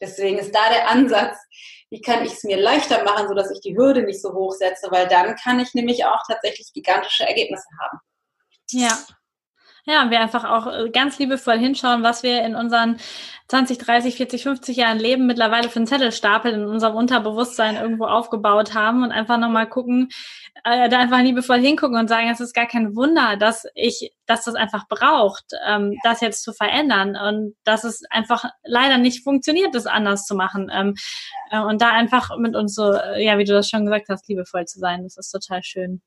Deswegen 0.00 0.38
ist 0.38 0.54
da 0.54 0.70
der 0.70 0.88
Ansatz, 0.88 1.36
wie 1.90 2.00
kann 2.00 2.24
ich 2.24 2.32
es 2.32 2.44
mir 2.44 2.56
leichter 2.56 3.04
machen, 3.04 3.28
sodass 3.28 3.50
ich 3.50 3.60
die 3.60 3.76
Hürde 3.76 4.02
nicht 4.02 4.22
so 4.22 4.32
hoch 4.32 4.52
setze, 4.52 4.90
weil 4.90 5.06
dann 5.08 5.36
kann 5.36 5.60
ich 5.60 5.74
nämlich 5.74 6.06
auch 6.06 6.22
tatsächlich 6.26 6.72
gigantische 6.72 7.24
Ergebnisse 7.28 7.68
haben. 7.82 7.98
Ja, 8.70 8.98
ja, 9.84 10.02
und 10.02 10.10
wir 10.10 10.20
einfach 10.20 10.44
auch 10.44 10.66
äh, 10.66 10.90
ganz 10.90 11.18
liebevoll 11.18 11.58
hinschauen, 11.58 12.02
was 12.02 12.22
wir 12.22 12.42
in 12.44 12.54
unseren 12.54 12.98
20, 13.48 13.78
30, 13.78 14.14
40, 14.14 14.42
50 14.44 14.76
Jahren 14.76 14.98
Leben 14.98 15.26
mittlerweile 15.26 15.68
für 15.68 15.76
einen 15.76 15.86
Zettelstapel 15.86 16.52
in 16.52 16.64
unserem 16.64 16.94
Unterbewusstsein 16.94 17.76
irgendwo 17.76 18.04
aufgebaut 18.04 18.74
haben 18.74 19.02
und 19.02 19.10
einfach 19.10 19.38
nochmal 19.38 19.68
gucken, 19.68 20.08
äh, 20.64 20.88
da 20.88 21.00
einfach 21.00 21.20
liebevoll 21.20 21.58
hingucken 21.58 21.98
und 21.98 22.08
sagen, 22.08 22.28
es 22.28 22.40
ist 22.40 22.54
gar 22.54 22.66
kein 22.66 22.94
Wunder, 22.94 23.36
dass 23.36 23.66
ich, 23.74 24.12
dass 24.26 24.44
das 24.44 24.54
einfach 24.54 24.86
braucht, 24.88 25.44
ähm, 25.66 25.96
das 26.04 26.20
jetzt 26.20 26.44
zu 26.44 26.52
verändern 26.52 27.16
und 27.16 27.56
dass 27.64 27.82
es 27.84 28.02
einfach 28.10 28.44
leider 28.62 28.98
nicht 28.98 29.24
funktioniert, 29.24 29.74
das 29.74 29.86
anders 29.86 30.26
zu 30.26 30.36
machen. 30.36 30.70
Ähm, 30.72 30.94
äh, 31.50 31.60
und 31.60 31.82
da 31.82 31.90
einfach 31.90 32.36
mit 32.38 32.54
uns 32.54 32.74
so, 32.74 32.92
äh, 32.92 33.24
ja, 33.24 33.38
wie 33.38 33.44
du 33.44 33.52
das 33.52 33.68
schon 33.68 33.84
gesagt 33.84 34.08
hast, 34.08 34.28
liebevoll 34.28 34.66
zu 34.66 34.78
sein, 34.78 35.02
das 35.02 35.16
ist 35.16 35.30
total 35.30 35.62
schön. 35.64 36.02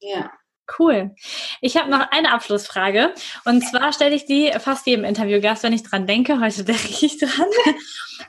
Ja, 0.00 0.30
Cool. 0.78 1.14
Ich 1.60 1.76
habe 1.76 1.90
noch 1.90 2.10
eine 2.10 2.32
Abschlussfrage. 2.32 3.14
Und 3.44 3.62
zwar 3.62 3.92
stelle 3.92 4.14
ich 4.14 4.26
die 4.26 4.52
fast 4.58 4.86
jedem 4.86 5.04
Interviewgast, 5.04 5.62
wenn 5.62 5.72
ich 5.72 5.82
dran 5.82 6.06
denke. 6.06 6.40
Heute 6.40 6.64
denke 6.64 6.88
ich 7.00 7.18
dran. 7.18 7.46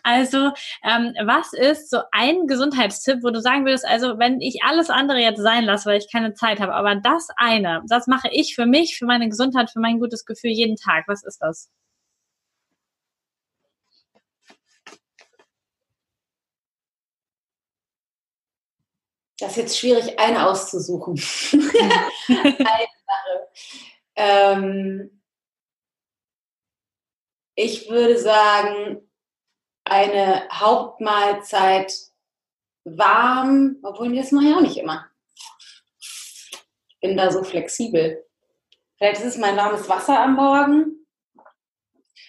Also, 0.03 0.51
ähm, 0.83 1.13
was 1.25 1.51
ist 1.53 1.89
so 1.89 1.99
ein 2.11 2.47
Gesundheitstipp, 2.47 3.23
wo 3.23 3.31
du 3.31 3.41
sagen 3.41 3.65
würdest, 3.65 3.85
also 3.85 4.19
wenn 4.19 4.39
ich 4.39 4.63
alles 4.63 4.89
andere 4.89 5.19
jetzt 5.19 5.41
sein 5.41 5.65
lasse, 5.65 5.89
weil 5.89 5.97
ich 5.97 6.11
keine 6.11 6.33
Zeit 6.33 6.59
habe, 6.59 6.73
aber 6.75 6.95
das 6.95 7.27
eine, 7.35 7.81
das 7.87 8.07
mache 8.07 8.29
ich 8.31 8.55
für 8.55 8.65
mich, 8.65 8.97
für 8.97 9.05
meine 9.05 9.27
Gesundheit, 9.27 9.71
für 9.71 9.79
mein 9.79 9.99
gutes 9.99 10.25
Gefühl 10.25 10.51
jeden 10.51 10.77
Tag. 10.77 11.05
Was 11.07 11.23
ist 11.23 11.39
das? 11.39 11.69
Das 19.39 19.51
ist 19.51 19.57
jetzt 19.57 19.77
schwierig, 19.77 20.19
eine 20.19 20.47
auszusuchen. 20.47 21.13
eine 22.27 22.87
Sache. 23.07 23.47
Ähm, 24.15 25.21
ich 27.55 27.89
würde 27.89 28.19
sagen, 28.19 29.09
eine 29.85 30.47
Hauptmahlzeit 30.51 31.93
warm, 32.83 33.77
obwohl 33.83 34.13
das 34.15 34.31
mache 34.31 34.45
ich 34.45 34.55
auch 34.55 34.61
nicht 34.61 34.77
immer. 34.77 35.05
Ich 35.99 36.99
bin 36.99 37.15
da 37.15 37.31
so 37.31 37.43
flexibel. 37.43 38.25
Vielleicht 38.97 39.21
ist 39.21 39.27
es 39.27 39.37
mein 39.37 39.55
warmes 39.55 39.87
Wasser 39.87 40.19
am 40.19 40.35
Morgen. 40.35 41.05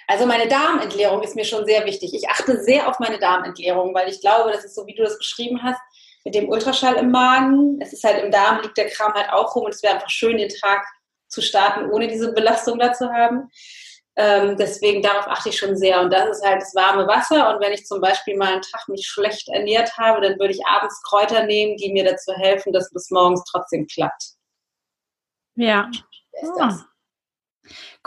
Also 0.06 0.26
meine 0.26 0.48
Darmentleerung 0.48 1.22
ist 1.22 1.36
mir 1.36 1.44
schon 1.44 1.64
sehr 1.66 1.84
wichtig. 1.86 2.14
Ich 2.14 2.28
achte 2.28 2.62
sehr 2.62 2.88
auf 2.88 2.98
meine 2.98 3.18
Darmentleerung, 3.18 3.94
weil 3.94 4.08
ich 4.08 4.20
glaube, 4.20 4.50
das 4.52 4.64
ist 4.64 4.74
so, 4.74 4.86
wie 4.86 4.94
du 4.94 5.02
das 5.02 5.18
beschrieben 5.18 5.62
hast, 5.62 5.80
mit 6.24 6.34
dem 6.34 6.48
Ultraschall 6.48 6.96
im 6.96 7.10
Magen. 7.10 7.78
Es 7.80 7.92
ist 7.92 8.04
halt 8.04 8.22
im 8.22 8.30
Darm, 8.30 8.60
liegt 8.62 8.76
der 8.76 8.88
Kram 8.88 9.12
halt 9.14 9.32
auch 9.32 9.54
rum 9.54 9.64
und 9.64 9.74
es 9.74 9.82
wäre 9.82 9.94
einfach 9.94 10.10
schön, 10.10 10.38
den 10.38 10.48
Tag 10.48 10.86
zu 11.28 11.40
starten, 11.40 11.90
ohne 11.90 12.08
diese 12.08 12.32
Belastung 12.32 12.78
da 12.78 12.92
zu 12.92 13.10
haben. 13.10 13.48
Ähm, 14.16 14.56
deswegen 14.58 15.00
darauf 15.00 15.26
achte 15.28 15.48
ich 15.48 15.58
schon 15.58 15.76
sehr. 15.76 16.00
Und 16.00 16.12
das 16.12 16.38
ist 16.38 16.44
halt 16.44 16.60
das 16.60 16.74
warme 16.74 17.06
Wasser. 17.06 17.54
Und 17.54 17.62
wenn 17.62 17.72
ich 17.72 17.86
zum 17.86 18.00
Beispiel 18.00 18.36
mal 18.36 18.52
einen 18.52 18.62
Tag 18.62 18.88
mich 18.88 19.06
schlecht 19.06 19.48
ernährt 19.48 19.96
habe, 19.96 20.20
dann 20.20 20.38
würde 20.38 20.52
ich 20.52 20.66
abends 20.66 21.00
Kräuter 21.02 21.44
nehmen, 21.44 21.76
die 21.76 21.92
mir 21.92 22.04
dazu 22.04 22.32
helfen, 22.32 22.72
dass 22.72 22.90
bis 22.90 23.10
morgens 23.10 23.42
trotzdem 23.50 23.86
klappt. 23.86 24.34
Ja. 25.54 25.88
Ist 26.32 26.52
das. 26.58 26.84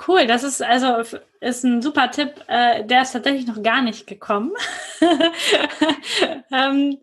Cool, 0.08 0.28
das 0.28 0.44
ist 0.44 0.62
also 0.62 1.18
ist 1.40 1.64
ein 1.64 1.82
super 1.82 2.10
Tipp. 2.12 2.34
Äh, 2.48 2.86
der 2.86 3.04
ist 3.04 3.12
tatsächlich 3.12 3.48
noch 3.48 3.62
gar 3.62 3.82
nicht 3.82 4.08
gekommen. 4.08 4.52
ähm, 6.52 6.98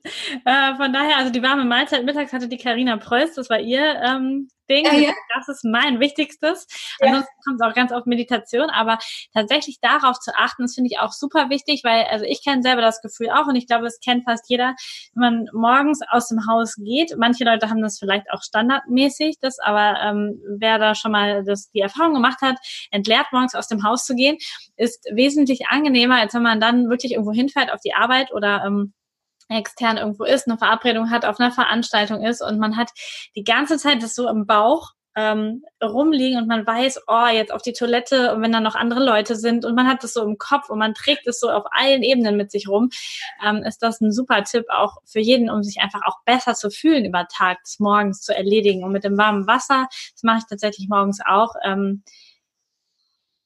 äh, 0.45 0.75
von 0.77 0.93
daher, 0.93 1.19
also 1.19 1.31
die 1.31 1.43
warme 1.43 1.65
Mahlzeit 1.65 2.05
mittags 2.05 2.33
hatte 2.33 2.49
die 2.49 2.57
Karina 2.59 2.97
Preuß, 2.97 3.35
das 3.35 3.51
war 3.51 3.61
ihr 3.61 4.01
ähm, 4.03 4.49
Ding. 4.71 4.87
Ja, 4.87 4.95
ja. 4.95 5.13
Das 5.35 5.49
ist 5.49 5.65
mein 5.65 6.01
wichtigstes. 6.01 6.67
Ja. 7.01 7.09
Ansonsten 7.09 7.33
kommt 7.45 7.61
es 7.61 7.67
auch 7.67 7.75
ganz 7.75 7.93
auf 7.93 8.07
Meditation, 8.07 8.71
aber 8.71 8.99
tatsächlich 9.35 9.81
darauf 9.81 10.19
zu 10.21 10.33
achten, 10.37 10.63
das 10.63 10.75
finde 10.75 10.89
ich 10.93 10.99
auch 10.99 11.13
super 11.13 11.51
wichtig, 11.51 11.83
weil 11.85 12.05
also 12.05 12.25
ich 12.25 12.43
kenne 12.43 12.63
selber 12.63 12.81
das 12.81 13.03
Gefühl 13.03 13.31
auch 13.31 13.47
und 13.47 13.57
ich 13.57 13.67
glaube, 13.67 13.87
es 13.87 14.01
kennt 14.01 14.25
fast 14.25 14.49
jeder, 14.49 14.75
wenn 15.15 15.21
man 15.21 15.49
morgens 15.53 16.01
aus 16.09 16.29
dem 16.29 16.47
Haus 16.47 16.77
geht. 16.77 17.15
Manche 17.19 17.45
Leute 17.45 17.69
haben 17.69 17.83
das 17.83 17.99
vielleicht 17.99 18.31
auch 18.31 18.43
standardmäßig, 18.43 19.39
das 19.41 19.59
aber 19.59 20.01
ähm, 20.01 20.41
wer 20.59 20.79
da 20.79 20.95
schon 20.95 21.13
mal 21.13 21.45
das, 21.45 21.71
die 21.73 21.81
Erfahrung 21.81 22.15
gemacht 22.15 22.41
hat, 22.41 22.57
entleert 22.91 23.27
morgens 23.33 23.55
aus 23.55 23.69
dem 23.69 23.83
Haus 23.83 24.05
zu 24.05 24.15
gehen, 24.15 24.39
ist 24.77 25.05
wesentlich 25.13 25.69
angenehmer, 25.69 26.21
als 26.21 26.35
wenn 26.35 26.43
man 26.43 26.61
dann 26.61 26.89
wirklich 26.89 27.13
irgendwo 27.13 27.33
hinfährt 27.33 27.73
auf 27.73 27.81
die 27.81 27.95
Arbeit 27.95 28.33
oder 28.33 28.65
ähm, 28.65 28.93
extern 29.51 29.97
irgendwo 29.97 30.25
ist, 30.25 30.49
eine 30.49 30.59
Verabredung 30.59 31.11
hat, 31.11 31.25
auf 31.25 31.41
einer 31.41 31.53
Veranstaltung 31.53 32.25
ist 32.25 32.43
und 32.43 32.59
man 32.59 32.77
hat 32.77 32.91
die 33.37 33.45
ganze 33.45 33.79
Zeit 33.79 34.03
das 34.03 34.15
so 34.15 34.29
im 34.29 34.47
Bauch 34.47 34.93
ähm, 35.17 35.65
rumliegen 35.83 36.41
und 36.41 36.47
man 36.47 36.67
weiß, 36.67 37.01
oh, 37.09 37.27
jetzt 37.27 37.53
auf 37.53 37.63
die 37.63 37.73
Toilette 37.73 38.33
und 38.33 38.43
wenn 38.43 38.53
da 38.53 38.61
noch 38.61 38.77
andere 38.77 39.05
Leute 39.05 39.35
sind 39.35 39.65
und 39.65 39.75
man 39.75 39.89
hat 39.89 40.05
das 40.05 40.13
so 40.13 40.23
im 40.23 40.39
Kopf 40.39 40.71
und 40.71 40.79
man 40.79 40.95
trägt 40.95 41.27
es 41.27 41.41
so 41.41 41.51
auf 41.51 41.65
allen 41.73 42.03
Ebenen 42.03 42.37
mit 42.37 42.51
sich 42.53 42.69
rum, 42.69 42.91
ähm, 43.45 43.63
ist 43.65 43.83
das 43.83 44.01
ein 44.01 44.13
super 44.13 44.45
Tipp 44.45 44.67
auch 44.71 44.99
für 45.05 45.21
jeden, 45.21 45.51
um 45.51 45.63
sich 45.63 45.81
einfach 45.81 46.03
auch 46.07 46.19
besser 46.25 46.55
zu 46.55 46.71
fühlen 46.71 47.05
über 47.05 47.27
Tag, 47.27 47.63
des 47.65 47.81
Morgens 47.81 48.23
zu 48.23 48.37
erledigen. 48.37 48.85
Und 48.85 48.93
mit 48.93 49.05
dem 49.05 49.19
warmen 49.19 49.47
Wasser, 49.47 49.89
das 50.13 50.23
mache 50.23 50.39
ich 50.39 50.45
tatsächlich 50.49 50.89
morgens 50.89 51.21
auch, 51.27 51.55
ähm, 51.65 52.05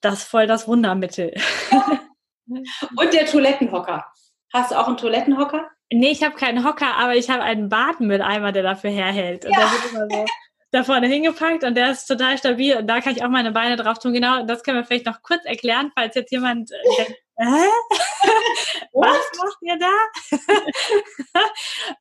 das 0.02 0.14
ist 0.14 0.24
voll 0.24 0.46
das 0.46 0.68
Wundermittel. 0.68 1.34
und 2.46 3.12
der 3.14 3.24
Toilettenhocker. 3.24 4.04
Hast 4.52 4.70
du 4.70 4.78
auch 4.78 4.86
einen 4.86 4.98
Toilettenhocker? 4.98 5.70
Nee, 5.92 6.10
ich 6.10 6.22
habe 6.22 6.34
keinen 6.34 6.64
Hocker, 6.64 6.96
aber 6.96 7.14
ich 7.14 7.30
habe 7.30 7.42
einen 7.42 7.68
Badmülleimer, 7.68 8.52
der 8.52 8.62
dafür 8.62 8.90
herhält. 8.90 9.44
Und 9.44 9.52
ja. 9.52 9.58
der 9.58 9.70
wird 9.70 9.92
immer 9.92 10.06
so 10.10 10.26
da 10.74 10.82
vorne 10.82 11.06
hingepackt 11.06 11.62
und 11.62 11.76
der 11.76 11.92
ist 11.92 12.06
total 12.06 12.36
stabil 12.36 12.76
und 12.76 12.88
da 12.88 13.00
kann 13.00 13.14
ich 13.14 13.24
auch 13.24 13.28
meine 13.28 13.52
Beine 13.52 13.76
drauf 13.76 14.00
tun. 14.00 14.12
Genau, 14.12 14.44
das 14.44 14.64
können 14.64 14.78
wir 14.78 14.84
vielleicht 14.84 15.06
noch 15.06 15.22
kurz 15.22 15.44
erklären, 15.44 15.92
falls 15.94 16.16
jetzt 16.16 16.32
jemand 16.32 16.72
äh, 16.72 16.74
denkt, 16.98 17.20
Hä? 17.36 17.44
Was 18.92 19.26
macht 19.38 19.58
ihr 19.62 19.76
da? 19.76 19.90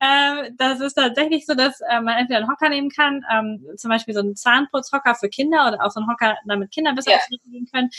ähm, 0.00 0.56
das 0.56 0.80
ist 0.80 0.94
tatsächlich 0.94 1.44
so, 1.44 1.54
dass 1.54 1.80
äh, 1.80 2.00
man 2.00 2.18
entweder 2.18 2.38
einen 2.38 2.48
Hocker 2.48 2.68
nehmen 2.68 2.88
kann, 2.88 3.24
ähm, 3.32 3.66
zum 3.76 3.90
Beispiel 3.90 4.14
so 4.14 4.20
einen 4.20 4.36
Zahnputzhocker 4.36 5.16
für 5.16 5.28
Kinder 5.28 5.66
oder 5.66 5.84
auch 5.84 5.90
so 5.90 6.00
einen 6.00 6.08
Hocker, 6.08 6.36
damit 6.46 6.70
Kinder 6.70 6.94
besser 6.94 7.12
ja. 7.12 7.18
gehen 7.50 7.66
können, 7.72 7.90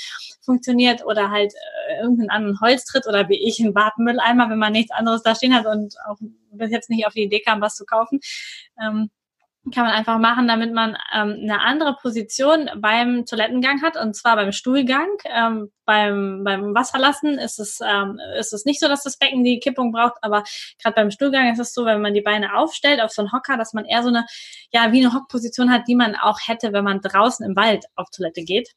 funktioniert 0.42 1.06
oder 1.06 1.30
halt 1.30 1.54
äh, 1.90 2.02
irgendeinen 2.02 2.30
anderen 2.30 2.62
Holztritt 2.62 3.06
oder 3.06 3.28
wie 3.28 3.46
ich 3.46 3.60
einen 3.60 3.74
Badmülleimer, 3.74 4.50
wenn 4.50 4.60
man 4.60 4.72
nichts 4.72 4.92
anderes 4.92 5.22
da 5.22 5.36
stehen 5.36 5.54
hat 5.54 5.66
und 5.66 5.96
auch 6.08 6.18
bis 6.52 6.72
jetzt 6.72 6.90
nicht 6.90 7.06
auf 7.06 7.14
die 7.14 7.24
Idee 7.24 7.42
kam, 7.42 7.60
was 7.60 7.76
zu 7.76 7.86
kaufen. 7.86 8.22
Ähm, 8.82 9.10
kann 9.74 9.86
man 9.86 9.94
einfach 9.94 10.20
machen, 10.20 10.48
damit 10.48 10.74
man 10.74 10.98
ähm, 11.14 11.38
eine 11.42 11.62
andere 11.62 11.96
Position 12.00 12.70
beim 12.78 13.26
Toilettengang 13.26 13.82
hat 13.82 13.98
und 13.98 14.16
zwar 14.16 14.36
beim 14.36 14.52
Stuhlgang. 14.52 15.08
Ähm, 15.26 15.72
beim, 15.86 16.44
beim 16.44 16.76
Wasserlassen 16.76 17.40
ist 17.40 17.60
es, 17.60 17.80
ähm, 17.82 18.20
ist 18.40 18.54
es 18.54 18.66
nicht 18.66 18.80
so, 18.80 18.88
dass 18.88 19.04
das 19.04 19.18
Becken 19.18 19.44
die 19.44 19.60
Kippung 19.60 19.92
braucht, 19.92 20.18
aber 20.22 20.44
gerade 20.82 20.96
beim 20.96 21.12
Stuhlgang 21.12 21.52
ist 21.52 21.60
es 21.60 21.74
so, 21.74 21.86
wenn 21.86 22.02
man 22.02 22.14
die 22.14 22.22
Beine 22.22 22.56
aufstellt 22.56 23.02
auf 23.02 23.12
so 23.12 23.22
einen 23.22 23.32
Hocker, 23.32 23.58
dass 23.58 23.74
man 23.74 23.86
eher 23.86 24.04
so 24.04 24.10
eine, 24.10 24.26
ja, 24.72 24.92
wie 24.92 25.04
eine 25.04 25.14
Hockposition 25.14 25.72
hat, 25.72 25.88
die 25.88 25.96
man 25.96 26.16
auch 26.16 26.40
hätte, 26.46 26.74
wenn 26.74 26.84
man 26.84 27.02
draußen 27.02 27.46
im 27.46 27.56
Wald 27.56 27.86
auf 27.96 28.10
Toilette 28.10 28.44
geht. 28.44 28.70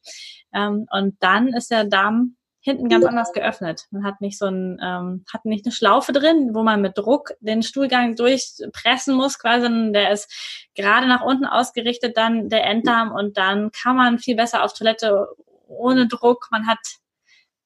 Ähm, 0.55 0.86
und 0.91 1.16
dann 1.20 1.49
ist 1.49 1.70
der 1.70 1.84
Darm 1.84 2.36
hinten 2.68 2.88
ganz 2.88 3.04
anders 3.04 3.32
geöffnet. 3.32 3.86
Man 3.90 4.04
hat 4.04 4.20
nicht 4.20 4.38
so 4.38 4.46
ein, 4.46 4.78
ähm, 4.82 5.24
hat 5.32 5.44
nicht 5.44 5.64
eine 5.64 5.72
Schlaufe 5.72 6.12
drin, 6.12 6.50
wo 6.52 6.62
man 6.62 6.80
mit 6.80 6.96
Druck 6.98 7.32
den 7.40 7.62
Stuhlgang 7.62 8.14
durchpressen 8.14 9.14
muss, 9.14 9.38
quasi. 9.38 9.92
Der 9.92 10.12
ist 10.12 10.30
gerade 10.74 11.08
nach 11.08 11.22
unten 11.22 11.46
ausgerichtet, 11.46 12.16
dann 12.16 12.48
der 12.48 12.64
Enddarm 12.64 13.12
und 13.12 13.38
dann 13.38 13.72
kann 13.72 13.96
man 13.96 14.18
viel 14.18 14.36
besser 14.36 14.62
auf 14.64 14.74
Toilette 14.74 15.28
ohne 15.66 16.06
Druck. 16.06 16.48
Man 16.50 16.66
hat 16.66 16.78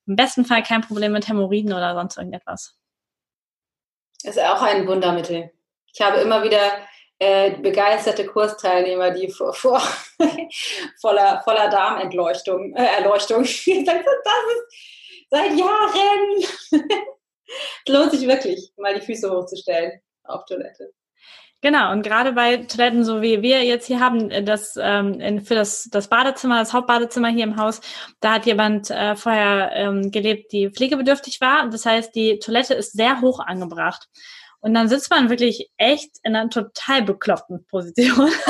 im 0.06 0.16
besten 0.16 0.44
Fall 0.44 0.62
kein 0.62 0.80
Problem 0.80 1.12
mit 1.12 1.28
Hämorrhoiden 1.28 1.72
oder 1.72 1.94
sonst 1.94 2.16
irgendetwas. 2.16 2.76
Das 4.24 4.36
ist 4.36 4.42
auch 4.42 4.62
ein 4.62 4.86
Wundermittel. 4.86 5.50
Ich 5.92 6.00
habe 6.00 6.20
immer 6.20 6.42
wieder 6.42 6.60
äh, 7.22 7.56
begeisterte 7.60 8.26
Kursteilnehmer, 8.26 9.12
die 9.12 9.30
vor, 9.30 9.54
vor 9.54 9.80
voller, 11.00 11.40
voller 11.44 11.68
Darmentleuchtung, 11.68 12.74
äh, 12.74 12.96
Erleuchtung, 12.98 13.42
das 13.44 13.56
ist 13.66 13.86
seit 15.30 15.56
Jahren. 15.56 16.42
es 16.72 17.92
lohnt 17.92 18.10
sich 18.10 18.26
wirklich, 18.26 18.72
mal 18.76 18.94
die 18.94 19.06
Füße 19.06 19.30
hochzustellen 19.30 20.00
auf 20.24 20.44
Toilette. 20.46 20.92
Genau, 21.60 21.92
und 21.92 22.02
gerade 22.02 22.32
bei 22.32 22.56
Toiletten, 22.56 23.04
so 23.04 23.22
wie 23.22 23.40
wir 23.40 23.62
jetzt 23.62 23.86
hier 23.86 24.00
haben, 24.00 24.28
äh, 24.32 24.42
das 24.42 24.76
ähm, 24.80 25.44
für 25.44 25.54
das, 25.54 25.88
das 25.92 26.08
Badezimmer, 26.08 26.58
das 26.58 26.72
Hauptbadezimmer 26.72 27.28
hier 27.28 27.44
im 27.44 27.56
Haus, 27.56 27.80
da 28.18 28.32
hat 28.32 28.46
jemand 28.46 28.90
äh, 28.90 29.14
vorher 29.14 29.70
ähm, 29.74 30.10
gelebt, 30.10 30.50
die 30.50 30.70
pflegebedürftig 30.70 31.40
war. 31.40 31.70
Das 31.70 31.86
heißt, 31.86 32.16
die 32.16 32.40
Toilette 32.40 32.74
ist 32.74 32.94
sehr 32.94 33.20
hoch 33.20 33.38
angebracht. 33.38 34.08
Und 34.62 34.74
dann 34.74 34.88
sitzt 34.88 35.10
man 35.10 35.28
wirklich 35.28 35.68
echt 35.76 36.10
in 36.22 36.34
einer 36.34 36.48
total 36.48 37.02
bekloppten 37.02 37.66
Position. 37.66 38.30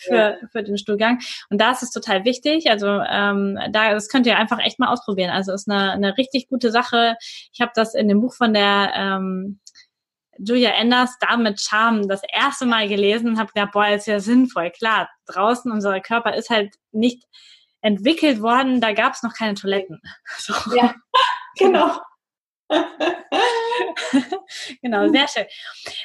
für, 0.00 0.14
ja. 0.14 0.36
für 0.50 0.62
den 0.62 0.78
Stuhlgang. 0.78 1.20
Und 1.50 1.60
da 1.60 1.72
ist 1.72 1.82
es 1.82 1.90
total 1.90 2.24
wichtig. 2.24 2.70
Also 2.70 2.86
ähm, 2.86 3.58
da, 3.70 3.92
das 3.92 4.08
könnt 4.08 4.26
ihr 4.26 4.38
einfach 4.38 4.58
echt 4.58 4.78
mal 4.78 4.88
ausprobieren. 4.88 5.30
Also 5.30 5.52
ist 5.52 5.68
eine, 5.68 5.92
eine 5.92 6.16
richtig 6.16 6.48
gute 6.48 6.70
Sache. 6.70 7.16
Ich 7.52 7.60
habe 7.60 7.72
das 7.74 7.94
in 7.94 8.08
dem 8.08 8.20
Buch 8.20 8.34
von 8.34 8.54
der 8.54 8.92
ähm, 8.94 9.60
Julia 10.38 10.70
Enders 10.70 11.16
da 11.20 11.36
mit 11.36 11.60
Charme 11.60 12.08
das 12.08 12.22
erste 12.32 12.64
Mal 12.64 12.88
gelesen 12.88 13.30
und 13.30 13.38
habe 13.38 13.52
gedacht, 13.52 13.72
boah, 13.72 13.88
ist 13.88 14.06
ja 14.06 14.20
sinnvoll. 14.20 14.70
Klar, 14.70 15.10
draußen 15.26 15.70
unser 15.70 16.00
Körper 16.00 16.34
ist 16.34 16.48
halt 16.48 16.74
nicht 16.92 17.24
entwickelt 17.82 18.40
worden, 18.40 18.80
da 18.80 18.92
gab 18.92 19.14
es 19.14 19.22
noch 19.22 19.34
keine 19.34 19.54
Toiletten. 19.54 20.00
So. 20.38 20.54
Ja, 20.74 20.94
genau. 21.58 21.98
genau, 24.82 25.08
sehr 25.08 25.28
schön. 25.28 25.44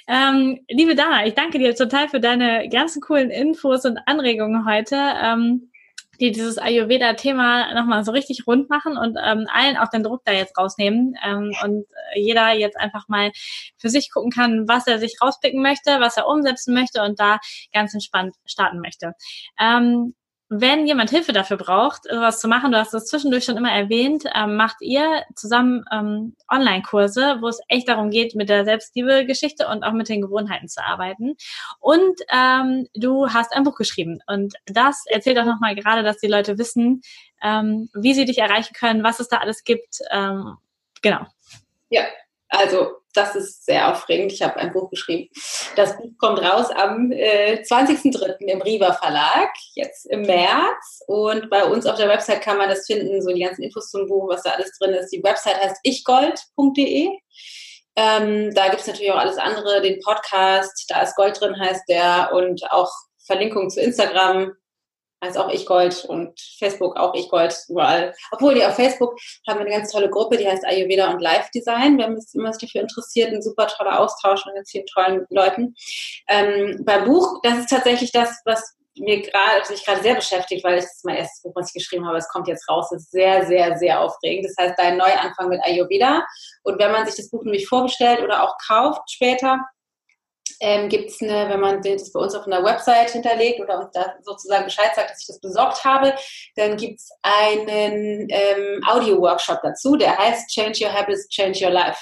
Ähm, 0.07 0.65
liebe 0.69 0.95
Dana, 0.95 1.26
ich 1.26 1.34
danke 1.34 1.59
dir 1.59 1.76
total 1.76 2.09
für 2.09 2.19
deine 2.19 2.69
ganzen 2.69 3.01
coolen 3.01 3.30
Infos 3.30 3.86
und 3.86 3.99
Anregungen 4.05 4.65
heute, 4.65 4.95
ähm, 4.95 5.71
die 6.19 6.32
dieses 6.32 6.57
Ayurveda-Thema 6.57 7.73
nochmal 7.73 8.03
so 8.05 8.11
richtig 8.11 8.47
rund 8.47 8.69
machen 8.69 8.97
und 8.97 9.17
ähm, 9.23 9.47
allen 9.51 9.78
auch 9.78 9.89
den 9.89 10.03
Druck 10.03 10.21
da 10.23 10.32
jetzt 10.32 10.57
rausnehmen 10.57 11.15
ähm, 11.23 11.53
und 11.63 11.86
jeder 12.15 12.53
jetzt 12.53 12.78
einfach 12.78 13.07
mal 13.07 13.32
für 13.78 13.89
sich 13.89 14.11
gucken 14.11 14.32
kann, 14.32 14.67
was 14.67 14.88
er 14.88 14.99
sich 14.99 15.17
rauspicken 15.21 15.61
möchte, 15.61 15.99
was 15.99 16.17
er 16.17 16.28
umsetzen 16.28 16.73
möchte 16.73 17.01
und 17.03 17.19
da 17.19 17.39
ganz 17.73 17.93
entspannt 17.93 18.36
starten 18.45 18.80
möchte. 18.80 19.13
Ähm, 19.59 20.15
wenn 20.62 20.88
jemand 20.88 21.10
Hilfe 21.10 21.34
dafür 21.34 21.58
braucht, 21.58 22.03
sowas 22.03 22.39
zu 22.39 22.47
machen, 22.47 22.72
du 22.72 22.78
hast 22.78 22.93
das 22.93 23.06
zwischendurch 23.06 23.45
schon 23.45 23.58
immer 23.58 23.72
erwähnt, 23.72 24.24
ähm, 24.36 24.56
macht 24.56 24.78
ihr 24.82 25.24
zusammen 25.36 25.86
ähm, 25.91 26.36
Online-Kurse, 26.51 27.38
wo 27.41 27.47
es 27.47 27.60
echt 27.68 27.89
darum 27.89 28.10
geht, 28.10 28.36
mit 28.36 28.49
der 28.49 28.66
Selbstliebe-Geschichte 28.66 29.68
und 29.68 29.84
auch 29.84 29.93
mit 29.93 30.10
den 30.10 30.22
Gewohnheiten 30.22 30.68
zu 30.68 30.84
arbeiten. 30.84 31.36
Und 31.80 32.20
ähm, 32.34 32.88
du 32.93 33.30
hast 33.30 33.53
ein 33.53 33.64
Buch 33.64 33.76
geschrieben. 33.76 34.20
Und 34.28 34.56
das 34.66 35.03
erzählt 35.08 35.39
auch 35.39 35.45
nochmal 35.45 35.76
gerade, 35.76 36.03
dass 36.03 36.18
die 36.18 36.28
Leute 36.28 36.58
wissen, 36.58 37.01
ähm, 37.43 37.89
wie 37.93 38.14
sie 38.14 38.26
dich 38.26 38.38
erreichen 38.38 38.74
können, 38.74 39.03
was 39.03 39.20
es 39.20 39.28
da 39.28 39.38
alles 39.38 39.64
gibt. 39.64 39.99
Ähm, 40.12 40.58
genau. 41.01 41.26
Ja, 41.89 42.03
also 42.49 42.91
das 43.16 43.36
ist 43.36 43.66
sehr 43.66 43.91
aufregend. 43.91 44.32
Ich 44.32 44.41
habe 44.41 44.57
ein 44.57 44.72
Buch 44.72 44.89
geschrieben. 44.89 45.30
Das 45.76 45.97
Buch 45.97 46.11
kommt 46.18 46.39
raus 46.39 46.70
am 46.72 47.11
äh, 47.11 47.61
20.03. 47.61 48.38
im 48.39 48.61
Riva 48.61 48.93
Verlag, 48.93 49.49
jetzt 49.74 50.05
im 50.05 50.22
März. 50.24 51.03
Und 51.07 51.49
bei 51.49 51.66
uns 51.66 51.86
auf 51.86 51.97
der 51.97 52.09
Website 52.09 52.41
kann 52.41 52.57
man 52.57 52.70
das 52.70 52.86
finden, 52.86 53.22
so 53.22 53.34
die 53.34 53.41
ganzen 53.41 53.63
Infos 53.63 53.89
zum 53.89 54.07
Buch, 54.07 54.30
was 54.30 54.43
da 54.43 54.51
alles 54.51 54.78
drin 54.78 54.93
ist. 54.93 55.11
Die 55.11 55.24
Website 55.24 55.61
heißt 55.61 55.78
ichgold.de. 55.84 57.09
Ähm, 57.97 58.53
da 58.53 58.68
gibt 58.68 58.82
es 58.82 58.88
natürlich 58.88 59.11
auch 59.11 59.20
alles 59.20 59.38
andere, 59.38 59.82
den 59.82 60.01
Podcast, 60.01 60.86
da 60.89 61.01
ist 61.01 61.16
Gold 61.16 61.39
drin, 61.39 61.57
heißt 61.57 61.84
der, 61.88 62.32
und 62.34 62.70
auch 62.72 62.91
Verlinkung 63.26 63.70
zu 63.70 63.80
Instagram, 63.80 64.51
heißt 65.26 65.38
auch 65.38 65.49
Ich 65.49 65.65
Gold 65.65 66.05
und 66.05 66.39
Facebook 66.59 66.97
auch 66.97 67.13
Ich 67.13 67.30
Gold 67.30 67.55
überall. 67.67 68.13
Obwohl, 68.32 68.55
die 68.55 68.65
auf 68.65 68.76
Facebook 68.76 69.17
haben 69.47 69.59
wir 69.59 69.65
eine 69.65 69.76
ganz 69.76 69.91
tolle 69.91 70.09
Gruppe, 70.09 70.38
die 70.38 70.47
heißt 70.47 70.65
Ayurveda 70.65 71.11
und 71.11 71.21
Life 71.21 71.49
Design. 71.53 72.01
Uns 72.01 72.34
immer 72.34 72.53
sich 72.53 72.69
dafür 72.69 72.82
interessiert, 72.82 73.34
ein 73.34 73.41
super 73.41 73.67
toller 73.67 73.99
Austausch 73.99 74.45
mit 74.45 74.55
ganz 74.55 74.71
vielen 74.71 74.86
tollen 74.86 75.26
Leuten. 75.30 75.76
Ähm, 76.28 76.82
beim 76.86 77.05
Buch, 77.05 77.39
das 77.43 77.59
ist 77.59 77.69
tatsächlich 77.69 78.11
das, 78.11 78.41
was 78.45 78.76
mir 78.97 79.21
gerade, 79.21 79.61
also 79.61 79.73
ich 79.73 79.86
gerade 79.86 80.01
sehr 80.01 80.15
beschäftigt, 80.15 80.63
weil 80.63 80.78
es 80.78 81.01
mein 81.03 81.17
erstes 81.17 81.41
Buch, 81.41 81.51
was 81.55 81.67
ich 81.69 81.73
geschrieben 81.73 82.07
habe, 82.07 82.17
es 82.17 82.30
kommt 82.30 82.47
jetzt 82.47 82.69
raus, 82.69 82.91
ist 82.91 83.11
sehr, 83.11 83.45
sehr, 83.45 83.78
sehr 83.78 83.99
aufregend. 83.99 84.45
Das 84.45 84.55
heißt, 84.57 84.80
ein 84.80 84.97
Neuanfang 84.97 85.49
mit 85.49 85.61
Ayurveda. 85.63 86.26
Und 86.63 86.80
wenn 86.80 86.91
man 86.91 87.05
sich 87.05 87.15
das 87.15 87.30
Buch 87.30 87.43
nämlich 87.43 87.67
vorbestellt 87.67 88.21
oder 88.21 88.43
auch 88.43 88.55
kauft 88.65 89.11
später, 89.11 89.59
ähm, 90.60 90.89
gibt 90.89 91.10
es 91.10 91.22
eine, 91.22 91.49
wenn 91.49 91.60
man 91.60 91.82
das 91.82 92.12
bei 92.12 92.20
uns 92.20 92.36
auf 92.36 92.45
einer 92.45 92.64
Website 92.64 93.12
hinterlegt 93.12 93.60
oder 93.60 93.80
uns 93.80 93.91
da 93.93 94.14
sozusagen 94.22 94.66
Bescheid 94.66 94.91
sagt, 94.95 95.12
dass 95.12 95.22
ich 95.22 95.28
das 95.28 95.39
besorgt 95.39 95.84
habe, 95.84 96.16
dann 96.56 96.78
gibt 96.78 96.99
es 96.99 97.10
einen 97.22 98.28
ähm, 98.30 98.82
Audio-Workshop 98.88 99.60
dazu, 99.64 99.95
der 99.95 100.18
heißt 100.18 100.49
Change 100.49 100.86
Your 100.86 100.93
Habits, 100.93 101.28
Change 101.30 101.66
Your 101.66 101.72
Life 101.72 101.99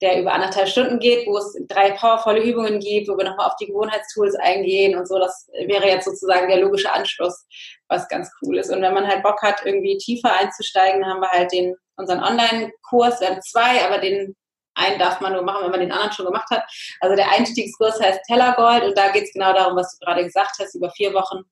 der 0.00 0.20
über 0.20 0.32
anderthalb 0.32 0.68
Stunden 0.68 0.98
geht, 0.98 1.26
wo 1.26 1.38
es 1.38 1.56
drei 1.68 1.90
powervolle 1.92 2.42
Übungen 2.42 2.78
gibt, 2.78 3.08
wo 3.08 3.16
wir 3.16 3.24
nochmal 3.24 3.48
auf 3.48 3.56
die 3.56 3.66
Gewohnheitstools 3.66 4.36
eingehen 4.36 4.96
und 4.96 5.08
so. 5.08 5.18
Das 5.18 5.48
wäre 5.66 5.86
jetzt 5.86 6.04
sozusagen 6.04 6.48
der 6.48 6.60
logische 6.60 6.92
Anschluss, 6.92 7.46
was 7.88 8.08
ganz 8.08 8.30
cool 8.42 8.58
ist. 8.58 8.70
Und 8.70 8.82
wenn 8.82 8.94
man 8.94 9.08
halt 9.08 9.22
Bock 9.22 9.42
hat, 9.42 9.62
irgendwie 9.64 9.98
tiefer 9.98 10.32
einzusteigen, 10.38 11.04
haben 11.04 11.20
wir 11.20 11.30
halt 11.30 11.52
den, 11.52 11.74
unseren 11.96 12.22
Online-Kurs, 12.22 13.20
wir 13.20 13.28
haben 13.28 13.42
zwei, 13.42 13.84
aber 13.84 13.98
den 13.98 14.36
einen 14.78 14.98
darf 14.98 15.20
man 15.20 15.32
nur 15.32 15.42
machen, 15.42 15.64
wenn 15.64 15.70
man 15.70 15.80
den 15.80 15.92
anderen 15.92 16.12
schon 16.12 16.26
gemacht 16.26 16.48
hat. 16.50 16.64
Also 17.00 17.16
der 17.16 17.30
Einstiegskurs 17.30 18.00
heißt 18.00 18.20
Tellergold 18.26 18.84
und 18.84 18.96
da 18.96 19.10
geht 19.10 19.24
es 19.24 19.32
genau 19.32 19.52
darum, 19.52 19.76
was 19.76 19.96
du 19.96 20.04
gerade 20.04 20.24
gesagt 20.24 20.56
hast, 20.58 20.74
über 20.74 20.90
vier 20.90 21.12
Wochen 21.14 21.42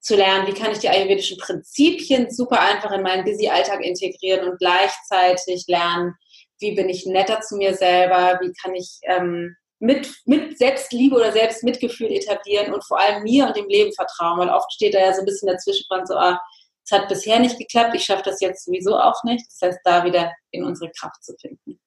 zu 0.00 0.14
lernen, 0.14 0.46
wie 0.46 0.54
kann 0.54 0.70
ich 0.70 0.78
die 0.78 0.88
ayurvedischen 0.88 1.38
Prinzipien 1.38 2.30
super 2.30 2.60
einfach 2.60 2.92
in 2.92 3.02
meinen 3.02 3.24
Busy-Alltag 3.24 3.84
integrieren 3.84 4.48
und 4.48 4.58
gleichzeitig 4.58 5.64
lernen, 5.66 6.14
wie 6.60 6.74
bin 6.74 6.88
ich 6.88 7.06
netter 7.06 7.40
zu 7.40 7.56
mir 7.56 7.74
selber, 7.74 8.38
wie 8.40 8.52
kann 8.62 8.74
ich 8.74 8.98
ähm, 9.02 9.56
mit, 9.78 10.08
mit 10.24 10.58
Selbstliebe 10.58 11.16
oder 11.16 11.32
Selbstmitgefühl 11.32 12.12
etablieren 12.12 12.72
und 12.72 12.84
vor 12.84 12.98
allem 12.98 13.24
mir 13.24 13.46
und 13.46 13.56
dem 13.56 13.68
Leben 13.68 13.92
vertrauen, 13.92 14.38
weil 14.38 14.48
oft 14.48 14.72
steht 14.72 14.94
da 14.94 15.00
ja 15.00 15.12
so 15.12 15.20
ein 15.20 15.26
bisschen 15.26 15.48
dazwischen 15.48 15.86
so, 16.06 16.14
ah, 16.14 16.40
es 16.84 16.92
hat 16.92 17.08
bisher 17.08 17.40
nicht 17.40 17.58
geklappt, 17.58 17.94
ich 17.94 18.04
schaffe 18.04 18.22
das 18.24 18.40
jetzt 18.40 18.64
sowieso 18.64 18.96
auch 18.96 19.22
nicht. 19.24 19.44
Das 19.48 19.68
heißt, 19.68 19.80
da 19.84 20.04
wieder 20.04 20.32
in 20.52 20.64
unsere 20.64 20.90
Kraft 20.92 21.22
zu 21.24 21.34
finden. 21.40 21.80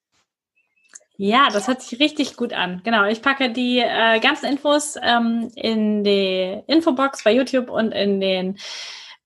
Ja, 1.22 1.50
das 1.52 1.68
hört 1.68 1.82
sich 1.82 2.00
richtig 2.00 2.34
gut 2.34 2.54
an. 2.54 2.80
Genau, 2.82 3.04
ich 3.04 3.20
packe 3.20 3.52
die 3.52 3.78
äh, 3.78 4.20
ganzen 4.20 4.46
Infos 4.46 4.96
ähm, 5.02 5.50
in 5.54 6.02
die 6.02 6.62
Infobox 6.66 7.24
bei 7.24 7.34
YouTube 7.34 7.68
und 7.68 7.92
in 7.92 8.22
den 8.22 8.56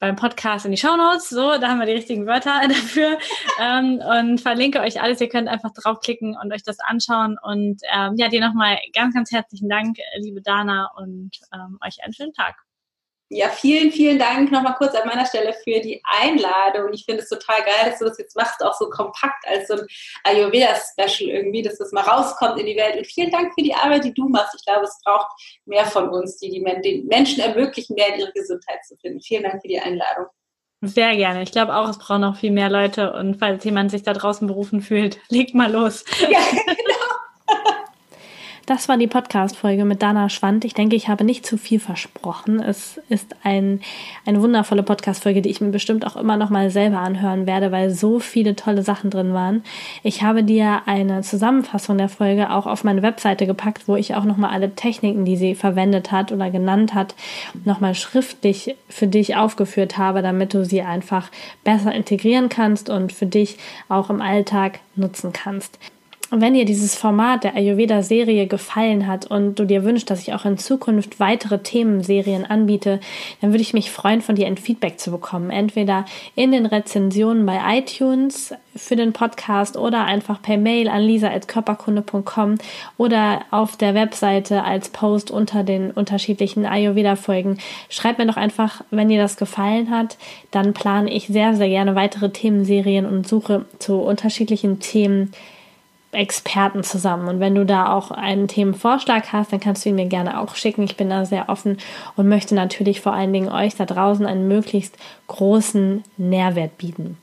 beim 0.01 0.17
Podcast 0.17 0.65
in 0.65 0.73
die 0.73 0.77
Show 0.77 0.97
Notes. 0.97 1.29
So, 1.29 1.57
da 1.57 1.69
haben 1.69 1.79
wir 1.79 1.87
die 1.87 1.93
richtigen 1.93 2.27
Wörter 2.27 2.63
dafür 2.69 3.17
ähm, 3.63 4.03
und 4.05 4.41
verlinke 4.41 4.81
euch 4.81 5.01
alles. 5.01 5.21
Ihr 5.21 5.29
könnt 5.29 5.47
einfach 5.47 5.71
draufklicken 5.73 6.37
und 6.37 6.53
euch 6.53 6.65
das 6.65 6.81
anschauen. 6.81 7.37
Und 7.41 7.81
ähm, 7.97 8.15
ja, 8.17 8.27
dir 8.29 8.41
nochmal 8.41 8.77
ganz, 8.93 9.15
ganz 9.15 9.31
herzlichen 9.31 9.69
Dank, 9.69 9.97
liebe 10.19 10.43
Dana, 10.43 10.91
und 10.97 11.31
ähm, 11.55 11.79
euch 11.87 12.03
einen 12.03 12.13
schönen 12.13 12.33
Tag. 12.33 12.57
Ja, 13.35 13.49
vielen, 13.49 13.91
vielen 13.91 14.17
Dank 14.17 14.53
nochmal 14.53 14.77
kurz 14.79 14.95
an 14.95 15.09
meiner 15.09 15.27
Stelle 15.27 15.53
für 15.55 15.81
die 15.81 16.01
Einladung. 16.05 16.93
Ich 16.93 17.05
finde 17.05 17.21
es 17.21 17.29
total 17.29 17.63
geil, 17.63 17.91
dass 17.91 17.99
du 17.99 18.05
das 18.05 18.17
jetzt 18.17 18.37
machst, 18.37 18.65
auch 18.65 18.75
so 18.75 18.89
kompakt 18.89 19.45
als 19.49 19.67
so 19.67 19.75
ein 19.75 19.87
Ayurveda-Special 20.23 21.31
irgendwie, 21.31 21.61
dass 21.61 21.79
das 21.79 21.91
mal 21.91 22.03
rauskommt 22.03 22.61
in 22.61 22.67
die 22.67 22.77
Welt. 22.77 22.97
Und 22.97 23.09
vielen 23.09 23.33
Dank 23.33 23.53
für 23.53 23.65
die 23.65 23.75
Arbeit, 23.75 24.05
die 24.05 24.15
du 24.15 24.29
machst. 24.29 24.55
Ich 24.57 24.65
glaube, 24.65 24.85
es 24.85 25.01
braucht 25.05 25.27
mehr 25.67 25.85
von 25.85 26.11
uns, 26.11 26.37
die, 26.37 26.49
die 26.49 26.63
den 26.83 27.07
Menschen 27.07 27.41
ermöglichen, 27.41 27.97
mehr 27.97 28.15
in 28.15 28.21
ihre 28.21 28.33
Gesundheit 28.33 28.85
zu 28.87 28.95
finden. 28.99 29.21
Vielen 29.21 29.43
Dank 29.43 29.61
für 29.61 29.69
die 29.69 29.81
Einladung. 29.81 30.27
Sehr 30.81 31.17
gerne. 31.17 31.43
Ich 31.43 31.51
glaube 31.51 31.75
auch, 31.75 31.89
es 31.89 31.99
braucht 31.99 32.21
noch 32.21 32.37
viel 32.37 32.53
mehr 32.53 32.71
Leute. 32.71 33.15
Und 33.15 33.39
falls 33.39 33.65
jemand 33.65 33.91
sich 33.91 34.05
da 34.05 34.13
draußen 34.13 34.47
berufen 34.47 34.81
fühlt, 34.81 35.19
legt 35.29 35.57
mal 35.57 35.73
los. 35.73 36.05
Ja, 36.31 36.39
das 38.67 38.89
war 38.89 38.97
die 38.97 39.07
Podcast-Folge 39.07 39.85
mit 39.85 40.03
Dana 40.03 40.29
Schwand. 40.29 40.65
Ich 40.65 40.73
denke, 40.73 40.97
ich 40.97 41.09
habe 41.09 41.23
nicht 41.23 41.45
zu 41.45 41.59
viel 41.59 41.79
versprochen. 41.79 42.63
Es 42.63 42.99
ist 43.09 43.37
ein, 43.43 43.81
eine 44.25 44.41
wundervolle 44.41 44.83
Podcast-Folge, 44.83 45.43
die 45.43 45.51
ich 45.51 45.61
mir 45.61 45.71
bestimmt 45.71 46.07
auch 46.07 46.17
immer 46.17 46.37
noch 46.37 46.49
mal 46.49 46.71
selber 46.71 46.99
anhören 46.99 47.47
werde, 47.47 47.73
weil 47.73 47.91
so 47.91 48.21
viele 48.21 48.57
tolle 48.57 48.83
Sachen 48.83 49.11
drin 49.11 49.35
waren. 49.35 49.63
Ich 50.03 50.23
habe 50.23 50.43
dir 50.45 50.83
eine 50.87 51.21
Zusammenfassung 51.21 51.99
der 51.99 52.09
Folge 52.09 52.51
auch 52.51 52.67
auf 52.67 52.85
meine 52.85 53.03
Webseite 53.03 53.47
gepackt, 53.47 53.87
wo 53.87 53.97
ich 53.97 54.15
auch 54.15 54.25
noch 54.25 54.39
mal 54.39 54.51
alle 54.51 54.75
Techniken, 54.75 55.25
die 55.25 55.37
sie 55.37 55.55
verwendet 55.55 56.11
hat 56.11 56.33
oder 56.33 56.51
genannt 56.51 56.95
hat, 56.95 57.15
noch 57.65 57.81
mal 57.81 57.95
schriftlich 57.95 58.77
für 58.89 59.07
dich 59.07 59.37
aufgeführt 59.37 59.99
habe, 59.99 60.23
damit 60.23 60.55
du 60.55 60.65
sie 60.65 60.83
einfach 60.83 61.31
besser 61.65 61.93
integrieren 61.93 62.49
kannst 62.49 62.89
und 62.89 63.13
für 63.13 63.27
dich 63.27 63.59
auch 63.89 64.09
im 64.09 64.23
Alltag 64.23 64.81
nutzen 64.97 65.33
kannst. 65.33 65.79
Und 66.35 66.41
wenn 66.41 66.55
dir 66.55 66.65
dieses 66.65 66.97
Format 66.97 67.45
der 67.45 67.55
Ayurveda-Serie 67.55 68.49
gefallen 68.49 69.07
hat 69.07 69.25
und 69.25 69.57
du 69.61 69.65
dir 69.65 69.85
wünschst, 69.85 70.11
dass 70.11 70.21
ich 70.21 70.35
auch 70.35 70.45
in 70.45 70.59
Zukunft 70.59 71.21
weitere 71.21 71.61
Themenserien 71.61 72.45
anbiete, 72.45 72.99
dann 73.41 73.53
würde 73.53 73.63
ich 73.63 73.73
mich 73.73 73.93
freuen, 73.93 74.21
von 74.21 74.35
dir 74.35 74.49
ein 74.49 74.57
Feedback 74.57 74.99
zu 74.99 75.13
bekommen. 75.13 75.51
Entweder 75.51 76.07
in 76.35 76.51
den 76.51 76.67
Rezensionen 76.67 77.47
bei 77.47 77.61
iTunes 77.79 78.53
für 78.75 78.97
den 78.97 79.13
Podcast 79.13 79.77
oder 79.77 80.07
einfach 80.07 80.43
per 80.43 80.57
Mail 80.57 80.89
an 80.89 81.03
lisa.körperkunde.com 81.03 82.57
oder 82.97 83.43
auf 83.53 83.77
der 83.77 83.95
Webseite 83.95 84.65
als 84.65 84.89
Post 84.89 85.31
unter 85.31 85.63
den 85.63 85.93
unterschiedlichen 85.93 86.67
Ayurveda-Folgen. 86.67 87.59
Schreib 87.89 88.19
mir 88.19 88.27
doch 88.27 88.37
einfach, 88.37 88.83
wenn 88.91 89.09
dir 89.09 89.23
das 89.23 89.37
gefallen 89.37 89.89
hat. 89.89 90.19
Dann 90.51 90.75
plane 90.75 91.13
ich 91.13 91.29
sehr, 91.29 91.55
sehr 91.55 91.69
gerne 91.69 91.95
weitere 91.95 92.31
Themenserien 92.31 93.07
und 93.07 93.25
suche 93.25 93.67
zu 93.79 94.01
unterschiedlichen 94.01 94.81
Themen 94.81 95.31
Experten 96.15 96.83
zusammen. 96.83 97.29
Und 97.29 97.41
wenn 97.41 97.55
du 97.55 97.67
da 97.67 97.93
auch 97.93 98.11
einen 98.11 98.49
Themenvorschlag 98.49 99.33
hast, 99.33 99.53
dann 99.53 99.61
kannst 99.61 99.85
du 99.85 99.91
ihn 99.91 99.97
mir 99.97 100.07
gerne 100.07 100.41
auch 100.41 100.55
schicken. 100.55 100.83
Ich 100.85 100.97
bin 100.97 101.11
da 101.11 101.25
sehr 101.25 101.49
offen 101.49 101.79
und 102.17 102.29
möchte 102.29 102.55
natürlich 102.55 103.01
vor 103.01 103.13
allen 103.13 103.33
Dingen 103.33 103.49
euch 103.49 103.75
da 103.75 103.85
draußen 103.85 104.27
einen 104.27 104.49
möglichst 104.49 104.97
großen 105.27 106.05
Nährwert 106.17 106.79
bieten. 106.79 107.19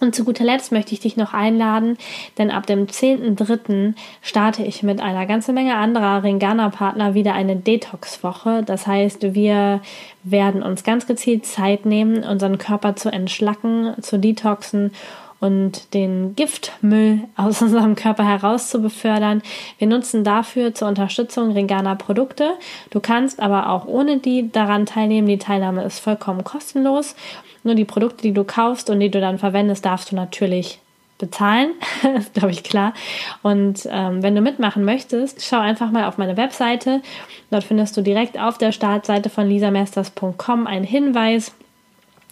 Und 0.00 0.14
zu 0.14 0.24
guter 0.24 0.44
Letzt 0.44 0.72
möchte 0.72 0.94
ich 0.94 1.00
dich 1.00 1.18
noch 1.18 1.34
einladen, 1.34 1.98
denn 2.38 2.50
ab 2.50 2.66
dem 2.66 2.86
10.3. 2.86 3.94
starte 4.22 4.62
ich 4.62 4.82
mit 4.82 4.98
einer 4.98 5.26
ganzen 5.26 5.54
Menge 5.54 5.76
anderer 5.76 6.22
Ringana-Partner 6.22 7.12
wieder 7.12 7.34
eine 7.34 7.56
Detox-Woche. 7.56 8.62
Das 8.64 8.86
heißt, 8.86 9.34
wir 9.34 9.82
werden 10.22 10.62
uns 10.62 10.84
ganz 10.84 11.06
gezielt 11.06 11.44
Zeit 11.44 11.84
nehmen, 11.84 12.24
unseren 12.24 12.56
Körper 12.56 12.96
zu 12.96 13.10
entschlacken, 13.10 13.94
zu 14.00 14.18
detoxen 14.18 14.92
und 15.40 15.94
den 15.94 16.36
Giftmüll 16.36 17.20
aus 17.36 17.62
unserem 17.62 17.96
Körper 17.96 18.24
heraus 18.24 18.68
zu 18.70 18.80
befördern. 18.80 19.42
Wir 19.78 19.88
nutzen 19.88 20.22
dafür 20.22 20.74
zur 20.74 20.88
Unterstützung 20.88 21.52
Ringana 21.52 21.94
Produkte. 21.94 22.52
Du 22.90 23.00
kannst 23.00 23.40
aber 23.40 23.70
auch 23.70 23.86
ohne 23.86 24.18
die 24.18 24.52
daran 24.52 24.86
teilnehmen. 24.86 25.26
Die 25.26 25.38
Teilnahme 25.38 25.82
ist 25.84 25.98
vollkommen 26.00 26.44
kostenlos. 26.44 27.16
Nur 27.62 27.74
die 27.74 27.84
Produkte, 27.84 28.22
die 28.22 28.32
du 28.32 28.44
kaufst 28.44 28.90
und 28.90 29.00
die 29.00 29.10
du 29.10 29.20
dann 29.20 29.38
verwendest, 29.38 29.84
darfst 29.84 30.12
du 30.12 30.16
natürlich 30.16 30.80
bezahlen. 31.18 31.72
ist, 32.16 32.34
glaube 32.34 32.50
ich, 32.50 32.64
klar. 32.64 32.94
Und 33.42 33.86
ähm, 33.90 34.22
wenn 34.22 34.34
du 34.34 34.40
mitmachen 34.40 34.84
möchtest, 34.84 35.44
schau 35.44 35.58
einfach 35.58 35.90
mal 35.90 36.06
auf 36.06 36.18
meine 36.18 36.36
Webseite. 36.36 37.02
Dort 37.50 37.64
findest 37.64 37.96
du 37.96 38.02
direkt 38.02 38.38
auf 38.38 38.58
der 38.58 38.72
Startseite 38.72 39.30
von 39.30 39.46
lisamesters.com 39.46 40.66
einen 40.66 40.84
Hinweis 40.84 41.52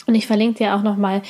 und 0.09 0.15
ich 0.15 0.27
verlinke 0.27 0.65
dir 0.65 0.75
auch 0.75 0.83
nochmal 0.83 1.21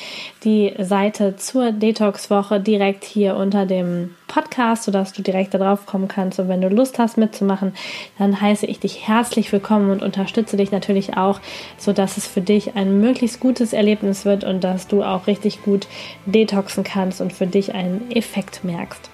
die 0.45 0.73
Seite 0.79 1.35
zur 1.35 1.73
Detox-Woche 1.73 2.61
direkt 2.61 3.03
hier 3.03 3.35
unter 3.35 3.65
dem 3.65 4.15
Podcast, 4.29 4.83
sodass 4.83 5.11
du 5.11 5.21
direkt 5.21 5.53
da 5.53 5.57
drauf 5.57 5.85
kommen 5.85 6.07
kannst. 6.07 6.39
Und 6.39 6.47
wenn 6.47 6.61
du 6.61 6.69
Lust 6.69 6.97
hast 6.97 7.17
mitzumachen, 7.17 7.73
dann 8.17 8.39
heiße 8.39 8.65
ich 8.65 8.79
dich 8.79 9.05
herzlich 9.05 9.51
willkommen 9.51 9.91
und 9.91 10.01
unterstütze 10.01 10.55
dich 10.55 10.71
natürlich 10.71 11.17
auch, 11.17 11.41
sodass 11.77 12.15
es 12.15 12.25
für 12.25 12.39
dich 12.39 12.77
ein 12.77 13.01
möglichst 13.01 13.41
gutes 13.41 13.73
Erlebnis 13.73 14.23
wird 14.23 14.45
und 14.45 14.63
dass 14.63 14.87
du 14.87 15.03
auch 15.03 15.27
richtig 15.27 15.61
gut 15.61 15.87
detoxen 16.25 16.85
kannst 16.85 17.19
und 17.19 17.33
für 17.33 17.47
dich 17.47 17.75
einen 17.75 18.09
Effekt 18.11 18.63
merkst. 18.63 19.09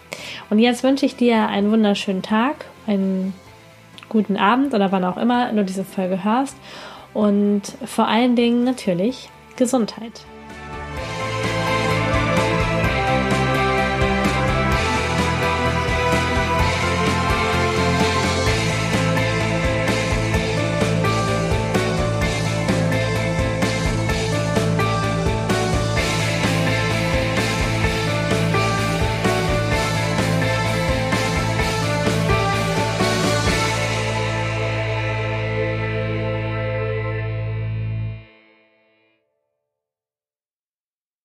Und 0.52 0.60
jetzt 0.60 0.84
wünsche 0.84 1.08
ich 1.08 1.16
dir 1.16 1.48
einen 1.48 1.72
wunderschönen 1.72 2.22
Tag, 2.22 2.66
einen 2.86 3.34
guten 4.10 4.38
Abend 4.38 4.76
oder 4.76 4.92
wann 4.92 5.04
auch 5.04 5.18
immer 5.18 5.52
du 5.52 5.66
diese 5.66 5.84
Folge 5.84 6.24
hörst. 6.24 6.56
Und 7.16 7.64
vor 7.86 8.08
allen 8.08 8.36
Dingen 8.36 8.64
natürlich 8.64 9.30
Gesundheit. 9.56 10.26